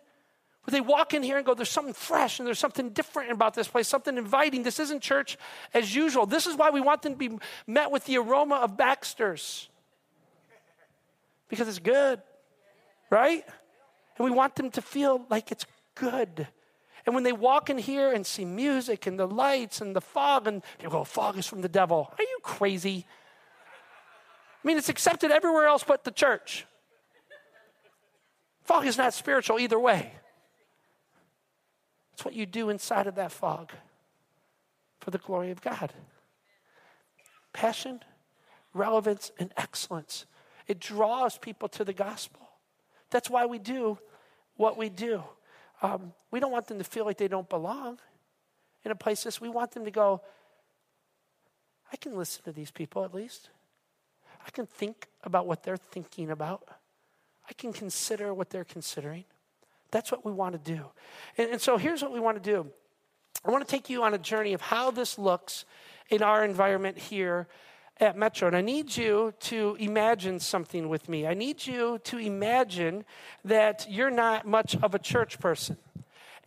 But 0.64 0.72
they 0.72 0.80
walk 0.80 1.14
in 1.14 1.22
here 1.22 1.36
and 1.36 1.46
go, 1.46 1.54
There's 1.54 1.70
something 1.70 1.94
fresh 1.94 2.40
and 2.40 2.48
there's 2.48 2.58
something 2.58 2.90
different 2.90 3.30
about 3.30 3.54
this 3.54 3.68
place, 3.68 3.86
something 3.86 4.18
inviting. 4.18 4.64
This 4.64 4.80
isn't 4.80 5.02
church 5.02 5.38
as 5.72 5.94
usual. 5.94 6.26
This 6.26 6.48
is 6.48 6.56
why 6.56 6.70
we 6.70 6.80
want 6.80 7.02
them 7.02 7.12
to 7.12 7.16
be 7.16 7.38
met 7.64 7.92
with 7.92 8.06
the 8.06 8.18
aroma 8.18 8.56
of 8.56 8.76
Baxter's 8.76 9.68
because 11.48 11.68
it's 11.68 11.78
good, 11.78 12.20
right? 13.08 13.44
And 14.18 14.24
we 14.24 14.30
want 14.32 14.56
them 14.56 14.70
to 14.72 14.82
feel 14.82 15.24
like 15.30 15.52
it's 15.52 15.64
good. 15.96 16.46
And 17.04 17.14
when 17.14 17.24
they 17.24 17.32
walk 17.32 17.70
in 17.70 17.78
here 17.78 18.12
and 18.12 18.24
see 18.24 18.44
music 18.44 19.06
and 19.06 19.18
the 19.18 19.26
lights 19.26 19.80
and 19.80 19.94
the 19.94 20.00
fog, 20.00 20.46
and 20.46 20.62
you 20.82 20.88
go, 20.88 21.04
fog 21.04 21.38
is 21.38 21.46
from 21.46 21.62
the 21.62 21.68
devil. 21.68 22.12
Are 22.18 22.22
you 22.22 22.38
crazy? 22.42 23.06
I 24.62 24.66
mean, 24.66 24.76
it's 24.76 24.88
accepted 24.88 25.30
everywhere 25.30 25.66
else 25.66 25.84
but 25.84 26.04
the 26.04 26.10
church. 26.10 26.66
Fog 28.62 28.86
is 28.86 28.98
not 28.98 29.14
spiritual 29.14 29.60
either 29.60 29.78
way. 29.78 30.12
It's 32.14 32.24
what 32.24 32.34
you 32.34 32.46
do 32.46 32.70
inside 32.70 33.06
of 33.06 33.14
that 33.16 33.30
fog 33.30 33.70
for 35.00 35.10
the 35.10 35.18
glory 35.18 35.52
of 35.52 35.60
God. 35.60 35.92
Passion, 37.52 38.00
relevance, 38.74 39.30
and 39.38 39.52
excellence. 39.56 40.26
It 40.66 40.80
draws 40.80 41.38
people 41.38 41.68
to 41.68 41.84
the 41.84 41.92
gospel. 41.92 42.40
That's 43.10 43.30
why 43.30 43.46
we 43.46 43.60
do 43.60 43.98
what 44.56 44.76
we 44.76 44.88
do. 44.88 45.22
Um, 45.82 46.12
we 46.30 46.40
don't 46.40 46.52
want 46.52 46.66
them 46.66 46.78
to 46.78 46.84
feel 46.84 47.04
like 47.04 47.18
they 47.18 47.28
don't 47.28 47.48
belong 47.48 47.98
in 48.84 48.90
a 48.90 48.94
place 48.94 49.24
this. 49.24 49.40
We 49.40 49.48
want 49.48 49.72
them 49.72 49.84
to 49.84 49.90
go, 49.90 50.22
I 51.92 51.96
can 51.96 52.16
listen 52.16 52.44
to 52.44 52.52
these 52.52 52.70
people 52.70 53.04
at 53.04 53.14
least. 53.14 53.50
I 54.46 54.50
can 54.50 54.66
think 54.66 55.08
about 55.24 55.46
what 55.46 55.62
they're 55.62 55.76
thinking 55.76 56.30
about. 56.30 56.68
I 57.48 57.52
can 57.52 57.72
consider 57.72 58.32
what 58.32 58.50
they're 58.50 58.64
considering. 58.64 59.24
That's 59.90 60.10
what 60.10 60.24
we 60.24 60.32
want 60.32 60.52
to 60.52 60.72
do. 60.74 60.86
And, 61.36 61.50
and 61.52 61.60
so 61.60 61.76
here's 61.76 62.02
what 62.02 62.12
we 62.12 62.20
want 62.20 62.42
to 62.42 62.50
do 62.50 62.70
I 63.44 63.50
want 63.50 63.66
to 63.66 63.70
take 63.70 63.90
you 63.90 64.02
on 64.02 64.14
a 64.14 64.18
journey 64.18 64.54
of 64.54 64.60
how 64.60 64.90
this 64.90 65.18
looks 65.18 65.64
in 66.10 66.22
our 66.22 66.44
environment 66.44 66.98
here 66.98 67.48
at 67.98 68.16
Metro. 68.16 68.48
And 68.48 68.56
I 68.56 68.60
need 68.60 68.96
you 68.96 69.32
to 69.40 69.76
imagine 69.78 70.38
something 70.38 70.88
with 70.88 71.08
me. 71.08 71.26
I 71.26 71.34
need 71.34 71.66
you 71.66 71.98
to 72.04 72.18
imagine 72.18 73.04
that 73.44 73.86
you're 73.88 74.10
not 74.10 74.46
much 74.46 74.76
of 74.82 74.94
a 74.94 74.98
church 74.98 75.38
person 75.38 75.78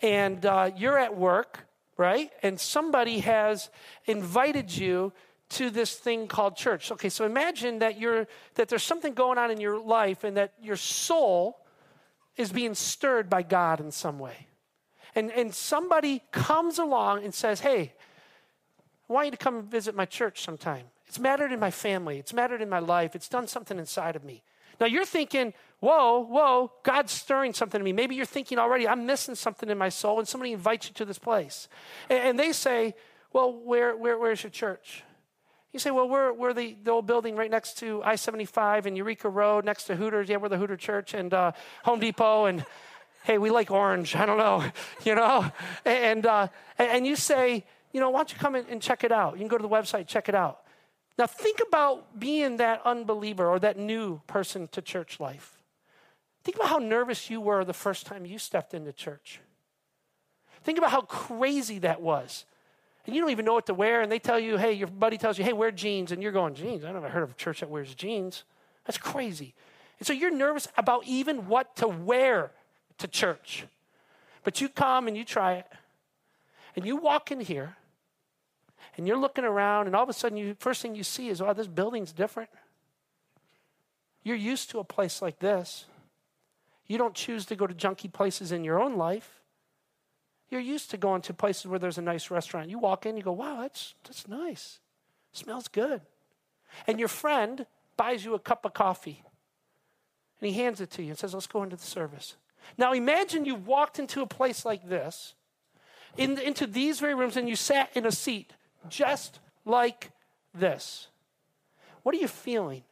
and 0.01 0.45
uh, 0.45 0.71
you're 0.77 0.97
at 0.97 1.17
work, 1.17 1.67
right? 1.97 2.31
And 2.43 2.59
somebody 2.59 3.19
has 3.19 3.69
invited 4.05 4.75
you 4.75 5.11
to 5.49 5.71
this 5.71 5.95
thing 5.95 6.27
called 6.27 6.55
church. 6.55 6.91
Okay, 6.91 7.09
so 7.09 7.25
imagine 7.25 7.79
that 7.79 7.99
you're 7.99 8.27
that 8.53 8.69
there's 8.69 8.83
something 8.83 9.13
going 9.13 9.37
on 9.39 9.49
in 9.49 9.59
your 9.59 9.79
life 9.79 10.23
and 10.23 10.37
that 10.37 10.53
your 10.61 10.75
soul 10.75 11.59
is 12.37 12.51
being 12.51 12.75
stirred 12.75 13.29
by 13.29 13.41
God 13.41 13.79
in 13.79 13.91
some 13.91 14.19
way. 14.19 14.47
And 15.15 15.31
and 15.31 15.53
somebody 15.53 16.21
comes 16.31 16.77
along 16.77 17.23
and 17.23 17.33
says, 17.33 17.61
"Hey, 17.61 17.93
I 19.09 19.13
want 19.13 19.25
you 19.25 19.31
to 19.31 19.37
come 19.37 19.63
visit 19.63 19.95
my 19.95 20.05
church 20.05 20.41
sometime." 20.43 20.85
It's 21.09 21.17
mattered 21.17 21.51
in 21.51 21.59
my 21.59 21.71
family. 21.71 22.19
It's 22.19 22.33
mattered 22.33 22.61
in 22.61 22.69
my 22.69 22.77
life. 22.77 23.15
It's 23.15 23.27
done 23.27 23.47
something 23.47 23.79
inside 23.79 24.15
of 24.15 24.23
me. 24.23 24.43
Now 24.79 24.85
you're 24.85 25.05
thinking, 25.05 25.55
whoa, 25.79 26.19
whoa, 26.19 26.71
God's 26.83 27.11
stirring 27.11 27.55
something 27.55 27.81
in 27.81 27.83
me. 27.83 27.91
Maybe 27.91 28.13
you're 28.13 28.27
thinking 28.27 28.59
already, 28.59 28.87
I'm 28.87 29.07
missing 29.07 29.33
something 29.33 29.69
in 29.69 29.77
my 29.77 29.89
soul, 29.89 30.19
and 30.19 30.27
somebody 30.27 30.53
invites 30.53 30.87
you 30.87 30.93
to 30.93 31.05
this 31.05 31.17
place. 31.17 31.67
And, 32.11 32.19
and 32.19 32.39
they 32.39 32.51
say, 32.51 32.93
well, 33.33 33.51
where, 33.51 33.97
where, 33.97 34.19
where's 34.19 34.43
your 34.43 34.51
church? 34.51 35.03
You 35.73 35.79
say, 35.79 35.89
well, 35.89 36.07
we're, 36.07 36.31
we're 36.31 36.53
the, 36.53 36.77
the 36.83 36.91
old 36.91 37.07
building 37.07 37.35
right 37.35 37.49
next 37.49 37.79
to 37.79 38.03
I 38.03 38.15
75 38.15 38.85
and 38.85 38.95
Eureka 38.95 39.29
Road, 39.29 39.65
next 39.65 39.85
to 39.85 39.95
Hooters. 39.95 40.29
Yeah, 40.29 40.37
we're 40.37 40.49
the 40.49 40.57
Hooter 40.59 40.77
Church 40.77 41.15
and 41.15 41.33
uh, 41.33 41.53
Home 41.85 41.99
Depot. 41.99 42.45
And 42.45 42.63
hey, 43.23 43.39
we 43.39 43.49
like 43.49 43.71
orange. 43.71 44.15
I 44.15 44.27
don't 44.27 44.37
know, 44.37 44.63
you 45.03 45.15
know? 45.15 45.51
And, 45.85 46.27
uh, 46.27 46.49
and 46.77 47.07
you 47.07 47.15
say, 47.15 47.65
you 47.93 47.99
know, 47.99 48.11
why 48.11 48.19
don't 48.19 48.31
you 48.31 48.37
come 48.37 48.53
and 48.53 48.79
check 48.79 49.03
it 49.03 49.11
out? 49.11 49.33
You 49.33 49.39
can 49.39 49.47
go 49.47 49.57
to 49.57 49.63
the 49.63 49.69
website, 49.69 50.05
check 50.05 50.29
it 50.29 50.35
out. 50.35 50.59
Now, 51.19 51.27
think 51.27 51.59
about 51.67 52.17
being 52.17 52.57
that 52.57 52.81
unbeliever 52.85 53.45
or 53.45 53.59
that 53.59 53.77
new 53.77 54.21
person 54.25 54.69
to 54.69 54.81
church 54.81 55.19
life. 55.19 55.61
Think 56.45 56.55
about 56.55 56.69
how 56.69 56.77
nervous 56.77 57.29
you 57.29 57.41
were 57.41 57.65
the 57.65 57.73
first 57.73 58.05
time 58.05 58.25
you 58.25 58.39
stepped 58.39 58.73
into 58.73 58.93
church. 58.93 59.41
Think 60.63 60.77
about 60.77 60.91
how 60.91 61.01
crazy 61.01 61.79
that 61.79 62.01
was. 62.01 62.45
And 63.05 63.13
you 63.13 63.21
don't 63.21 63.31
even 63.31 63.43
know 63.43 63.53
what 63.53 63.65
to 63.65 63.73
wear, 63.73 64.01
and 64.01 64.09
they 64.09 64.19
tell 64.19 64.39
you, 64.39 64.55
hey, 64.55 64.71
your 64.71 64.87
buddy 64.87 65.17
tells 65.17 65.37
you, 65.37 65.43
hey, 65.43 65.51
wear 65.51 65.71
jeans, 65.71 66.13
and 66.13 66.23
you're 66.23 66.31
going, 66.31 66.55
jeans? 66.55 66.85
I 66.85 66.91
never 66.93 67.09
heard 67.09 67.23
of 67.23 67.31
a 67.31 67.35
church 67.35 67.59
that 67.59 67.69
wears 67.69 67.93
jeans. 67.95 68.45
That's 68.85 68.97
crazy. 68.97 69.53
And 69.99 70.07
so 70.07 70.13
you're 70.13 70.31
nervous 70.31 70.69
about 70.77 71.03
even 71.05 71.47
what 71.47 71.75
to 71.77 71.87
wear 71.89 72.51
to 72.97 73.09
church. 73.09 73.65
But 74.45 74.61
you 74.61 74.69
come 74.69 75.09
and 75.09 75.17
you 75.17 75.25
try 75.25 75.55
it. 75.55 75.67
And 76.77 76.85
you 76.85 76.95
walk 76.95 77.29
in 77.29 77.41
here 77.41 77.75
and 78.99 79.07
you're 79.07 79.17
looking 79.17 79.45
around, 79.45 79.87
and 79.87 79.95
all 79.95 80.03
of 80.03 80.09
a 80.09 80.13
sudden, 80.13 80.37
you 80.37 80.57
first 80.59 80.81
thing 80.81 80.93
you 80.93 81.05
see 81.05 81.29
is, 81.29 81.41
oh, 81.41 81.53
this 81.53 81.67
building's 81.67 82.11
different. 82.11 82.49
You're 84.23 84.35
used 84.35 84.69
to 84.71 84.79
a 84.79 84.83
place 84.83 85.21
like 85.21 85.39
this. 85.39 85.85
You 86.85 86.97
don't 86.97 87.15
choose 87.15 87.45
to 87.45 87.55
go 87.55 87.65
to 87.65 87.73
junky 87.73 88.11
places 88.11 88.51
in 88.51 88.65
your 88.65 88.77
own 88.77 88.97
life. 88.97 89.39
You're 90.49 90.59
used 90.59 90.91
to 90.91 90.97
going 90.97 91.21
to 91.21 91.33
places 91.33 91.67
where 91.67 91.79
there's 91.79 91.97
a 91.97 92.01
nice 92.01 92.29
restaurant. 92.29 92.69
You 92.69 92.77
walk 92.77 93.05
in, 93.05 93.15
you 93.15 93.23
go, 93.23 93.31
wow, 93.31 93.61
that's, 93.61 93.95
that's 94.03 94.27
nice. 94.27 94.79
Smells 95.31 95.69
good. 95.69 96.01
And 96.85 96.99
your 96.99 97.07
friend 97.07 97.65
buys 97.95 98.25
you 98.25 98.33
a 98.33 98.39
cup 98.39 98.65
of 98.65 98.73
coffee 98.73 99.23
and 100.41 100.49
he 100.49 100.61
hands 100.61 100.81
it 100.81 100.91
to 100.91 101.03
you 101.03 101.11
and 101.11 101.17
says, 101.17 101.33
let's 101.33 101.47
go 101.47 101.63
into 101.63 101.77
the 101.77 101.83
service. 101.83 102.35
Now 102.77 102.91
imagine 102.91 103.45
you 103.45 103.55
walked 103.55 103.97
into 103.97 104.21
a 104.21 104.27
place 104.27 104.65
like 104.65 104.89
this, 104.89 105.35
in, 106.17 106.37
into 106.37 106.67
these 106.67 106.99
very 106.99 107.15
rooms, 107.15 107.37
and 107.37 107.47
you 107.47 107.55
sat 107.55 107.91
in 107.95 108.05
a 108.05 108.11
seat 108.11 108.51
just 108.87 109.39
like 109.65 110.11
this. 110.53 111.07
What 112.03 112.15
are 112.15 112.19
you 112.19 112.27
feeling? 112.27 112.83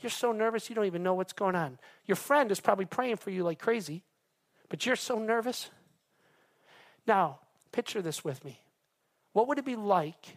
You're 0.00 0.10
so 0.10 0.32
nervous 0.32 0.68
you 0.68 0.74
don't 0.74 0.86
even 0.86 1.02
know 1.02 1.14
what's 1.14 1.32
going 1.32 1.54
on. 1.54 1.78
Your 2.06 2.16
friend 2.16 2.50
is 2.50 2.60
probably 2.60 2.86
praying 2.86 3.16
for 3.16 3.30
you 3.30 3.42
like 3.42 3.58
crazy, 3.58 4.02
but 4.68 4.86
you're 4.86 4.96
so 4.96 5.18
nervous. 5.18 5.70
Now, 7.06 7.40
picture 7.72 8.02
this 8.02 8.24
with 8.24 8.44
me. 8.44 8.60
What 9.32 9.48
would 9.48 9.58
it 9.58 9.64
be 9.64 9.76
like 9.76 10.36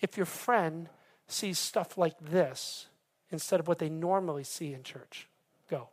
if 0.00 0.16
your 0.16 0.26
friend 0.26 0.88
sees 1.28 1.58
stuff 1.58 1.96
like 1.96 2.16
this 2.20 2.86
instead 3.30 3.60
of 3.60 3.68
what 3.68 3.78
they 3.78 3.88
normally 3.88 4.44
see 4.44 4.72
in 4.72 4.82
church? 4.82 5.28
Go. 5.70 5.88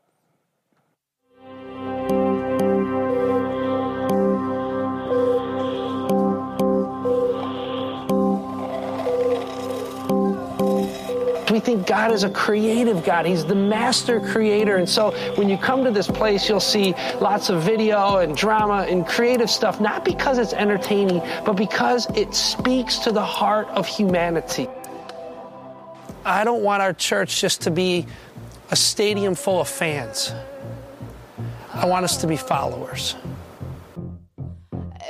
We 11.53 11.59
think 11.59 11.85
God 11.85 12.11
is 12.11 12.23
a 12.23 12.29
creative 12.31 13.05
God. 13.05 13.27
He's 13.27 13.45
the 13.45 13.53
master 13.55 14.19
creator. 14.19 14.77
And 14.77 14.89
so 14.89 15.11
when 15.35 15.47
you 15.47 15.57
come 15.57 15.83
to 15.83 15.91
this 15.91 16.07
place, 16.07 16.49
you'll 16.49 16.59
see 16.59 16.93
lots 17.21 17.49
of 17.49 17.61
video 17.61 18.17
and 18.17 18.35
drama 18.35 18.87
and 18.89 19.05
creative 19.05 19.51
stuff, 19.51 19.79
not 19.79 20.03
because 20.03 20.39
it's 20.39 20.53
entertaining, 20.53 21.19
but 21.45 21.53
because 21.53 22.09
it 22.17 22.33
speaks 22.33 22.97
to 22.99 23.11
the 23.11 23.23
heart 23.23 23.67
of 23.67 23.85
humanity. 23.85 24.67
I 26.25 26.43
don't 26.43 26.63
want 26.63 26.81
our 26.81 26.93
church 26.93 27.39
just 27.39 27.61
to 27.61 27.71
be 27.71 28.07
a 28.71 28.75
stadium 28.75 29.35
full 29.35 29.61
of 29.61 29.67
fans. 29.67 30.33
I 31.71 31.85
want 31.85 32.03
us 32.03 32.17
to 32.17 32.27
be 32.27 32.37
followers. 32.37 33.15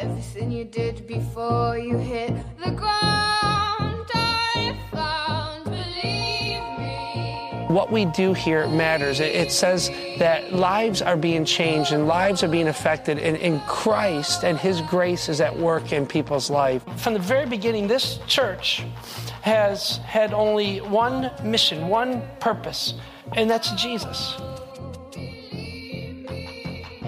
Everything 0.01 0.51
you 0.51 0.65
did 0.65 1.07
before 1.07 1.77
you 1.77 1.97
hit 1.97 2.33
the 2.57 2.71
ground, 2.71 3.62
What 7.73 7.91
we 7.91 8.05
do 8.05 8.33
here 8.33 8.67
matters. 8.67 9.19
It, 9.19 9.35
it, 9.35 9.51
says 9.51 9.89
that 10.19 10.53
lives 10.53 11.01
are 11.01 11.17
being 11.17 11.45
changed 11.45 11.91
and 11.91 12.07
lives 12.07 12.43
are 12.43 12.47
being 12.47 12.67
affected, 12.67 13.17
and, 13.17 13.37
and 13.37 13.61
Christ 13.67 14.43
and 14.43 14.57
His 14.57 14.81
grace 14.81 15.29
is 15.29 15.41
at 15.41 15.57
work 15.57 15.91
in 15.91 16.05
people's 16.05 16.49
life. 16.49 16.83
From 16.97 17.13
the 17.13 17.19
very 17.19 17.45
beginning, 17.45 17.87
this 17.87 18.19
church 18.27 18.83
has 19.41 19.97
had 19.97 20.33
only 20.33 20.79
one 20.81 21.31
mission, 21.43 21.87
one 21.87 22.21
purpose 22.39 22.93
and 23.35 23.49
that's 23.49 23.71
Jesus. 23.71 24.37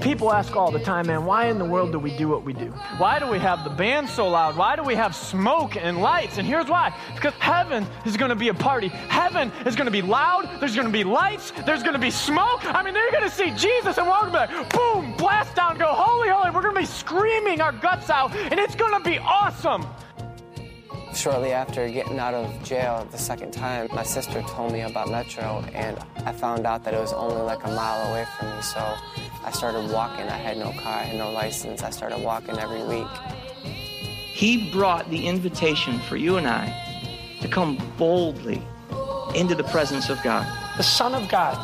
People 0.01 0.31
ask 0.31 0.55
all 0.55 0.71
the 0.71 0.79
time, 0.79 1.07
man, 1.07 1.25
why 1.25 1.47
in 1.47 1.57
the 1.57 1.65
world 1.65 1.91
do 1.91 1.99
we 1.99 2.15
do 2.17 2.27
what 2.27 2.43
we 2.43 2.53
do? 2.53 2.67
Why 2.97 3.19
do 3.19 3.27
we 3.27 3.39
have 3.39 3.63
the 3.63 3.69
band 3.69 4.09
so 4.09 4.27
loud? 4.27 4.57
Why 4.57 4.75
do 4.75 4.83
we 4.83 4.95
have 4.95 5.15
smoke 5.15 5.75
and 5.77 6.01
lights? 6.01 6.37
And 6.37 6.47
here's 6.47 6.67
why 6.67 6.95
because 7.15 7.33
heaven 7.35 7.87
is 8.05 8.17
going 8.17 8.29
to 8.29 8.35
be 8.35 8.49
a 8.49 8.53
party. 8.53 8.89
Heaven 8.89 9.51
is 9.65 9.75
going 9.75 9.85
to 9.85 9.91
be 9.91 10.01
loud. 10.01 10.49
There's 10.59 10.75
going 10.75 10.87
to 10.87 10.93
be 10.93 11.03
lights. 11.03 11.51
There's 11.65 11.81
going 11.81 11.93
to 11.93 11.99
be 11.99 12.11
smoke. 12.11 12.65
I 12.65 12.83
mean, 12.83 12.93
they're 12.93 13.11
going 13.11 13.23
to 13.23 13.29
see 13.29 13.51
Jesus 13.51 13.97
and 13.97 14.05
be 14.05 14.37
like, 14.37 14.69
boom, 14.71 15.13
blast 15.17 15.55
down, 15.55 15.77
go, 15.77 15.87
holy, 15.87 16.29
holy. 16.29 16.51
We're 16.51 16.61
going 16.61 16.75
to 16.75 16.81
be 16.81 16.85
screaming 16.85 17.61
our 17.61 17.71
guts 17.71 18.09
out, 18.09 18.35
and 18.35 18.59
it's 18.59 18.75
going 18.75 18.93
to 19.01 19.09
be 19.09 19.17
awesome. 19.19 19.85
Shortly 21.16 21.53
after 21.53 21.89
getting 21.89 22.20
out 22.20 22.34
of 22.34 22.61
jail 22.61 23.07
the 23.09 23.18
second 23.18 23.51
time, 23.51 23.88
my 23.93 24.03
sister 24.03 24.41
told 24.43 24.74
me 24.74 24.82
about 24.82 25.09
Metro, 25.09 25.63
and 25.74 25.97
I 26.18 26.34
found 26.34 26.68
out 26.68 26.84
that 26.84 26.93
it 26.93 26.99
was 26.99 27.13
only 27.13 27.41
like 27.41 27.63
a 27.63 27.70
mile 27.70 28.11
away 28.11 28.26
from 28.38 28.53
me. 28.53 28.61
So 28.61 28.80
I 29.43 29.51
started 29.51 29.89
walking. 29.91 30.28
I 30.28 30.38
had 30.38 30.57
no 30.57 30.72
car, 30.74 30.99
I 30.99 31.03
had 31.03 31.18
no 31.18 31.32
license. 31.32 31.84
I 31.84 31.89
started 31.89 32.20
walking 32.22 32.59
every 32.59 32.84
week. 32.84 33.07
He 34.34 34.70
brought 34.72 35.09
the 35.09 35.26
invitation 35.26 35.99
for 36.01 36.18
you 36.18 36.36
and 36.36 36.47
I 36.47 36.68
to 37.41 37.47
come 37.47 37.80
boldly 37.97 38.61
into 39.34 39.55
the 39.55 39.63
presence 39.63 40.09
of 40.09 40.22
God. 40.22 40.45
The 40.76 40.84
Son 40.84 41.16
of 41.16 41.30
God, 41.30 41.55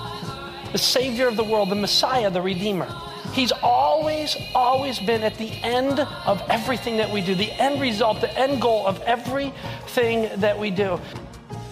the 0.71 0.77
Savior 0.77 1.27
of 1.27 1.35
the 1.35 1.43
world, 1.43 1.69
the 1.69 1.75
Messiah, 1.75 2.31
the 2.31 2.41
Redeemer. 2.41 2.87
He's 3.33 3.51
always, 3.63 4.35
always 4.53 4.99
been 4.99 5.23
at 5.23 5.37
the 5.37 5.51
end 5.63 5.99
of 6.25 6.41
everything 6.49 6.97
that 6.97 7.09
we 7.09 7.21
do, 7.21 7.33
the 7.33 7.51
end 7.53 7.79
result, 7.79 8.19
the 8.19 8.37
end 8.37 8.61
goal 8.61 8.85
of 8.85 9.01
everything 9.03 10.29
that 10.41 10.59
we 10.59 10.69
do. 10.69 10.99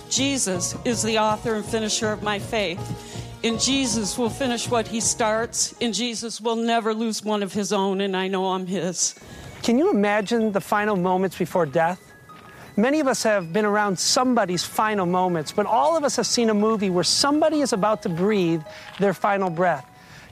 Jesus 0.10 0.76
is 0.86 1.04
the 1.04 1.20
author 1.20 1.56
and 1.56 1.66
finisher 1.66 2.12
of 2.12 2.24
my 2.24 2.40
faith. 2.40 2.80
And 3.44 3.60
Jesus 3.60 4.18
will 4.18 4.30
finish 4.30 4.70
what 4.70 4.88
he 4.88 5.00
starts, 5.00 5.74
and 5.80 5.94
Jesus 5.94 6.42
will 6.42 6.58
never 6.58 6.94
lose 6.94 7.24
one 7.24 7.44
of 7.44 7.54
his 7.54 7.72
own, 7.72 8.02
and 8.02 8.16
I 8.16 8.28
know 8.28 8.48
I'm 8.48 8.66
his. 8.66 9.16
Can 9.64 9.78
you 9.78 9.92
imagine 9.92 10.52
the 10.52 10.62
final 10.62 10.96
moments 10.96 11.38
before 11.38 11.66
death? 11.66 12.02
Many 12.76 13.02
of 13.02 13.08
us 13.08 13.24
have 13.24 13.52
been 13.52 13.66
around 13.66 14.00
somebody's 14.00 14.64
final 14.64 15.06
moments, 15.06 15.52
but 15.52 15.66
all 15.66 15.98
of 15.98 16.04
us 16.04 16.16
have 16.16 16.28
seen 16.28 16.50
a 16.50 16.54
movie 16.54 16.90
where 16.90 17.04
somebody 17.04 17.60
is 17.60 17.74
about 17.74 18.04
to 18.04 18.10
breathe 18.10 18.62
their 19.00 19.14
final 19.14 19.50
breath. 19.50 19.86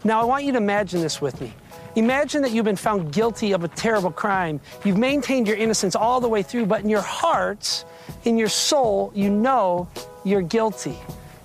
Now, 0.03 0.21
I 0.21 0.25
want 0.25 0.45
you 0.45 0.51
to 0.51 0.57
imagine 0.57 1.01
this 1.01 1.21
with 1.21 1.39
me. 1.41 1.53
Imagine 1.95 2.43
that 2.43 2.51
you've 2.51 2.65
been 2.65 2.75
found 2.75 3.11
guilty 3.11 3.53
of 3.53 3.63
a 3.63 3.67
terrible 3.67 4.11
crime. 4.11 4.59
You've 4.85 4.97
maintained 4.97 5.47
your 5.47 5.57
innocence 5.57 5.95
all 5.95 6.21
the 6.21 6.29
way 6.29 6.43
through, 6.43 6.67
but 6.67 6.81
in 6.81 6.89
your 6.89 7.01
heart, 7.01 7.83
in 8.23 8.37
your 8.37 8.49
soul, 8.49 9.11
you 9.15 9.29
know 9.29 9.89
you're 10.23 10.43
guilty. 10.43 10.97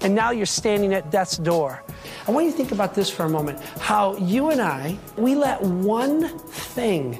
And 0.02 0.14
now 0.14 0.30
you're 0.30 0.46
standing 0.46 0.92
at 0.94 1.10
death's 1.10 1.38
door. 1.38 1.82
I 2.26 2.30
want 2.32 2.46
you 2.46 2.52
to 2.52 2.56
think 2.56 2.72
about 2.72 2.94
this 2.94 3.08
for 3.08 3.24
a 3.24 3.28
moment 3.28 3.60
how 3.78 4.16
you 4.16 4.50
and 4.50 4.60
I, 4.60 4.98
we 5.16 5.34
let 5.34 5.62
one 5.62 6.28
thing, 6.38 7.14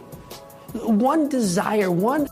one 0.75 1.29
desire, 1.29 1.91
one 1.91 2.29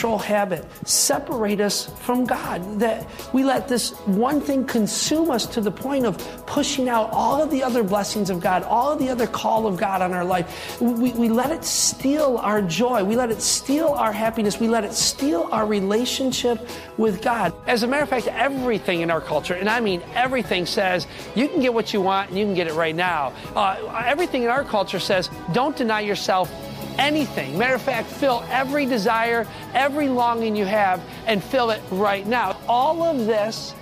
control 0.00 0.18
habit 0.18 0.64
separate 0.88 1.60
us 1.60 1.84
from 2.00 2.24
God. 2.24 2.80
That 2.80 3.06
we 3.34 3.44
let 3.44 3.68
this 3.68 3.90
one 4.06 4.40
thing 4.40 4.64
consume 4.64 5.30
us 5.30 5.44
to 5.48 5.60
the 5.60 5.70
point 5.70 6.06
of 6.06 6.16
pushing 6.46 6.88
out 6.88 7.10
all 7.12 7.42
of 7.42 7.50
the 7.50 7.62
other 7.62 7.82
blessings 7.82 8.30
of 8.30 8.40
God, 8.40 8.62
all 8.62 8.92
of 8.92 8.98
the 8.98 9.10
other 9.10 9.26
call 9.26 9.66
of 9.66 9.76
God 9.76 10.00
on 10.00 10.14
our 10.14 10.24
life. 10.24 10.80
We, 10.80 11.12
we 11.12 11.28
let 11.28 11.50
it 11.50 11.64
steal 11.64 12.38
our 12.38 12.62
joy. 12.62 13.04
We 13.04 13.14
let 13.14 13.30
it 13.30 13.42
steal 13.42 13.88
our 13.88 14.10
happiness. 14.10 14.58
We 14.58 14.68
let 14.68 14.84
it 14.84 14.94
steal 14.94 15.50
our 15.52 15.66
relationship 15.66 16.66
with 16.96 17.20
God. 17.20 17.52
As 17.66 17.82
a 17.82 17.86
matter 17.86 18.02
of 18.02 18.08
fact, 18.08 18.26
everything 18.28 19.02
in 19.02 19.10
our 19.10 19.20
culture, 19.20 19.52
and 19.52 19.68
I 19.68 19.80
mean 19.80 20.00
everything, 20.14 20.64
says 20.64 21.06
you 21.34 21.46
can 21.46 21.60
get 21.60 21.74
what 21.74 21.92
you 21.92 22.00
want 22.00 22.30
and 22.30 22.38
you 22.38 22.46
can 22.46 22.54
get 22.54 22.68
it 22.68 22.74
right 22.74 22.96
now. 22.96 23.34
Uh, 23.54 24.02
everything 24.06 24.44
in 24.44 24.48
our 24.48 24.64
culture 24.64 24.98
says 24.98 25.28
don't 25.52 25.76
deny 25.76 26.00
yourself 26.00 26.50
anything. 26.98 27.56
Matter 27.58 27.74
of 27.74 27.82
fact, 27.82 28.08
fill 28.08 28.44
every 28.48 28.86
desire, 28.86 29.46
every 29.74 30.08
longing 30.08 30.56
you 30.56 30.64
have, 30.64 31.02
and 31.26 31.42
fill 31.42 31.70
it 31.70 31.82
right 31.90 32.26
now. 32.26 32.56
All 32.68 33.02
of 33.02 33.26
this 33.26 33.74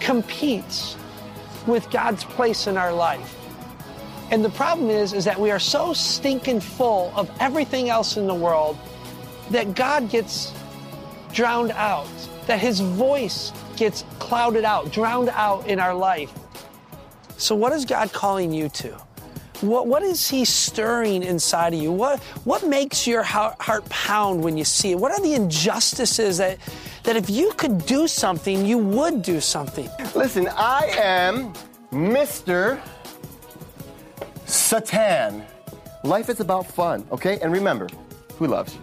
competes 0.00 0.96
with 1.66 1.90
God's 1.90 2.24
place 2.24 2.66
in 2.66 2.76
our 2.76 2.92
life. 2.92 3.34
And 4.30 4.44
the 4.44 4.50
problem 4.50 4.90
is, 4.90 5.12
is 5.12 5.24
that 5.24 5.38
we 5.38 5.50
are 5.50 5.58
so 5.58 5.92
stinking 5.92 6.60
full 6.60 7.12
of 7.14 7.30
everything 7.40 7.90
else 7.90 8.16
in 8.16 8.26
the 8.26 8.34
world 8.34 8.76
that 9.50 9.74
God 9.74 10.10
gets 10.10 10.52
drowned 11.32 11.70
out, 11.72 12.08
that 12.46 12.58
his 12.58 12.80
voice 12.80 13.52
gets 13.76 14.04
clouded 14.18 14.64
out, 14.64 14.90
drowned 14.90 15.28
out 15.28 15.66
in 15.68 15.78
our 15.78 15.94
life. 15.94 16.32
So, 17.36 17.54
what 17.54 17.72
is 17.72 17.84
God 17.84 18.12
calling 18.12 18.52
you 18.52 18.68
to? 18.70 19.05
What, 19.60 19.86
what 19.86 20.02
is 20.02 20.28
he 20.28 20.44
stirring 20.44 21.22
inside 21.22 21.72
of 21.72 21.80
you? 21.80 21.90
What, 21.90 22.20
what 22.44 22.66
makes 22.66 23.06
your 23.06 23.22
heart, 23.22 23.88
pound 23.88 24.42
when 24.44 24.56
you 24.56 24.64
see 24.64 24.92
it? 24.92 24.98
What 24.98 25.12
are 25.12 25.20
the 25.20 25.34
injustices 25.34 26.38
that, 26.38 26.58
that 27.04 27.16
if 27.16 27.30
you 27.30 27.52
could 27.56 27.86
do 27.86 28.06
something, 28.06 28.66
you 28.66 28.76
would 28.76 29.22
do 29.22 29.40
something? 29.40 29.88
Listen, 30.14 30.48
I 30.48 30.92
am 30.98 31.54
Mr. 31.90 32.80
Satan. 34.44 35.44
Life 36.04 36.28
is 36.28 36.40
about 36.40 36.66
fun, 36.66 37.06
okay? 37.10 37.38
And 37.40 37.52
remember, 37.52 37.88
who 38.34 38.46
loves 38.46 38.74
you? 38.74 38.80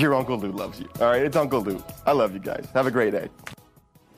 Your 0.00 0.14
Uncle 0.14 0.38
Lou 0.38 0.52
loves 0.52 0.78
you. 0.78 0.88
All 1.00 1.06
right, 1.06 1.22
it's 1.22 1.36
Uncle 1.36 1.62
Lou. 1.62 1.82
I 2.04 2.12
love 2.12 2.34
you 2.34 2.40
guys. 2.40 2.66
Have 2.74 2.86
a 2.86 2.90
great 2.90 3.12
day. 3.12 3.28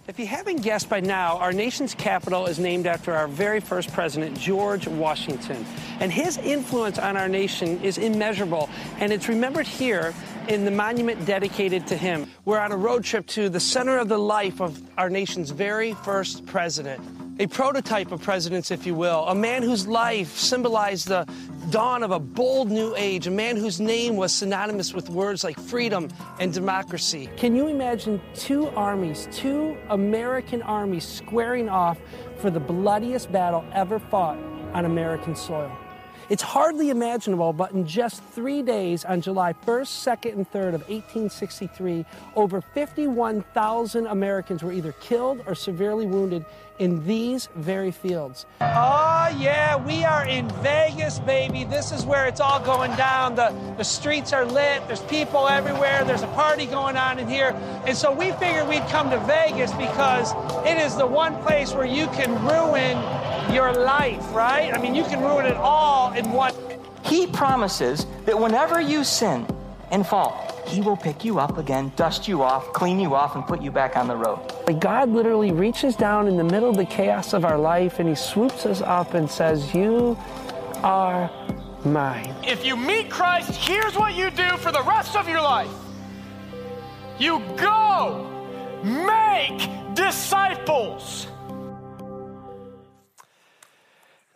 If 0.09 0.21
you 0.21 0.27
haven't 0.29 0.63
guessed 0.63 0.89
by 0.89 1.01
now, 1.01 1.37
our 1.39 1.53
nation's 1.53 1.93
capital 1.93 2.47
is 2.47 2.61
named 2.61 2.87
after 2.87 3.13
our 3.13 3.27
very 3.27 3.59
first 3.59 3.93
president, 3.93 4.39
George 4.39 4.87
Washington. 4.87 5.67
And 5.99 6.13
his 6.13 6.39
influence 6.39 7.01
on 7.01 7.17
our 7.17 7.29
nation 7.29 7.83
is 7.83 7.99
immeasurable, 7.99 8.71
and 9.01 9.13
it's 9.13 9.29
remembered 9.29 9.67
here 9.67 10.15
in 10.47 10.65
the 10.65 10.71
monument 10.71 11.27
dedicated 11.27 11.89
to 11.89 11.97
him. 11.97 12.31
We're 12.45 12.61
on 12.61 12.71
a 12.71 12.77
road 12.77 13.03
trip 13.03 13.27
to 13.29 13.49
the 13.49 13.59
center 13.59 13.99
of 13.99 14.09
the 14.09 14.19
life 14.19 14.61
of 14.61 14.81
our 14.97 15.11
nation's 15.11 15.51
very 15.51 15.95
first 15.95 16.47
president. 16.47 17.03
A 17.39 17.47
prototype 17.47 18.12
of 18.12 18.22
presidents, 18.22 18.70
if 18.70 18.87
you 18.87 18.95
will, 18.95 19.26
a 19.28 19.34
man 19.34 19.62
whose 19.62 19.87
life 19.87 20.39
symbolized 20.39 21.09
the 21.09 21.28
dawn 21.68 22.03
of 22.03 22.11
a 22.11 22.18
bold 22.18 22.70
new 22.70 22.95
age, 22.97 23.26
a 23.26 23.30
man 23.30 23.59
whose 23.59 23.78
name 23.78 24.16
was 24.16 24.32
synonymous 24.32 24.95
with 24.95 25.11
words 25.11 25.45
like 25.45 25.61
freedom 25.61 26.09
and 26.41 26.51
democracy. 26.51 27.28
Can 27.37 27.55
you 27.55 27.68
imagine 27.68 28.22
two 28.34 28.68
armies, 28.68 29.28
two 29.32 29.76
American 29.91 30.62
armies 30.62 31.05
squaring 31.05 31.68
off 31.68 31.99
for 32.39 32.51
the 32.51 32.61
bloodiest 32.61 33.30
battle 33.30 33.66
ever 33.74 33.99
fought 33.99 34.39
on 34.72 34.87
American 34.87 35.37
soil? 35.37 35.70
It's 36.29 36.43
hardly 36.43 36.91
imaginable, 36.91 37.53
but 37.53 37.70
in 37.70 37.87
just 37.87 38.20
three 38.20 38.61
days, 38.61 39.05
on 39.05 39.20
July 39.20 39.53
1st, 39.53 40.18
2nd, 40.18 40.33
and 40.33 40.51
3rd 40.51 40.74
of 40.74 40.81
1863, 40.89 42.05
over 42.35 42.61
51,000 42.61 44.07
Americans 44.07 44.64
were 44.64 44.72
either 44.72 44.91
killed 45.01 45.45
or 45.47 45.55
severely 45.55 46.05
wounded 46.05 46.45
in 46.81 47.07
these 47.07 47.49
very 47.55 47.91
fields. 47.91 48.45
Oh, 48.61 49.35
yeah, 49.39 49.77
we 49.77 50.05
are 50.05 50.27
in 50.27 50.49
Vegas, 50.62 51.20
baby. 51.20 51.64
This 51.64 51.93
is 51.93 52.05
where 52.05 52.27
it's 52.27 52.41
all 52.41 52.61
going 52.61 52.95
down. 52.97 53.37
The, 53.37 53.55
the 53.77 53.85
streets 53.85 54.33
are 54.33 54.45
lit, 54.45 54.87
there's 54.89 55.03
people 55.03 55.49
everywhere, 55.49 56.05
there's 56.05 56.22
a 56.22 56.29
party 56.29 56.66
going 56.66 56.97
on 56.97 57.20
in 57.20 57.29
here. 57.29 57.51
And 57.87 57.97
so 57.97 58.12
we 58.12 58.33
figured 58.33 58.68
we'd 58.68 58.87
come 58.89 59.11
to 59.11 59.18
Vegas 59.20 59.72
because 59.72 60.33
it 60.66 60.77
is 60.77 60.97
the 60.97 61.07
one 61.07 61.41
place 61.45 61.72
where 61.72 61.87
you 61.87 62.07
can 62.09 62.33
ruin 62.45 62.97
your 63.53 63.72
life, 63.72 64.34
right? 64.34 64.72
I 64.72 64.78
mean, 64.80 64.94
you 64.94 65.05
can 65.05 65.20
ruin 65.20 65.47
it 65.47 65.57
all 65.57 66.12
in 66.12 66.30
one. 66.32 66.55
He 67.05 67.26
promises 67.26 68.07
that 68.24 68.38
whenever 68.38 68.80
you 68.80 69.05
sin 69.05 69.47
and 69.90 70.07
fall, 70.07 70.62
He 70.66 70.80
will 70.80 70.97
pick 70.97 71.24
you 71.24 71.38
up 71.38 71.59
again, 71.59 71.92
dust 71.97 72.26
you 72.26 72.42
off, 72.42 72.72
clean 72.72 72.99
you 72.99 73.14
off, 73.14 73.36
and 73.36 73.47
put 73.47 73.62
you 73.62 73.70
back 73.70 73.97
on 73.97 74.09
the 74.09 74.16
road. 74.16 74.40
Like 74.66 74.80
God 74.80 75.09
literally 75.11 75.53
reaches 75.53 75.94
down 75.94 76.26
in 76.26 76.36
the 76.36 76.44
middle 76.44 76.68
of 76.68 76.76
the 76.76 76.84
chaos 76.84 77.32
of 77.32 77.44
our 77.44 77.59
life 77.59 77.99
and 78.01 78.09
He 78.09 78.14
swoops 78.14 78.66
us 78.66 78.80
up 78.80 79.14
and 79.14 79.30
says, 79.30 79.74
You 79.74 80.18
are 80.82 81.30
mine. 81.84 82.34
If 82.42 82.64
you 82.64 82.76
meet 82.76 83.11
Christ, 83.11 83.53
here's 83.53 83.97
what 83.97 84.14
you 84.14 84.30
do 84.30 84.57
for 84.57 84.72
the 84.72 84.82
rest 84.82 85.16
of 85.16 85.28
your 85.28 85.42
life 85.42 85.70
you 87.18 87.40
go 87.57 88.30
make 88.82 89.68
disciples. 89.94 91.28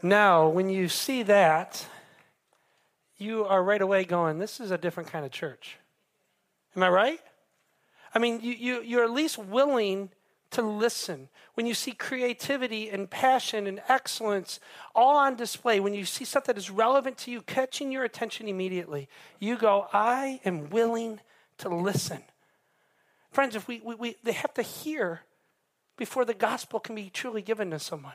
Now, 0.03 0.49
when 0.49 0.71
you 0.71 0.89
see 0.89 1.23
that, 1.25 1.87
you 3.19 3.45
are 3.45 3.63
right 3.63 3.83
away 3.83 4.05
going, 4.05 4.39
This 4.39 4.61
is 4.61 4.71
a 4.71 4.79
different 4.79 5.11
kind 5.11 5.25
of 5.25 5.31
church. 5.31 5.77
Am 6.75 6.83
I 6.83 6.89
right? 6.89 7.21
I 8.15 8.19
mean, 8.19 8.41
you, 8.41 8.53
you, 8.53 8.83
you're 8.83 9.05
at 9.05 9.11
least 9.11 9.39
willing 9.39 10.11
to 10.51 10.63
listen. 10.63 11.29
When 11.55 11.67
you 11.67 11.75
see 11.75 11.93
creativity 11.93 12.91
and 12.91 13.09
passion 13.09 13.67
and 13.67 13.81
excellence 13.89 14.59
all 14.95 15.17
on 15.17 15.37
display, 15.37 15.79
when 15.79 15.95
you 15.95 16.05
see 16.05 16.25
something 16.25 16.55
that 16.55 16.59
is 16.59 16.71
relevant 16.71 17.19
to 17.19 17.31
you, 17.31 17.43
catching 17.43 17.93
your 17.93 18.05
attention 18.05 18.49
immediately, 18.49 19.09
you 19.39 19.57
go, 19.57 19.87
I 19.93 20.41
am 20.45 20.71
willing 20.71 21.21
to 21.59 21.69
listen. 21.69 22.23
Friends, 23.31 23.55
if 23.55 23.69
we, 23.69 23.81
we, 23.85 23.95
we 23.95 24.17
they 24.25 24.33
have 24.33 24.55
to 24.55 24.63
hear 24.63 25.21
before 25.97 26.25
the 26.25 26.35
gospel 26.35 26.81
can 26.81 26.95
be 26.95 27.11
truly 27.11 27.43
given 27.43 27.71
to 27.71 27.79
someone. 27.79 28.15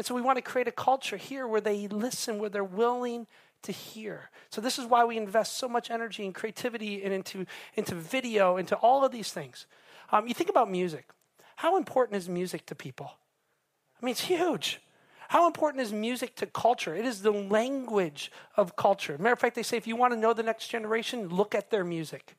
And 0.00 0.06
so 0.06 0.14
we 0.14 0.22
want 0.22 0.38
to 0.38 0.42
create 0.42 0.66
a 0.66 0.72
culture 0.72 1.18
here 1.18 1.46
where 1.46 1.60
they 1.60 1.86
listen, 1.86 2.38
where 2.38 2.48
they're 2.48 2.64
willing 2.64 3.26
to 3.64 3.70
hear. 3.70 4.30
So 4.48 4.62
this 4.62 4.78
is 4.78 4.86
why 4.86 5.04
we 5.04 5.18
invest 5.18 5.58
so 5.58 5.68
much 5.68 5.90
energy 5.90 6.24
and 6.24 6.34
creativity 6.34 7.04
and 7.04 7.12
into, 7.12 7.44
into 7.74 7.94
video, 7.94 8.56
into 8.56 8.76
all 8.76 9.04
of 9.04 9.12
these 9.12 9.30
things. 9.30 9.66
Um, 10.10 10.26
you 10.26 10.32
think 10.32 10.48
about 10.48 10.70
music. 10.70 11.10
How 11.56 11.76
important 11.76 12.16
is 12.16 12.30
music 12.30 12.64
to 12.64 12.74
people? 12.74 13.10
I 14.00 14.06
mean, 14.06 14.12
it's 14.12 14.22
huge. 14.22 14.80
How 15.28 15.46
important 15.46 15.82
is 15.82 15.92
music 15.92 16.34
to 16.36 16.46
culture? 16.46 16.96
It 16.96 17.04
is 17.04 17.20
the 17.20 17.32
language 17.32 18.32
of 18.56 18.76
culture. 18.76 19.18
Matter 19.18 19.34
of 19.34 19.38
fact, 19.38 19.54
they 19.54 19.62
say 19.62 19.76
if 19.76 19.86
you 19.86 19.96
want 19.96 20.14
to 20.14 20.18
know 20.18 20.32
the 20.32 20.42
next 20.42 20.68
generation, 20.68 21.28
look 21.28 21.54
at 21.54 21.68
their 21.68 21.84
music. 21.84 22.36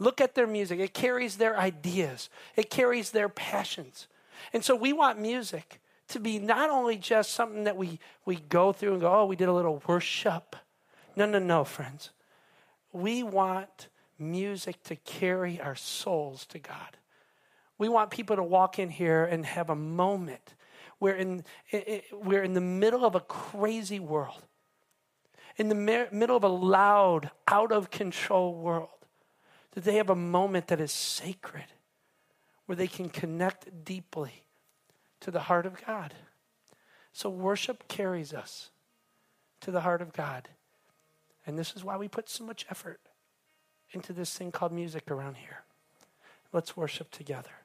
Look 0.00 0.20
at 0.20 0.34
their 0.34 0.48
music. 0.48 0.80
It 0.80 0.92
carries 0.92 1.36
their 1.36 1.56
ideas, 1.56 2.30
it 2.56 2.68
carries 2.68 3.12
their 3.12 3.28
passions. 3.28 4.08
And 4.52 4.64
so 4.64 4.74
we 4.74 4.92
want 4.92 5.20
music 5.20 5.78
to 6.08 6.20
be 6.20 6.38
not 6.38 6.70
only 6.70 6.96
just 6.96 7.32
something 7.32 7.64
that 7.64 7.76
we, 7.76 7.98
we 8.24 8.36
go 8.36 8.72
through 8.72 8.92
and 8.92 9.00
go, 9.00 9.12
oh, 9.12 9.26
we 9.26 9.36
did 9.36 9.48
a 9.48 9.52
little 9.52 9.82
worship. 9.86 10.56
No, 11.16 11.26
no, 11.26 11.38
no, 11.38 11.64
friends. 11.64 12.10
We 12.92 13.22
want 13.22 13.88
music 14.18 14.82
to 14.84 14.96
carry 14.96 15.60
our 15.60 15.74
souls 15.74 16.46
to 16.46 16.58
God. 16.58 16.98
We 17.78 17.88
want 17.88 18.10
people 18.10 18.36
to 18.36 18.42
walk 18.42 18.78
in 18.78 18.90
here 18.90 19.24
and 19.24 19.44
have 19.44 19.70
a 19.70 19.74
moment 19.74 20.54
where 20.98 21.16
in, 21.16 21.44
we're 22.12 22.42
in 22.42 22.54
the 22.54 22.60
middle 22.60 23.04
of 23.04 23.14
a 23.14 23.20
crazy 23.20 23.98
world, 23.98 24.42
in 25.56 25.68
the 25.68 25.74
middle 25.74 26.36
of 26.36 26.44
a 26.44 26.48
loud, 26.48 27.30
out 27.48 27.72
of 27.72 27.90
control 27.90 28.54
world, 28.54 28.88
that 29.72 29.84
they 29.84 29.96
have 29.96 30.10
a 30.10 30.14
moment 30.14 30.68
that 30.68 30.80
is 30.80 30.92
sacred, 30.92 31.66
where 32.66 32.76
they 32.76 32.86
can 32.86 33.08
connect 33.08 33.84
deeply 33.84 34.43
to 35.24 35.30
the 35.30 35.40
heart 35.40 35.64
of 35.64 35.82
God. 35.86 36.12
So 37.14 37.30
worship 37.30 37.88
carries 37.88 38.34
us 38.34 38.68
to 39.62 39.70
the 39.70 39.80
heart 39.80 40.02
of 40.02 40.12
God. 40.12 40.50
And 41.46 41.58
this 41.58 41.74
is 41.74 41.82
why 41.82 41.96
we 41.96 42.08
put 42.08 42.28
so 42.28 42.44
much 42.44 42.66
effort 42.70 43.00
into 43.92 44.12
this 44.12 44.36
thing 44.36 44.52
called 44.52 44.70
music 44.70 45.10
around 45.10 45.38
here. 45.38 45.64
Let's 46.52 46.76
worship 46.76 47.10
together. 47.10 47.63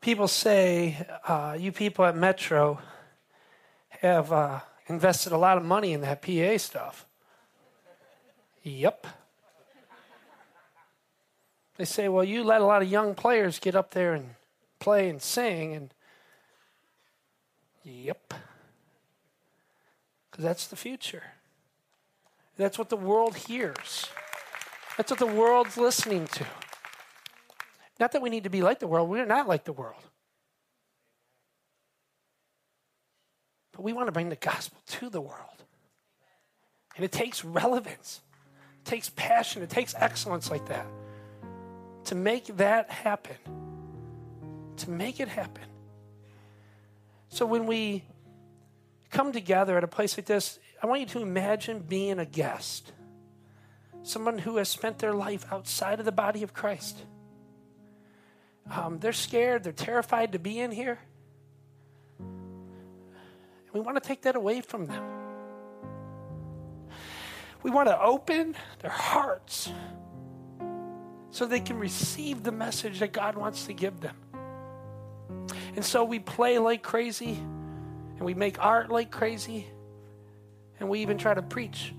People 0.00 0.28
say 0.28 1.06
uh, 1.26 1.56
you 1.58 1.72
people 1.72 2.04
at 2.06 2.16
Metro 2.16 2.78
have 3.90 4.32
uh, 4.32 4.60
invested 4.86 5.32
a 5.32 5.36
lot 5.36 5.58
of 5.58 5.64
money 5.64 5.92
in 5.92 6.00
that 6.00 6.22
PA 6.22 6.56
stuff. 6.56 7.06
Yep. 8.62 9.06
They 11.76 11.84
say, 11.84 12.08
well, 12.08 12.24
you 12.24 12.44
let 12.44 12.60
a 12.60 12.66
lot 12.66 12.82
of 12.82 12.90
young 12.90 13.14
players 13.14 13.58
get 13.58 13.74
up 13.74 13.92
there 13.92 14.12
and 14.14 14.34
play 14.78 15.08
and 15.08 15.20
sing, 15.20 15.74
and 15.74 15.94
yep. 17.84 18.34
Because 20.30 20.44
that's 20.44 20.66
the 20.66 20.76
future. 20.76 21.22
That's 22.56 22.78
what 22.78 22.90
the 22.90 22.96
world 22.96 23.36
hears. 23.36 24.06
That's 24.96 25.10
what 25.10 25.18
the 25.18 25.26
world's 25.26 25.78
listening 25.78 26.26
to. 26.28 26.46
Not 28.00 28.12
that 28.12 28.22
we 28.22 28.30
need 28.30 28.44
to 28.44 28.50
be 28.50 28.62
like 28.62 28.78
the 28.78 28.86
world, 28.86 29.10
we're 29.10 29.26
not 29.26 29.46
like 29.46 29.64
the 29.64 29.74
world. 29.74 30.02
But 33.72 33.82
we 33.82 33.92
want 33.92 34.08
to 34.08 34.12
bring 34.12 34.30
the 34.30 34.36
gospel 34.36 34.78
to 34.86 35.10
the 35.10 35.20
world. 35.20 35.64
And 36.96 37.04
it 37.04 37.12
takes 37.12 37.44
relevance, 37.44 38.22
it 38.84 38.88
takes 38.88 39.10
passion, 39.10 39.62
it 39.62 39.70
takes 39.70 39.94
excellence 39.94 40.50
like 40.50 40.66
that 40.68 40.86
to 42.04 42.14
make 42.14 42.46
that 42.56 42.90
happen. 42.90 43.36
To 44.78 44.90
make 44.90 45.20
it 45.20 45.28
happen. 45.28 45.64
So 47.28 47.44
when 47.44 47.66
we 47.66 48.02
come 49.10 49.30
together 49.30 49.76
at 49.76 49.84
a 49.84 49.88
place 49.88 50.16
like 50.16 50.24
this, 50.24 50.58
I 50.82 50.86
want 50.86 51.00
you 51.00 51.06
to 51.08 51.20
imagine 51.20 51.80
being 51.80 52.18
a 52.18 52.24
guest, 52.24 52.92
someone 54.02 54.38
who 54.38 54.56
has 54.56 54.70
spent 54.70 54.98
their 54.98 55.12
life 55.12 55.44
outside 55.52 55.98
of 55.98 56.06
the 56.06 56.12
body 56.12 56.42
of 56.42 56.54
Christ. 56.54 56.96
Um, 58.68 58.98
they're 58.98 59.12
scared, 59.12 59.64
they're 59.64 59.72
terrified 59.72 60.32
to 60.32 60.38
be 60.38 60.58
in 60.58 60.70
here. 60.70 60.98
And 62.18 63.74
We 63.74 63.80
want 63.80 64.02
to 64.02 64.06
take 64.06 64.22
that 64.22 64.36
away 64.36 64.60
from 64.60 64.86
them. 64.86 65.02
We 67.62 67.70
want 67.70 67.88
to 67.88 68.00
open 68.00 68.56
their 68.80 68.90
hearts 68.90 69.70
so 71.30 71.46
they 71.46 71.60
can 71.60 71.78
receive 71.78 72.42
the 72.42 72.52
message 72.52 73.00
that 73.00 73.12
God 73.12 73.36
wants 73.36 73.66
to 73.66 73.72
give 73.72 74.00
them. 74.00 74.16
And 75.76 75.84
so 75.84 76.04
we 76.04 76.18
play 76.18 76.58
like 76.58 76.82
crazy, 76.82 77.32
and 77.32 78.20
we 78.20 78.34
make 78.34 78.62
art 78.62 78.90
like 78.90 79.10
crazy, 79.10 79.66
and 80.78 80.88
we 80.88 81.00
even 81.00 81.18
try 81.18 81.34
to 81.34 81.42
preach 81.42 81.94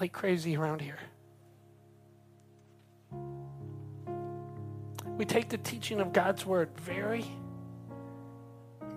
like 0.00 0.12
crazy 0.12 0.56
around 0.56 0.80
here. 0.80 0.98
We 5.16 5.24
take 5.24 5.48
the 5.48 5.58
teaching 5.58 6.00
of 6.00 6.12
God's 6.12 6.44
word 6.44 6.70
very, 6.80 7.24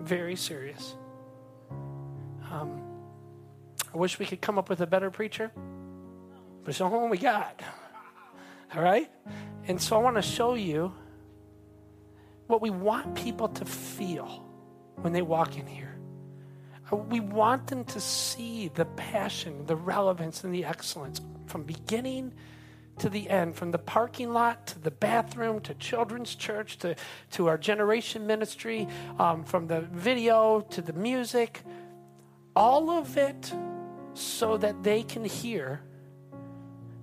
very 0.00 0.34
serious. 0.36 0.96
Um, 2.50 2.82
I 3.92 3.96
wish 3.96 4.18
we 4.18 4.26
could 4.26 4.40
come 4.40 4.58
up 4.58 4.68
with 4.68 4.80
a 4.80 4.86
better 4.86 5.10
preacher, 5.10 5.52
but 6.62 6.70
it's 6.70 6.78
the 6.78 6.84
only 6.84 6.98
one 6.98 7.10
we 7.10 7.18
got. 7.18 7.60
All 8.74 8.82
right? 8.82 9.10
And 9.66 9.80
so 9.80 9.96
I 9.96 10.00
want 10.00 10.16
to 10.16 10.22
show 10.22 10.54
you 10.54 10.92
what 12.48 12.60
we 12.60 12.70
want 12.70 13.14
people 13.14 13.48
to 13.48 13.64
feel 13.64 14.44
when 14.96 15.12
they 15.12 15.22
walk 15.22 15.56
in 15.56 15.66
here. 15.66 15.98
Uh, 16.90 16.96
we 16.96 17.20
want 17.20 17.66
them 17.68 17.84
to 17.84 18.00
see 18.00 18.68
the 18.74 18.86
passion, 18.86 19.66
the 19.66 19.76
relevance, 19.76 20.42
and 20.42 20.52
the 20.52 20.64
excellence 20.64 21.20
from 21.46 21.62
beginning 21.62 22.32
to 23.00 23.08
the 23.08 23.28
end, 23.28 23.54
from 23.54 23.70
the 23.70 23.78
parking 23.78 24.32
lot 24.32 24.66
to 24.68 24.78
the 24.78 24.90
bathroom 24.90 25.60
to 25.60 25.74
children's 25.74 26.34
church 26.34 26.78
to, 26.78 26.96
to 27.32 27.46
our 27.46 27.58
generation 27.58 28.26
ministry, 28.26 28.88
um, 29.18 29.44
from 29.44 29.66
the 29.66 29.80
video 29.80 30.60
to 30.70 30.82
the 30.82 30.92
music, 30.92 31.62
all 32.54 32.90
of 32.90 33.16
it 33.16 33.52
so 34.14 34.56
that 34.56 34.82
they 34.82 35.02
can 35.02 35.24
hear 35.24 35.80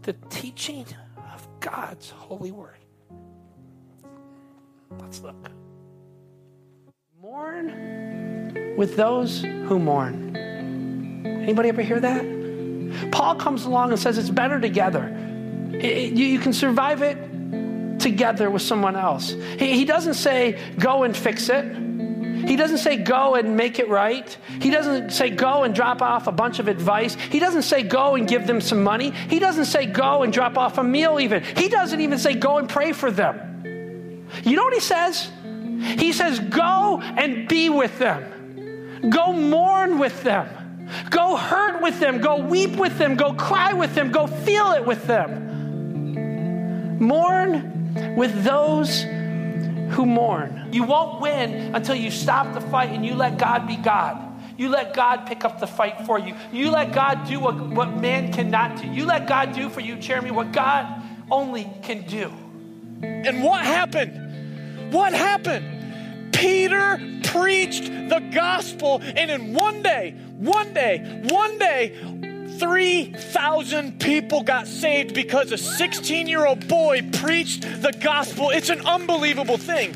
the 0.02 0.14
teaching 0.30 0.86
of 1.34 1.48
God's 1.60 2.10
holy 2.10 2.52
word. 2.52 2.78
Let's 5.00 5.22
look. 5.22 5.52
Mourn 7.22 8.76
with 8.78 8.96
those 8.96 9.42
who 9.42 9.80
mourn. 9.80 10.36
Anybody 11.26 11.70
ever 11.70 11.82
hear 11.82 12.00
that? 12.00 13.12
Paul 13.12 13.36
comes 13.36 13.66
along 13.66 13.92
and 13.92 14.00
says 14.00 14.18
it's 14.18 14.30
better 14.30 14.60
together. 14.60 15.25
You, 15.82 16.40
can 16.40 16.54
survive 16.54 17.02
it 17.02 17.18
together 18.00 18.50
with 18.50 18.62
someone 18.62 18.96
else. 18.96 19.36
he 19.58 19.86
doesn't 19.86 20.16
say, 20.16 20.60
go 20.80 21.04
and 21.04 21.16
fix 21.16 21.50
it. 21.50 21.66
He 22.48 22.56
doesn't 22.56 22.78
say 22.78 22.98
go 22.98 23.36
and 23.36 23.58
make 23.58 23.80
it 23.80 23.90
right. 23.90 24.38
He 24.62 24.70
doesn't 24.70 25.12
say 25.12 25.30
go 25.32 25.64
and 25.64 25.74
drop 25.74 26.02
off 26.02 26.28
a 26.28 26.32
bunch 26.32 26.60
of 26.60 26.68
advice. 26.68 27.16
He 27.16 27.40
doesn't 27.40 27.64
say 27.64 27.82
go 27.82 28.16
and 28.16 28.28
give 28.28 28.46
them 28.46 28.62
some 28.62 28.84
money. 28.84 29.12
He 29.12 29.40
doesn't 29.40 29.66
say 29.66 29.86
go 29.86 30.22
and 30.22 30.32
drop 30.32 30.58
off 30.58 30.78
a 30.78 30.84
meal, 30.84 31.20
even. 31.20 31.44
He 31.44 31.70
doesn't 31.70 32.00
even 32.00 32.20
say 32.20 32.36
go 32.36 32.58
and 32.58 32.70
pray 32.70 32.92
for 32.92 33.10
them. 33.10 34.26
You 34.44 34.56
know 34.56 34.64
what 34.64 34.74
he 34.74 34.80
says? 34.80 35.32
He 35.98 36.14
says 36.14 36.40
go 36.40 37.02
and 37.02 37.48
be 37.48 37.70
with 37.70 37.98
them, 38.00 39.10
go 39.10 39.34
mourn 39.34 39.98
with 39.98 40.24
them. 40.24 40.50
Go 41.10 41.36
hurt 41.36 41.82
with 41.82 42.00
them. 42.00 42.20
Go 42.20 42.38
weep 42.38 42.76
with 42.76 42.98
them. 43.00 43.16
Go 43.16 43.34
cry 43.34 43.74
with 43.74 43.96
them. 43.96 44.12
Go 44.12 44.28
feel 44.28 44.72
it 44.74 44.86
with 44.86 45.06
them. 45.08 45.55
Mourn 47.00 48.16
with 48.16 48.44
those 48.44 49.02
who 49.92 50.06
mourn. 50.06 50.70
You 50.72 50.84
won't 50.84 51.22
win 51.22 51.76
until 51.76 51.96
you 51.96 52.12
stop 52.12 52.54
the 52.54 52.62
fight 52.62 52.90
and 52.90 53.06
you 53.06 53.16
let 53.16 53.38
God 53.38 53.68
be 53.68 53.78
God. 53.78 54.22
You 54.58 54.70
let 54.70 54.94
God 54.94 55.26
pick 55.26 55.44
up 55.44 55.60
the 55.60 55.68
fight 55.68 56.06
for 56.06 56.18
you. 56.18 56.34
You 56.52 56.72
let 56.72 56.94
God 56.94 57.28
do 57.28 57.40
what, 57.40 57.58
what 57.58 57.98
man 57.98 58.32
cannot 58.32 58.82
do. 58.82 58.88
You 58.88 59.06
let 59.06 59.28
God 59.28 59.54
do 59.54 59.70
for 59.70 59.82
you, 59.82 59.96
Jeremy, 59.96 60.32
what 60.32 60.52
God 60.52 61.04
only 61.30 61.70
can 61.82 62.06
do. 62.08 62.32
And 63.02 63.44
what 63.44 63.66
happened? 63.66 64.94
What 64.94 65.14
happened? 65.14 66.34
Peter 66.34 67.20
preached 67.24 67.86
the 67.86 68.20
gospel, 68.34 69.02
and 69.02 69.30
in 69.32 69.54
one 69.54 69.82
day, 69.82 70.12
one 70.38 70.74
day, 70.74 71.24
one 71.30 71.58
day, 71.58 71.98
3,000 72.60 74.00
people 74.00 74.44
got 74.44 74.68
saved 74.68 75.14
because 75.14 75.52
a 75.52 75.58
16 75.58 76.28
year 76.28 76.46
old 76.46 76.68
boy 76.68 77.02
preached 77.14 77.62
the 77.82 77.92
gospel. 78.02 78.50
It's 78.50 78.70
an 78.70 78.86
unbelievable 78.86 79.58
thing. 79.58 79.94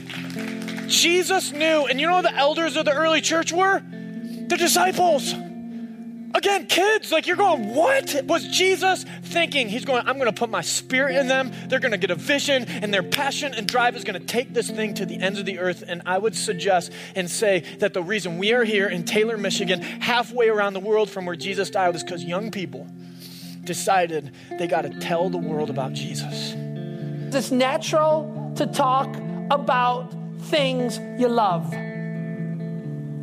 Jesus 0.88 1.52
knew, 1.52 1.86
and 1.86 2.00
you 2.00 2.08
know 2.08 2.18
who 2.18 2.24
the 2.24 2.36
elders 2.36 2.76
of 2.76 2.86
the 2.86 2.94
early 2.94 3.22
church 3.22 3.52
were? 3.54 3.80
The 3.80 4.58
disciples. 4.58 5.34
Again, 6.40 6.68
kids, 6.68 7.12
like 7.12 7.28
you're 7.28 7.36
going, 7.36 7.76
what 7.76 8.16
was 8.24 8.48
Jesus 8.48 9.04
thinking? 9.24 9.68
He's 9.68 9.84
going, 9.84 10.08
I'm 10.08 10.16
going 10.18 10.34
to 10.34 10.40
put 10.40 10.50
my 10.50 10.62
spirit 10.62 11.18
in 11.18 11.28
them. 11.28 11.52
They're 11.68 11.82
going 11.82 11.92
to 11.92 11.98
get 11.98 12.12
a 12.12 12.16
vision, 12.16 12.64
and 12.64 12.94
their 12.94 13.04
passion 13.04 13.54
and 13.54 13.68
drive 13.68 13.98
is 13.98 14.06
going 14.06 14.18
to 14.18 14.26
take 14.26 14.54
this 14.54 14.70
thing 14.70 14.94
to 14.94 15.06
the 15.06 15.20
ends 15.20 15.38
of 15.38 15.46
the 15.46 15.60
earth. 15.60 15.84
And 15.86 16.02
I 16.06 16.18
would 16.18 16.38
suggest 16.38 16.94
and 17.14 17.30
say 17.30 17.66
that 17.80 17.94
the 17.94 18.02
reason 18.02 18.38
we 18.38 18.54
are 18.54 18.64
here 18.64 18.88
in 18.88 19.04
Taylor, 19.04 19.38
Michigan, 19.38 19.82
halfway 19.82 20.48
around 20.48 20.76
the 20.76 20.80
world 20.80 21.10
from 21.10 21.26
where 21.26 21.36
Jesus 21.36 21.70
died, 21.70 21.94
is 21.94 22.06
because 22.06 22.24
young 22.24 22.52
people 22.52 22.88
decided 23.66 24.32
they 24.58 24.68
got 24.68 24.84
to 24.84 24.98
tell 24.98 25.30
the 25.30 25.38
world 25.38 25.70
about 25.70 25.92
Jesus. 25.92 26.54
It's 27.36 27.52
natural 27.52 28.54
to 28.56 28.66
talk 28.66 29.14
about 29.52 30.16
things 30.44 31.00
you 31.20 31.28
love, 31.28 31.74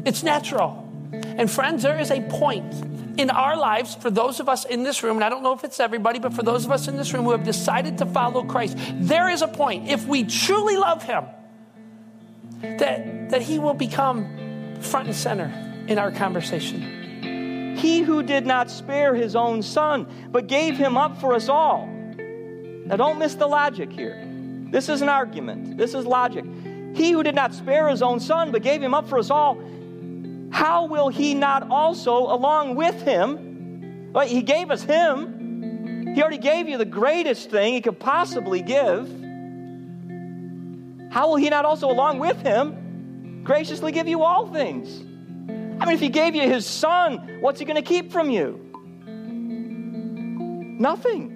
it's 0.04 0.22
natural. 0.22 0.82
And 1.12 1.50
friends, 1.50 1.82
there 1.82 1.98
is 1.98 2.10
a 2.10 2.20
point 2.22 2.74
in 3.16 3.30
our 3.30 3.56
lives, 3.56 3.94
for 3.94 4.10
those 4.10 4.40
of 4.40 4.48
us 4.48 4.64
in 4.64 4.82
this 4.82 5.02
room, 5.02 5.16
and 5.16 5.24
I 5.24 5.28
don't 5.28 5.42
know 5.42 5.52
if 5.52 5.64
it's 5.64 5.80
everybody, 5.80 6.18
but 6.18 6.34
for 6.34 6.42
those 6.42 6.64
of 6.64 6.70
us 6.70 6.88
in 6.88 6.96
this 6.96 7.12
room 7.12 7.24
who 7.24 7.30
have 7.30 7.44
decided 7.44 7.98
to 7.98 8.06
follow 8.06 8.44
Christ, 8.44 8.76
there 8.94 9.28
is 9.28 9.42
a 9.42 9.48
point, 9.48 9.88
if 9.88 10.06
we 10.06 10.24
truly 10.24 10.76
love 10.76 11.02
Him, 11.02 11.24
that, 12.60 13.30
that 13.30 13.42
He 13.42 13.58
will 13.58 13.74
become 13.74 14.76
front 14.80 15.08
and 15.08 15.16
center 15.16 15.52
in 15.88 15.98
our 15.98 16.10
conversation. 16.10 17.76
He 17.76 18.00
who 18.00 18.22
did 18.22 18.46
not 18.46 18.70
spare 18.70 19.14
His 19.14 19.36
own 19.36 19.62
Son, 19.62 20.06
but 20.30 20.46
gave 20.46 20.76
Him 20.76 20.96
up 20.96 21.20
for 21.20 21.34
us 21.34 21.48
all. 21.48 21.86
Now, 21.86 22.96
don't 22.96 23.18
miss 23.18 23.34
the 23.34 23.46
logic 23.46 23.90
here. 23.90 24.22
This 24.70 24.88
is 24.88 25.02
an 25.02 25.08
argument, 25.08 25.76
this 25.76 25.94
is 25.94 26.04
logic. 26.04 26.44
He 26.94 27.12
who 27.12 27.22
did 27.22 27.34
not 27.34 27.54
spare 27.54 27.88
His 27.88 28.02
own 28.02 28.20
Son, 28.20 28.52
but 28.52 28.62
gave 28.62 28.82
Him 28.82 28.94
up 28.94 29.08
for 29.08 29.18
us 29.18 29.30
all 29.30 29.60
how 30.50 30.86
will 30.86 31.08
he 31.08 31.34
not 31.34 31.70
also, 31.70 32.16
along 32.16 32.76
with 32.76 33.02
him, 33.02 34.12
he 34.26 34.42
gave 34.42 34.70
us 34.70 34.82
him. 34.82 36.14
He 36.14 36.22
already 36.22 36.38
gave 36.38 36.68
you 36.68 36.78
the 36.78 36.84
greatest 36.86 37.50
thing 37.50 37.74
he 37.74 37.80
could 37.80 38.00
possibly 38.00 38.62
give. 38.62 39.06
How 41.10 41.28
will 41.28 41.36
he 41.36 41.50
not 41.50 41.64
also, 41.64 41.90
along 41.90 42.18
with 42.18 42.40
him, 42.40 43.42
graciously 43.44 43.92
give 43.92 44.08
you 44.08 44.22
all 44.22 44.46
things? 44.52 45.00
I 45.78 45.84
mean, 45.84 45.94
if 45.94 46.00
he 46.00 46.08
gave 46.08 46.34
you 46.34 46.42
his 46.42 46.64
son, 46.66 47.38
what's 47.40 47.58
he 47.58 47.66
going 47.66 47.76
to 47.76 47.82
keep 47.82 48.10
from 48.10 48.30
you? 48.30 48.60
Nothing. 50.78 51.32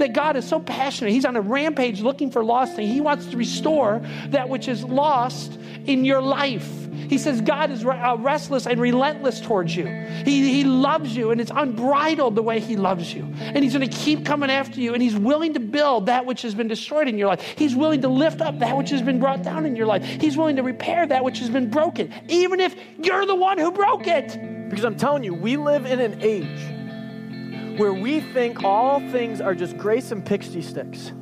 that 0.00 0.12
God 0.12 0.36
is 0.36 0.46
so 0.46 0.60
passionate. 0.60 1.12
He's 1.12 1.24
on 1.24 1.36
a 1.36 1.40
rampage 1.40 2.00
looking 2.00 2.30
for 2.30 2.44
lost 2.44 2.74
things. 2.76 2.90
He 2.90 3.00
wants 3.00 3.26
to 3.26 3.36
restore 3.36 4.00
that 4.28 4.48
which 4.48 4.68
is 4.68 4.82
lost 4.84 5.58
in 5.86 6.04
your 6.04 6.20
life. 6.20 6.68
He 7.10 7.18
says 7.18 7.40
God 7.40 7.70
is 7.70 7.84
uh, 7.84 8.16
restless 8.20 8.66
and 8.66 8.80
relentless 8.80 9.40
towards 9.40 9.74
you. 9.74 9.86
He, 10.24 10.52
he 10.52 10.64
loves 10.64 11.16
you, 11.16 11.32
and 11.32 11.40
it's 11.40 11.50
unbridled 11.52 12.36
the 12.36 12.42
way 12.42 12.60
He 12.60 12.76
loves 12.76 13.12
you. 13.12 13.24
And 13.40 13.64
He's 13.64 13.74
going 13.74 13.88
to 13.88 13.96
keep 13.96 14.24
coming 14.24 14.50
after 14.50 14.80
you, 14.80 14.94
and 14.94 15.02
He's 15.02 15.16
willing 15.16 15.54
to 15.54 15.60
build 15.60 16.06
that 16.06 16.24
which 16.24 16.42
has 16.42 16.54
been 16.54 16.68
destroyed 16.68 17.08
in 17.08 17.18
your 17.18 17.28
life. 17.28 17.42
He's 17.56 17.74
willing 17.74 18.02
to 18.02 18.08
lift 18.08 18.40
up 18.40 18.58
that 18.60 18.76
which 18.76 18.90
has 18.90 19.02
been 19.02 19.18
brought 19.18 19.42
down 19.42 19.66
in 19.66 19.74
your 19.74 19.86
life. 19.86 20.04
He's 20.04 20.36
willing 20.36 20.56
to 20.56 20.62
repair 20.62 21.06
that 21.06 21.24
which 21.24 21.40
has 21.40 21.50
been 21.50 21.68
broken, 21.68 22.12
even 22.28 22.60
if 22.60 22.76
you're 23.02 23.26
the 23.26 23.34
one 23.34 23.58
who 23.58 23.72
broke 23.72 24.06
it. 24.06 24.68
Because 24.68 24.84
I'm 24.84 24.96
telling 24.96 25.24
you, 25.24 25.34
we 25.34 25.56
live 25.56 25.86
in 25.86 25.98
an 25.98 26.18
age 26.22 27.78
where 27.78 27.92
we 27.92 28.20
think 28.20 28.62
all 28.62 29.00
things 29.10 29.40
are 29.40 29.54
just 29.54 29.76
grace 29.76 30.12
and 30.12 30.24
pixie 30.24 30.62
sticks. 30.62 31.12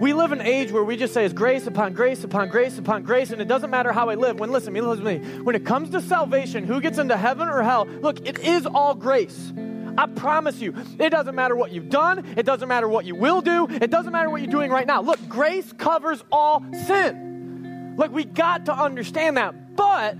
We 0.00 0.12
live 0.12 0.30
in 0.30 0.40
an 0.40 0.46
age 0.46 0.70
where 0.70 0.84
we 0.84 0.96
just 0.96 1.12
say 1.12 1.24
it's 1.24 1.34
grace 1.34 1.66
upon 1.66 1.92
grace 1.92 2.22
upon 2.22 2.50
grace 2.50 2.78
upon 2.78 3.02
grace, 3.02 3.32
and 3.32 3.42
it 3.42 3.48
doesn't 3.48 3.70
matter 3.70 3.92
how 3.92 4.08
I 4.08 4.14
live. 4.14 4.38
When 4.38 4.52
listen, 4.52 4.72
listen 4.72 5.04
to 5.04 5.18
me. 5.18 5.40
When 5.40 5.56
it 5.56 5.66
comes 5.66 5.90
to 5.90 6.00
salvation, 6.00 6.64
who 6.64 6.80
gets 6.80 6.98
into 6.98 7.16
heaven 7.16 7.48
or 7.48 7.62
hell? 7.62 7.84
Look, 7.84 8.26
it 8.26 8.38
is 8.38 8.64
all 8.64 8.94
grace. 8.94 9.52
I 9.98 10.06
promise 10.06 10.60
you, 10.60 10.72
it 11.00 11.10
doesn't 11.10 11.34
matter 11.34 11.56
what 11.56 11.72
you've 11.72 11.90
done, 11.90 12.24
it 12.36 12.46
doesn't 12.46 12.68
matter 12.68 12.86
what 12.86 13.04
you 13.06 13.16
will 13.16 13.40
do, 13.40 13.66
it 13.68 13.90
doesn't 13.90 14.12
matter 14.12 14.30
what 14.30 14.40
you're 14.40 14.50
doing 14.50 14.70
right 14.70 14.86
now. 14.86 15.02
Look, 15.02 15.18
grace 15.28 15.72
covers 15.72 16.22
all 16.30 16.64
sin. 16.86 17.94
Look, 17.96 18.12
we 18.12 18.24
got 18.24 18.66
to 18.66 18.72
understand 18.72 19.36
that. 19.36 19.74
But 19.74 20.16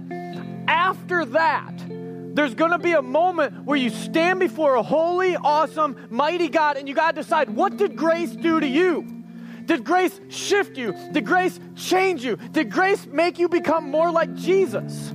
after 0.67 1.25
that, 1.27 1.75
there's 2.35 2.57
going 2.57 2.73
to 2.73 2.79
be 2.79 2.93
a 2.93 3.03
moment 3.03 3.65
where 3.65 3.77
you 3.77 3.91
stand 3.91 4.41
before 4.41 4.75
a 4.75 4.83
holy, 4.83 5.37
awesome, 5.37 6.09
mighty 6.11 6.49
God 6.49 6.77
and 6.77 6.89
you 6.89 6.95
got 6.95 7.15
to 7.15 7.23
decide 7.23 7.49
what 7.51 7.77
did 7.77 7.95
grace 7.95 8.33
do 8.33 8.59
to 8.59 8.67
you? 8.67 9.18
Did 9.69 9.85
grace 9.85 10.19
shift 10.31 10.79
you? 10.79 10.95
Did 11.13 11.27
grace 11.27 11.61
change 11.77 12.25
you? 12.25 12.37
Did 12.37 12.73
grace 12.73 13.07
make 13.07 13.39
you 13.39 13.51
become 13.51 13.91
more 13.91 14.11
like 14.11 14.35
Jesus? 14.35 15.13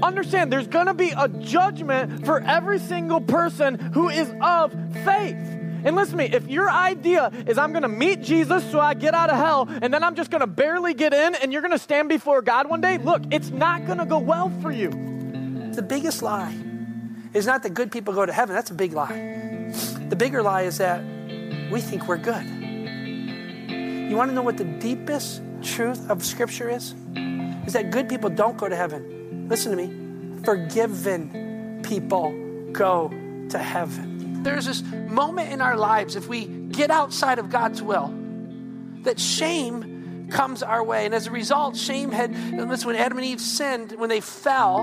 Understand, 0.00 0.52
there's 0.52 0.68
going 0.68 0.86
to 0.86 0.94
be 0.94 1.10
a 1.10 1.28
judgment 1.28 2.24
for 2.24 2.40
every 2.40 2.78
single 2.78 3.20
person 3.20 3.78
who 3.92 4.08
is 4.08 4.32
of 4.40 4.72
faith. 5.04 5.36
And 5.82 5.96
listen 5.96 6.12
to 6.12 6.16
me, 6.18 6.30
if 6.32 6.46
your 6.46 6.70
idea 6.70 7.32
is 7.48 7.58
I'm 7.58 7.72
going 7.72 7.82
to 7.82 7.88
meet 7.88 8.22
Jesus 8.22 8.68
so 8.70 8.78
I 8.78 8.94
get 8.94 9.12
out 9.12 9.28
of 9.28 9.36
hell 9.36 9.66
and 9.82 9.92
then 9.92 10.04
I'm 10.04 10.14
just 10.14 10.30
going 10.30 10.42
to 10.42 10.46
barely 10.46 10.94
get 10.94 11.12
in 11.12 11.34
and 11.34 11.52
you're 11.52 11.62
going 11.62 11.72
to 11.72 11.78
stand 11.78 12.08
before 12.08 12.42
God 12.42 12.70
one 12.70 12.80
day, 12.80 12.98
look, 12.98 13.22
it's 13.32 13.50
not 13.50 13.86
going 13.86 13.98
to 13.98 14.06
go 14.06 14.18
well 14.18 14.52
for 14.62 14.70
you. 14.70 14.90
The 15.74 15.82
biggest 15.82 16.22
lie 16.22 16.56
is 17.34 17.44
not 17.44 17.64
that 17.64 17.74
good 17.74 17.90
people 17.90 18.14
go 18.14 18.24
to 18.24 18.32
heaven. 18.32 18.54
That's 18.54 18.70
a 18.70 18.74
big 18.74 18.92
lie. 18.92 19.72
The 20.08 20.16
bigger 20.16 20.42
lie 20.42 20.62
is 20.62 20.78
that 20.78 21.02
we 21.72 21.80
think 21.80 22.06
we're 22.06 22.18
good. 22.18 22.59
You 24.10 24.16
want 24.16 24.28
to 24.32 24.34
know 24.34 24.42
what 24.42 24.56
the 24.56 24.64
deepest 24.64 25.40
truth 25.62 26.10
of 26.10 26.24
Scripture 26.24 26.68
is? 26.68 26.96
Is 27.64 27.74
that 27.74 27.92
good 27.92 28.08
people 28.08 28.28
don't 28.28 28.56
go 28.56 28.68
to 28.68 28.74
heaven. 28.74 29.46
Listen 29.48 29.70
to 29.70 29.86
me. 29.86 30.42
Forgiven 30.42 31.80
people 31.84 32.32
go 32.72 33.08
to 33.50 33.56
heaven. 33.56 34.42
There's 34.42 34.66
this 34.66 34.82
moment 34.82 35.52
in 35.52 35.60
our 35.60 35.76
lives, 35.76 36.16
if 36.16 36.26
we 36.26 36.46
get 36.46 36.90
outside 36.90 37.38
of 37.38 37.50
God's 37.50 37.82
will, 37.82 38.12
that 39.02 39.20
shame 39.20 40.28
comes 40.28 40.64
our 40.64 40.82
way. 40.82 41.06
And 41.06 41.14
as 41.14 41.28
a 41.28 41.30
result, 41.30 41.76
shame 41.76 42.10
had, 42.10 42.34
listen, 42.52 42.88
when 42.88 42.96
Adam 42.96 43.16
and 43.16 43.24
Eve 43.24 43.40
sinned, 43.40 43.92
when 43.92 44.08
they 44.08 44.20
fell, 44.20 44.80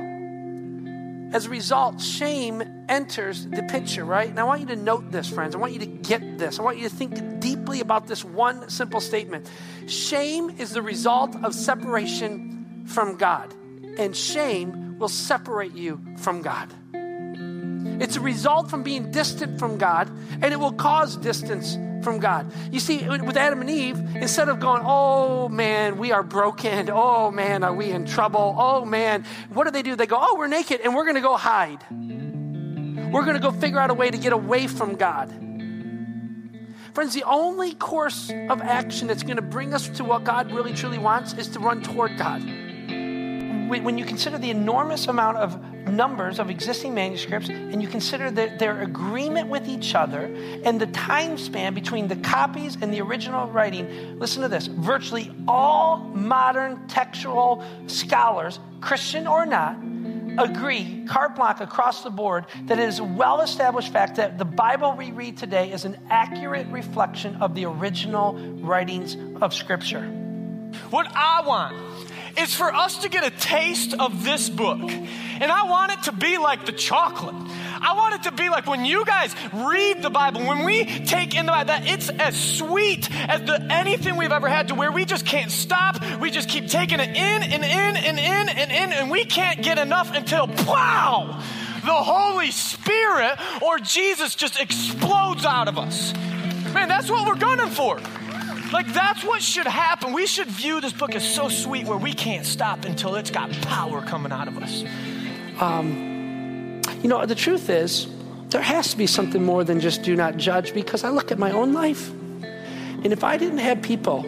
as 1.33 1.47
a 1.47 1.49
result, 1.49 1.99
shame 1.99 2.63
enters 2.89 3.45
the 3.47 3.63
picture, 3.63 4.05
right? 4.05 4.29
And 4.29 4.39
I 4.39 4.43
want 4.43 4.61
you 4.61 4.67
to 4.67 4.75
note 4.75 5.11
this, 5.11 5.29
friends. 5.29 5.55
I 5.55 5.57
want 5.57 5.73
you 5.73 5.79
to 5.79 5.85
get 5.85 6.37
this. 6.37 6.59
I 6.59 6.63
want 6.63 6.77
you 6.77 6.89
to 6.89 6.95
think 6.95 7.39
deeply 7.39 7.81
about 7.81 8.07
this 8.07 8.23
one 8.23 8.69
simple 8.69 9.01
statement. 9.01 9.49
Shame 9.87 10.49
is 10.57 10.71
the 10.71 10.81
result 10.81 11.35
of 11.43 11.53
separation 11.53 12.83
from 12.85 13.17
God, 13.17 13.53
and 13.97 14.15
shame 14.15 14.97
will 14.97 15.09
separate 15.09 15.73
you 15.73 16.01
from 16.17 16.41
God. 16.41 16.73
It's 17.99 18.15
a 18.15 18.21
result 18.21 18.69
from 18.69 18.83
being 18.83 19.11
distant 19.11 19.59
from 19.59 19.77
God, 19.77 20.09
and 20.41 20.45
it 20.45 20.59
will 20.59 20.73
cause 20.73 21.17
distance 21.17 21.77
from 22.03 22.19
God. 22.19 22.51
You 22.71 22.79
see, 22.79 23.07
with 23.07 23.35
Adam 23.37 23.61
and 23.61 23.69
Eve, 23.69 23.97
instead 24.15 24.49
of 24.49 24.59
going, 24.59 24.83
oh 24.85 25.49
man, 25.49 25.97
we 25.97 26.11
are 26.11 26.23
broken. 26.23 26.89
Oh 26.91 27.31
man, 27.31 27.63
are 27.63 27.73
we 27.73 27.89
in 27.89 28.05
trouble? 28.05 28.55
Oh 28.57 28.85
man, 28.85 29.25
what 29.51 29.63
do 29.65 29.71
they 29.71 29.81
do? 29.81 29.95
They 29.95 30.05
go, 30.05 30.17
oh, 30.19 30.35
we're 30.37 30.47
naked 30.47 30.81
and 30.81 30.95
we're 30.95 31.05
going 31.05 31.15
to 31.15 31.21
go 31.21 31.35
hide. 31.35 31.79
We're 33.11 33.23
going 33.23 33.35
to 33.35 33.41
go 33.41 33.51
figure 33.51 33.79
out 33.79 33.89
a 33.89 33.93
way 33.93 34.11
to 34.11 34.17
get 34.17 34.33
away 34.33 34.67
from 34.67 34.95
God. 34.95 35.29
Friends, 36.93 37.13
the 37.13 37.23
only 37.23 37.73
course 37.75 38.31
of 38.49 38.61
action 38.61 39.07
that's 39.07 39.23
going 39.23 39.35
to 39.35 39.41
bring 39.41 39.73
us 39.73 39.87
to 39.89 40.03
what 40.03 40.23
God 40.23 40.51
really 40.51 40.73
truly 40.73 40.97
wants 40.97 41.33
is 41.33 41.47
to 41.49 41.59
run 41.59 41.81
toward 41.81 42.17
God. 42.17 42.41
When 43.69 43.97
you 43.97 44.05
consider 44.05 44.37
the 44.37 44.49
enormous 44.49 45.07
amount 45.07 45.37
of 45.37 45.61
numbers 45.87 46.39
of 46.39 46.49
existing 46.49 46.93
manuscripts 46.93 47.49
and 47.49 47.81
you 47.81 47.87
consider 47.87 48.31
the, 48.31 48.53
their 48.57 48.81
agreement 48.81 49.47
with 49.47 49.67
each 49.67 49.95
other 49.95 50.25
and 50.63 50.81
the 50.81 50.87
time 50.87 51.37
span 51.37 51.73
between 51.73 52.07
the 52.07 52.15
copies 52.17 52.77
and 52.81 52.93
the 52.93 53.01
original 53.01 53.47
writing, 53.47 54.19
listen 54.19 54.41
to 54.41 54.49
this 54.49 54.67
virtually 54.67 55.31
all 55.47 55.97
modern 55.97 56.87
textual 56.87 57.63
scholars, 57.87 58.59
Christian 58.81 59.27
or 59.27 59.45
not, 59.45 59.81
agree, 60.37 61.05
carte 61.07 61.35
blanche 61.35 61.61
across 61.61 62.03
the 62.03 62.09
board, 62.09 62.45
that 62.65 62.79
it 62.79 62.87
is 62.87 62.99
a 62.99 63.03
well 63.03 63.41
established 63.41 63.91
fact 63.91 64.15
that 64.17 64.37
the 64.37 64.45
Bible 64.45 64.95
we 64.97 65.11
read 65.11 65.37
today 65.37 65.71
is 65.71 65.85
an 65.85 65.97
accurate 66.09 66.67
reflection 66.67 67.37
of 67.37 67.55
the 67.55 67.65
original 67.65 68.33
writings 68.33 69.17
of 69.41 69.53
Scripture. 69.53 70.03
What 70.89 71.07
I 71.15 71.41
want 71.45 71.75
is 72.37 72.53
for 72.53 72.73
us 72.73 72.97
to 72.99 73.09
get 73.09 73.25
a 73.25 73.31
taste 73.31 73.93
of 73.93 74.23
this 74.23 74.49
book. 74.49 74.79
And 74.79 75.51
I 75.51 75.63
want 75.63 75.91
it 75.93 76.03
to 76.03 76.11
be 76.11 76.37
like 76.37 76.65
the 76.65 76.71
chocolate. 76.71 77.35
I 77.87 77.93
want 77.93 78.15
it 78.15 78.23
to 78.23 78.33
be 78.33 78.49
like 78.49 78.67
when 78.67 78.83
you 78.83 79.05
guys 79.05 79.33
read 79.53 80.01
the 80.01 80.09
Bible, 80.09 80.45
when 80.45 80.65
we 80.65 80.83
take 80.83 81.33
in 81.33 81.45
the 81.45 81.53
Bible, 81.53 81.67
that 81.67 81.87
it's 81.87 82.09
as 82.09 82.37
sweet 82.37 83.09
as 83.29 83.41
the, 83.43 83.65
anything 83.71 84.17
we've 84.17 84.33
ever 84.33 84.49
had 84.49 84.67
to 84.67 84.75
where 84.75 84.91
we 84.91 85.05
just 85.05 85.25
can't 85.25 85.49
stop. 85.49 86.03
We 86.19 86.29
just 86.29 86.49
keep 86.49 86.67
taking 86.67 86.99
it 86.99 87.07
in 87.07 87.15
and 87.15 87.63
in 87.63 87.63
and 87.63 88.19
in 88.19 88.49
and 88.49 88.71
in, 88.73 88.91
and 88.91 89.09
we 89.09 89.23
can't 89.23 89.63
get 89.63 89.77
enough 89.77 90.13
until, 90.13 90.47
wow, 90.67 91.41
the 91.85 91.93
Holy 91.93 92.51
Spirit 92.51 93.39
or 93.61 93.79
Jesus 93.79 94.35
just 94.35 94.59
explodes 94.59 95.45
out 95.45 95.69
of 95.69 95.77
us. 95.77 96.13
Man, 96.73 96.89
that's 96.89 97.09
what 97.09 97.25
we're 97.25 97.39
gunning 97.39 97.69
for. 97.69 98.01
Like, 98.73 98.93
that's 98.93 99.23
what 99.23 99.41
should 99.41 99.65
happen. 99.65 100.11
We 100.11 100.27
should 100.27 100.47
view 100.47 100.81
this 100.81 100.91
book 100.91 101.15
as 101.15 101.25
so 101.25 101.47
sweet 101.47 101.85
where 101.85 101.97
we 101.97 102.11
can't 102.11 102.45
stop 102.45 102.83
until 102.83 103.15
it's 103.15 103.31
got 103.31 103.49
power 103.61 104.01
coming 104.01 104.33
out 104.33 104.49
of 104.49 104.57
us. 104.57 104.83
Um, 105.61 106.16
you 107.01 107.09
know, 107.09 107.25
the 107.25 107.35
truth 107.35 107.69
is, 107.69 108.07
there 108.49 108.61
has 108.61 108.91
to 108.91 108.97
be 108.97 109.07
something 109.07 109.43
more 109.43 109.63
than 109.63 109.79
just 109.79 110.03
do 110.03 110.15
not 110.15 110.37
judge 110.37 110.73
because 110.73 111.03
I 111.03 111.09
look 111.09 111.31
at 111.31 111.39
my 111.39 111.51
own 111.51 111.73
life. 111.73 112.09
And 112.09 113.07
if 113.07 113.23
I 113.23 113.37
didn't 113.37 113.59
have 113.59 113.81
people 113.81 114.25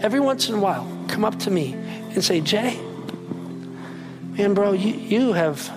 every 0.00 0.20
once 0.20 0.48
in 0.48 0.54
a 0.54 0.60
while 0.60 0.86
come 1.08 1.24
up 1.24 1.38
to 1.40 1.50
me 1.50 1.72
and 1.74 2.24
say, 2.24 2.40
Jay, 2.40 2.78
man, 4.36 4.54
bro, 4.54 4.72
you, 4.72 4.94
you 4.94 5.32
have, 5.32 5.70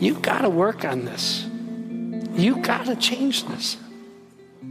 you 0.00 0.14
got 0.14 0.42
to 0.42 0.50
work 0.50 0.84
on 0.84 1.04
this. 1.04 1.46
You 2.34 2.56
got 2.56 2.86
to 2.86 2.96
change 2.96 3.46
this. 3.46 3.76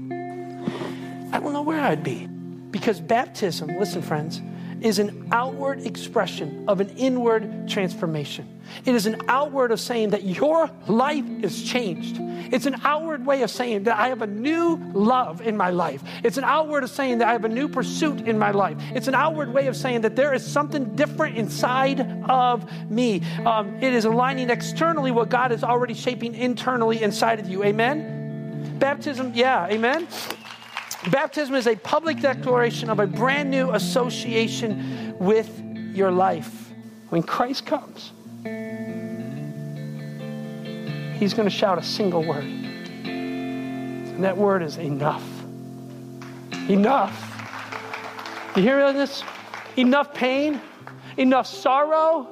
I 0.01 1.39
don't 1.39 1.53
know 1.53 1.61
where 1.61 1.81
I'd 1.81 2.03
be. 2.03 2.27
Because 2.71 2.99
baptism, 2.99 3.67
listen, 3.77 4.01
friends, 4.01 4.41
is 4.81 4.99
an 4.99 5.29
outward 5.31 5.85
expression 5.85 6.65
of 6.67 6.81
an 6.81 6.89
inward 6.97 7.69
transformation. 7.69 8.47
It 8.85 8.95
is 8.95 9.05
an 9.05 9.21
outward 9.27 9.71
of 9.71 9.79
saying 9.79 10.09
that 10.11 10.23
your 10.23 10.69
life 10.87 11.25
is 11.41 11.63
changed. 11.63 12.17
It's 12.19 12.65
an 12.65 12.75
outward 12.83 13.25
way 13.25 13.43
of 13.43 13.51
saying 13.51 13.83
that 13.83 13.97
I 13.97 14.07
have 14.07 14.21
a 14.21 14.27
new 14.27 14.79
love 14.93 15.41
in 15.41 15.55
my 15.55 15.69
life. 15.69 16.03
It's 16.23 16.37
an 16.37 16.43
outward 16.43 16.83
of 16.83 16.89
saying 16.89 17.19
that 17.19 17.27
I 17.27 17.33
have 17.33 17.45
a 17.45 17.49
new 17.49 17.67
pursuit 17.67 18.21
in 18.21 18.37
my 18.39 18.51
life. 18.51 18.77
It's 18.93 19.07
an 19.07 19.15
outward 19.15 19.53
way 19.53 19.67
of 19.67 19.75
saying 19.75 20.01
that 20.01 20.15
there 20.15 20.33
is 20.33 20.45
something 20.45 20.95
different 20.95 21.37
inside 21.37 22.01
of 22.29 22.69
me. 22.89 23.21
Um, 23.45 23.75
it 23.81 23.93
is 23.93 24.05
aligning 24.05 24.49
externally 24.49 25.11
what 25.11 25.29
God 25.29 25.51
is 25.51 25.63
already 25.63 25.93
shaping 25.93 26.33
internally 26.33 27.01
inside 27.01 27.39
of 27.39 27.47
you. 27.47 27.63
Amen? 27.63 28.77
Baptism, 28.79 29.33
yeah, 29.35 29.67
amen? 29.67 30.07
Baptism 31.09 31.55
is 31.55 31.65
a 31.67 31.75
public 31.75 32.19
declaration 32.19 32.89
of 32.89 32.99
a 32.99 33.07
brand 33.07 33.49
new 33.49 33.71
association 33.71 35.15
with 35.17 35.49
your 35.95 36.11
life. 36.11 36.71
When 37.09 37.23
Christ 37.23 37.65
comes, 37.65 38.11
He's 41.21 41.33
going 41.35 41.47
to 41.47 41.55
shout 41.55 41.77
a 41.77 41.83
single 41.83 42.23
word. 42.23 42.43
And 42.43 44.23
that 44.23 44.35
word 44.35 44.63
is 44.63 44.77
enough. 44.77 45.23
Enough. 46.67 47.27
You 48.55 48.63
hear 48.63 48.91
this? 48.91 49.23
Enough 49.77 50.15
pain, 50.15 50.59
enough 51.17 51.45
sorrow, 51.45 52.27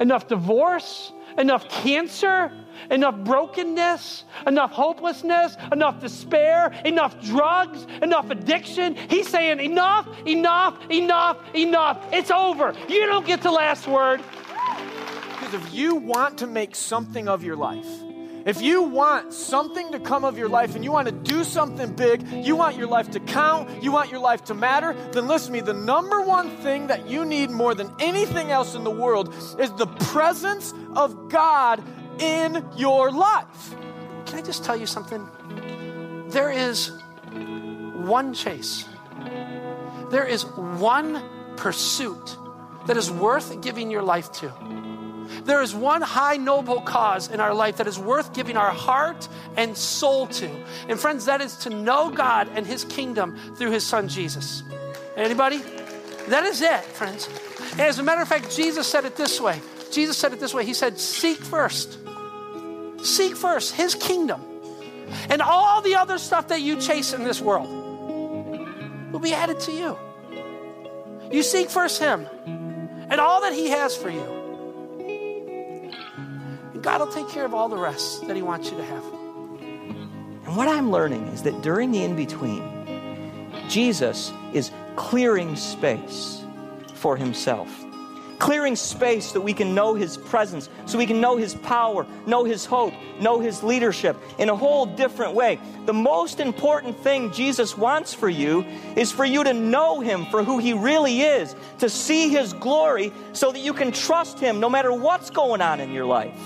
enough 0.00 0.26
divorce, 0.26 1.12
enough 1.36 1.68
cancer, 1.68 2.50
enough 2.90 3.16
brokenness, 3.16 4.24
enough 4.46 4.72
hopelessness, 4.72 5.56
enough 5.72 6.00
despair, 6.00 6.72
enough 6.84 7.20
drugs, 7.22 7.86
enough 8.02 8.30
addiction. 8.30 8.96
He's 9.08 9.28
saying, 9.28 9.60
enough, 9.60 10.08
enough, 10.26 10.78
enough, 10.90 11.38
enough. 11.54 12.04
It's 12.12 12.30
over. 12.30 12.74
You 12.88 13.06
don't 13.06 13.26
get 13.26 13.42
the 13.42 13.50
last 13.50 13.86
word. 13.86 14.22
Because 15.30 15.54
if 15.54 15.74
you 15.74 15.96
want 15.96 16.38
to 16.38 16.46
make 16.46 16.74
something 16.74 17.28
of 17.28 17.42
your 17.42 17.56
life, 17.56 17.86
if 18.46 18.62
you 18.62 18.82
want 18.82 19.34
something 19.34 19.92
to 19.92 20.00
come 20.00 20.24
of 20.24 20.38
your 20.38 20.48
life 20.48 20.74
and 20.74 20.82
you 20.82 20.90
want 20.90 21.08
to 21.08 21.12
do 21.12 21.44
something 21.44 21.94
big, 21.94 22.26
you 22.28 22.56
want 22.56 22.76
your 22.76 22.86
life 22.86 23.10
to 23.10 23.20
count, 23.20 23.82
you 23.82 23.92
want 23.92 24.10
your 24.10 24.20
life 24.20 24.44
to 24.44 24.54
matter, 24.54 24.94
then 25.12 25.26
listen 25.28 25.52
to 25.52 25.52
me. 25.52 25.60
The 25.60 25.74
number 25.74 26.22
one 26.22 26.56
thing 26.58 26.86
that 26.86 27.08
you 27.08 27.24
need 27.24 27.50
more 27.50 27.74
than 27.74 27.92
anything 28.00 28.50
else 28.50 28.74
in 28.74 28.82
the 28.82 28.90
world 28.90 29.34
is 29.58 29.70
the 29.72 29.86
presence 29.86 30.72
of 30.96 31.28
God 31.28 31.82
in 32.20 32.64
your 32.76 33.10
life. 33.10 33.74
Can 34.26 34.38
I 34.38 34.42
just 34.42 34.64
tell 34.64 34.76
you 34.76 34.86
something? 34.86 35.26
There 36.28 36.50
is 36.50 36.92
one 37.32 38.34
chase, 38.34 38.84
there 40.10 40.26
is 40.26 40.44
one 40.44 41.22
pursuit 41.56 42.36
that 42.86 42.96
is 42.96 43.10
worth 43.10 43.60
giving 43.60 43.90
your 43.90 44.02
life 44.02 44.30
to. 44.32 44.52
There 45.44 45.62
is 45.62 45.74
one 45.74 46.02
high, 46.02 46.36
noble 46.36 46.80
cause 46.80 47.28
in 47.30 47.40
our 47.40 47.54
life 47.54 47.76
that 47.76 47.86
is 47.86 47.98
worth 47.98 48.34
giving 48.34 48.56
our 48.56 48.72
heart 48.72 49.28
and 49.56 49.76
soul 49.76 50.26
to. 50.26 50.50
And 50.88 50.98
friends, 50.98 51.26
that 51.26 51.40
is 51.40 51.56
to 51.58 51.70
know 51.70 52.10
God 52.10 52.48
and 52.54 52.66
His 52.66 52.84
kingdom 52.84 53.36
through 53.56 53.70
His 53.70 53.86
Son 53.86 54.08
Jesus. 54.08 54.62
Anybody? 55.16 55.62
That 56.28 56.44
is 56.44 56.60
it, 56.62 56.82
friends. 56.82 57.28
And 57.72 57.82
as 57.82 57.98
a 57.98 58.02
matter 58.02 58.22
of 58.22 58.28
fact, 58.28 58.54
Jesus 58.54 58.86
said 58.86 59.04
it 59.04 59.16
this 59.16 59.40
way. 59.40 59.60
Jesus 59.92 60.16
said 60.16 60.32
it 60.32 60.40
this 60.40 60.54
way. 60.54 60.64
He 60.64 60.74
said, 60.74 60.98
Seek 60.98 61.38
first. 61.38 61.98
Seek 63.02 63.36
first 63.36 63.74
His 63.74 63.94
kingdom. 63.94 64.42
And 65.28 65.42
all 65.42 65.80
the 65.82 65.96
other 65.96 66.18
stuff 66.18 66.48
that 66.48 66.60
you 66.60 66.76
chase 66.80 67.12
in 67.12 67.24
this 67.24 67.40
world 67.40 67.68
will 69.12 69.18
be 69.18 69.32
added 69.32 69.60
to 69.60 69.72
you. 69.72 69.98
You 71.32 71.42
seek 71.42 71.68
first 71.70 72.00
Him 72.00 72.26
and 72.46 73.20
all 73.20 73.40
that 73.42 73.52
He 73.52 73.70
has 73.70 73.96
for 73.96 74.10
you. 74.10 74.22
And 76.72 76.82
God 76.82 77.00
will 77.00 77.12
take 77.12 77.28
care 77.28 77.44
of 77.44 77.54
all 77.54 77.68
the 77.68 77.76
rest 77.76 78.26
that 78.26 78.36
He 78.36 78.42
wants 78.42 78.70
you 78.70 78.76
to 78.76 78.84
have. 78.84 79.04
And 80.46 80.56
what 80.56 80.68
I'm 80.68 80.90
learning 80.90 81.26
is 81.28 81.42
that 81.42 81.62
during 81.62 81.92
the 81.92 82.02
in 82.02 82.16
between, 82.16 82.62
Jesus 83.68 84.32
is 84.52 84.70
clearing 84.96 85.56
space 85.56 86.42
for 86.94 87.16
Himself. 87.16 87.68
Clearing 88.40 88.74
space 88.74 89.32
that 89.32 89.42
we 89.42 89.52
can 89.52 89.74
know 89.74 89.94
His 89.94 90.16
presence, 90.16 90.70
so 90.86 90.96
we 90.96 91.04
can 91.04 91.20
know 91.20 91.36
His 91.36 91.54
power, 91.54 92.06
know 92.26 92.42
His 92.42 92.64
hope, 92.64 92.94
know 93.20 93.38
His 93.38 93.62
leadership 93.62 94.16
in 94.38 94.48
a 94.48 94.56
whole 94.56 94.86
different 94.86 95.34
way. 95.34 95.60
The 95.84 95.92
most 95.92 96.40
important 96.40 96.98
thing 97.00 97.32
Jesus 97.32 97.76
wants 97.76 98.14
for 98.14 98.30
you 98.30 98.64
is 98.96 99.12
for 99.12 99.26
you 99.26 99.44
to 99.44 99.52
know 99.52 100.00
Him 100.00 100.24
for 100.30 100.42
who 100.42 100.58
He 100.58 100.72
really 100.72 101.20
is, 101.20 101.54
to 101.80 101.90
see 101.90 102.30
His 102.30 102.54
glory 102.54 103.12
so 103.34 103.52
that 103.52 103.60
you 103.60 103.74
can 103.74 103.92
trust 103.92 104.40
Him 104.40 104.58
no 104.58 104.70
matter 104.70 104.90
what's 104.90 105.28
going 105.28 105.60
on 105.60 105.78
in 105.78 105.92
your 105.92 106.06
life. 106.06 106.40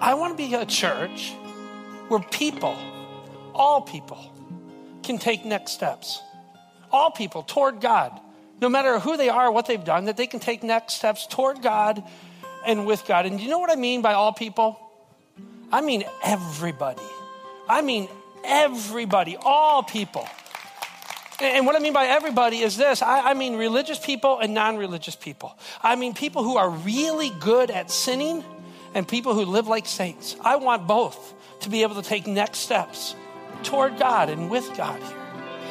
I 0.00 0.14
want 0.14 0.36
to 0.36 0.36
be 0.36 0.52
a 0.54 0.66
church 0.66 1.34
where 2.08 2.20
people, 2.20 2.76
all 3.54 3.80
people, 3.80 4.32
can 5.04 5.18
take 5.18 5.44
next 5.44 5.70
steps. 5.70 6.20
All 6.90 7.12
people 7.12 7.44
toward 7.44 7.80
God, 7.80 8.20
no 8.60 8.68
matter 8.68 8.98
who 8.98 9.16
they 9.16 9.28
are, 9.28 9.50
what 9.50 9.66
they've 9.66 9.84
done, 9.84 10.06
that 10.06 10.16
they 10.16 10.26
can 10.26 10.40
take 10.40 10.62
next 10.62 10.94
steps 10.94 11.26
toward 11.26 11.62
God 11.62 12.02
and 12.66 12.86
with 12.86 13.06
God. 13.06 13.26
And 13.26 13.40
you 13.40 13.48
know 13.48 13.58
what 13.58 13.70
I 13.70 13.76
mean 13.76 14.02
by 14.02 14.14
all 14.14 14.32
people? 14.32 14.78
I 15.70 15.80
mean 15.80 16.04
everybody. 16.24 17.02
I 17.68 17.82
mean 17.82 18.08
everybody, 18.44 19.36
all 19.36 19.82
people. 19.82 20.26
And 21.40 21.66
what 21.66 21.76
I 21.76 21.78
mean 21.78 21.92
by 21.92 22.06
everybody 22.06 22.58
is 22.58 22.76
this 22.76 23.00
I, 23.00 23.30
I 23.30 23.34
mean 23.34 23.56
religious 23.56 23.98
people 23.98 24.40
and 24.40 24.54
non 24.54 24.76
religious 24.76 25.14
people. 25.14 25.56
I 25.82 25.94
mean 25.94 26.14
people 26.14 26.42
who 26.42 26.56
are 26.56 26.70
really 26.70 27.30
good 27.38 27.70
at 27.70 27.90
sinning 27.90 28.42
and 28.94 29.06
people 29.06 29.34
who 29.34 29.44
live 29.44 29.68
like 29.68 29.86
saints. 29.86 30.36
I 30.40 30.56
want 30.56 30.86
both 30.88 31.34
to 31.60 31.68
be 31.68 31.82
able 31.82 31.94
to 31.96 32.02
take 32.02 32.26
next 32.26 32.58
steps 32.58 33.14
toward 33.62 33.98
God 33.98 34.30
and 34.30 34.50
with 34.50 34.76
God 34.76 35.00
here. 35.02 35.27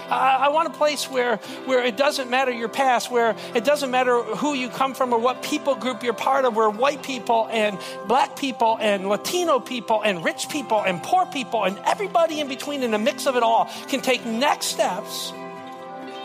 I, 0.09 0.45
I 0.45 0.49
want 0.49 0.67
a 0.67 0.71
place 0.71 1.09
where, 1.09 1.37
where 1.65 1.83
it 1.83 1.97
doesn't 1.97 2.29
matter 2.29 2.51
your 2.51 2.69
past, 2.69 3.11
where 3.11 3.35
it 3.53 3.63
doesn't 3.63 3.91
matter 3.91 4.21
who 4.21 4.53
you 4.53 4.69
come 4.69 4.93
from 4.93 5.13
or 5.13 5.19
what 5.19 5.43
people 5.43 5.75
group 5.75 6.03
you're 6.03 6.13
part 6.13 6.45
of, 6.45 6.55
where 6.55 6.69
white 6.69 7.03
people 7.03 7.47
and 7.51 7.77
black 8.07 8.35
people 8.37 8.77
and 8.79 9.07
Latino 9.07 9.59
people 9.59 10.01
and 10.01 10.23
rich 10.23 10.49
people 10.49 10.81
and 10.81 11.01
poor 11.03 11.25
people 11.25 11.63
and 11.63 11.77
everybody 11.85 12.39
in 12.39 12.47
between 12.47 12.83
in 12.83 12.93
a 12.93 12.99
mix 12.99 13.27
of 13.27 13.35
it 13.35 13.43
all 13.43 13.69
can 13.87 14.01
take 14.01 14.25
next 14.25 14.67
steps 14.67 15.33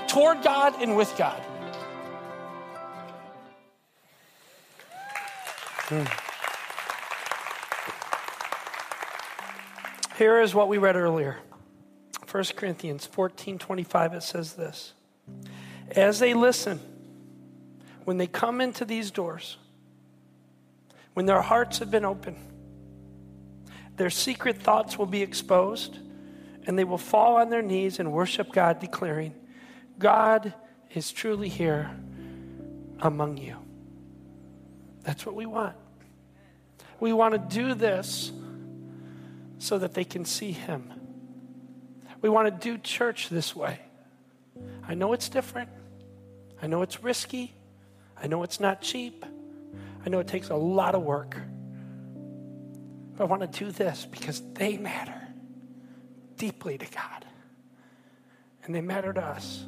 toward 0.08 0.42
God 0.42 0.80
and 0.80 0.96
with 0.96 1.14
God. 1.16 1.40
Hmm. 5.88 6.04
Here 10.16 10.40
is 10.40 10.54
what 10.54 10.68
we 10.68 10.78
read 10.78 10.96
earlier. 10.96 11.38
1 12.32 12.44
Corinthians 12.56 13.04
14 13.04 13.58
25, 13.58 14.14
it 14.14 14.22
says 14.22 14.54
this 14.54 14.94
As 15.90 16.18
they 16.18 16.32
listen, 16.32 16.80
when 18.04 18.16
they 18.16 18.26
come 18.26 18.62
into 18.62 18.86
these 18.86 19.10
doors, 19.10 19.58
when 21.12 21.26
their 21.26 21.42
hearts 21.42 21.78
have 21.80 21.90
been 21.90 22.06
opened, 22.06 22.38
their 23.96 24.08
secret 24.08 24.56
thoughts 24.56 24.98
will 24.98 25.06
be 25.06 25.20
exposed, 25.20 25.98
and 26.66 26.78
they 26.78 26.84
will 26.84 26.96
fall 26.96 27.36
on 27.36 27.50
their 27.50 27.60
knees 27.60 27.98
and 27.98 28.10
worship 28.10 28.50
God, 28.50 28.80
declaring, 28.80 29.34
God 29.98 30.54
is 30.94 31.12
truly 31.12 31.50
here 31.50 31.94
among 33.00 33.36
you. 33.36 33.58
That's 35.02 35.26
what 35.26 35.34
we 35.34 35.44
want. 35.44 35.76
We 36.98 37.12
want 37.12 37.34
to 37.34 37.54
do 37.54 37.74
this 37.74 38.32
so 39.58 39.76
that 39.76 39.92
they 39.92 40.04
can 40.04 40.24
see 40.24 40.52
Him. 40.52 41.01
We 42.22 42.28
want 42.28 42.48
to 42.48 42.70
do 42.70 42.78
church 42.78 43.28
this 43.28 43.54
way. 43.54 43.80
I 44.86 44.94
know 44.94 45.12
it's 45.12 45.28
different. 45.28 45.68
I 46.62 46.68
know 46.68 46.82
it's 46.82 47.02
risky. 47.02 47.52
I 48.16 48.28
know 48.28 48.44
it's 48.44 48.60
not 48.60 48.80
cheap. 48.80 49.26
I 50.06 50.08
know 50.08 50.20
it 50.20 50.28
takes 50.28 50.48
a 50.48 50.56
lot 50.56 50.94
of 50.94 51.02
work. 51.02 51.36
But 53.16 53.24
I 53.24 53.26
want 53.26 53.42
to 53.42 53.58
do 53.64 53.72
this 53.72 54.06
because 54.10 54.40
they 54.54 54.76
matter 54.76 55.20
deeply 56.36 56.78
to 56.78 56.86
God. 56.86 57.26
And 58.64 58.74
they 58.74 58.80
matter 58.80 59.12
to 59.12 59.20
us. 59.20 59.64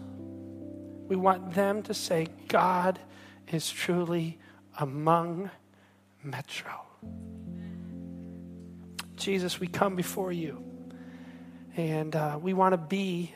We 1.09 1.17
want 1.17 1.55
them 1.55 1.83
to 1.83 1.95
say, 1.95 2.29
God 2.49 3.01
is 3.49 3.69
truly 3.69 4.39
among 4.79 5.51
Metro. 6.23 6.73
Jesus, 9.17 9.59
we 9.59 9.67
come 9.67 9.97
before 9.97 10.33
you. 10.33 10.74
And 11.77 12.15
uh, 12.15 12.39
we 12.41 12.53
want 12.53 12.73
to 12.73 12.79
be 12.79 13.35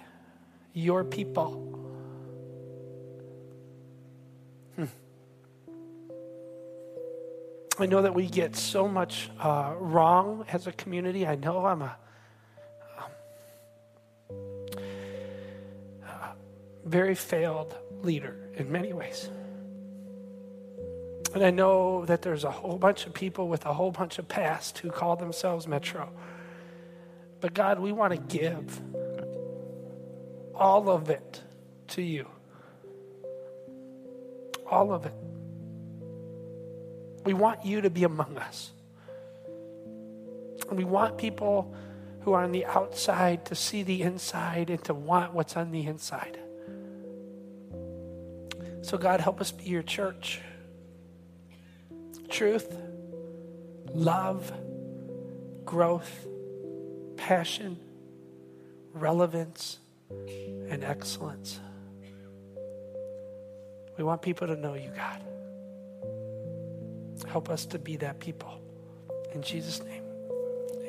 your 0.73 1.03
people. 1.03 1.65
Hmm. 4.77 4.85
I 7.79 7.87
know 7.87 8.03
that 8.03 8.15
we 8.15 8.29
get 8.29 8.55
so 8.55 8.87
much 8.87 9.31
uh, 9.41 9.75
wrong 9.79 10.45
as 10.53 10.67
a 10.69 10.73
community. 10.73 11.27
I 11.27 11.35
know 11.35 11.67
I'm 11.67 11.83
a 11.83 11.97
um, 12.97 13.11
very 16.85 17.17
failed 17.17 17.77
leader 18.03 18.37
in 18.57 18.71
many 18.71 18.93
ways. 18.93 19.31
And 21.35 21.45
I 21.45 21.51
know 21.51 22.07
that 22.07 22.23
there's 22.23 22.45
a 22.45 22.51
whole 22.51 22.79
bunch 22.79 23.07
of 23.07 23.13
people 23.13 23.49
with 23.49 23.67
a 23.67 23.75
whole 23.75 23.91
bunch 23.91 24.19
of 24.19 24.29
past 24.29 24.79
who 24.79 24.91
call 24.91 25.17
themselves 25.17 25.67
Metro. 25.67 26.11
But 27.41 27.55
God, 27.55 27.79
we 27.79 27.93
want 27.93 28.13
to 28.13 28.39
give 28.39 28.81
all 30.55 30.91
of 30.91 31.09
it 31.09 31.43
to 31.89 32.03
you. 32.03 32.27
All 34.71 34.93
of 34.93 35.07
it. 35.07 35.15
We 37.25 37.35
want 37.35 37.65
you 37.65 37.81
to 37.81 37.91
be 37.91 38.05
among 38.05 38.39
us. 38.39 38.73
We 40.71 40.85
want 40.85 41.17
people 41.17 41.75
who 42.21 42.33
are 42.33 42.43
on 42.43 42.53
the 42.53 42.67
outside 42.67 43.47
to 43.47 43.55
see 43.55 43.83
the 43.83 44.03
inside 44.03 44.71
and 44.71 44.83
to 44.85 44.95
want 44.95 45.33
what's 45.33 45.57
on 45.57 45.71
the 45.71 45.87
inside. 45.87 46.39
So, 48.83 48.99
God, 48.99 49.21
help 49.21 49.41
us 49.41 49.51
be 49.51 49.65
your 49.65 49.83
church 49.83 50.41
truth, 52.29 52.77
love, 53.93 54.53
growth, 55.65 56.27
passion, 57.19 57.79
relevance, 58.95 59.79
and 60.71 60.83
excellence. 60.83 61.61
We 63.99 64.05
want 64.05 64.23
people 64.23 64.47
to 64.47 64.57
know 64.57 64.75
you, 64.75 64.91
God. 64.97 65.21
Help 67.29 67.51
us 67.51 67.67
to 67.67 67.79
be 67.79 67.97
that 67.97 68.21
people. 68.21 68.61
In 69.35 69.43
Jesus' 69.43 69.83
name, 69.83 70.05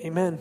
amen. 0.05 0.39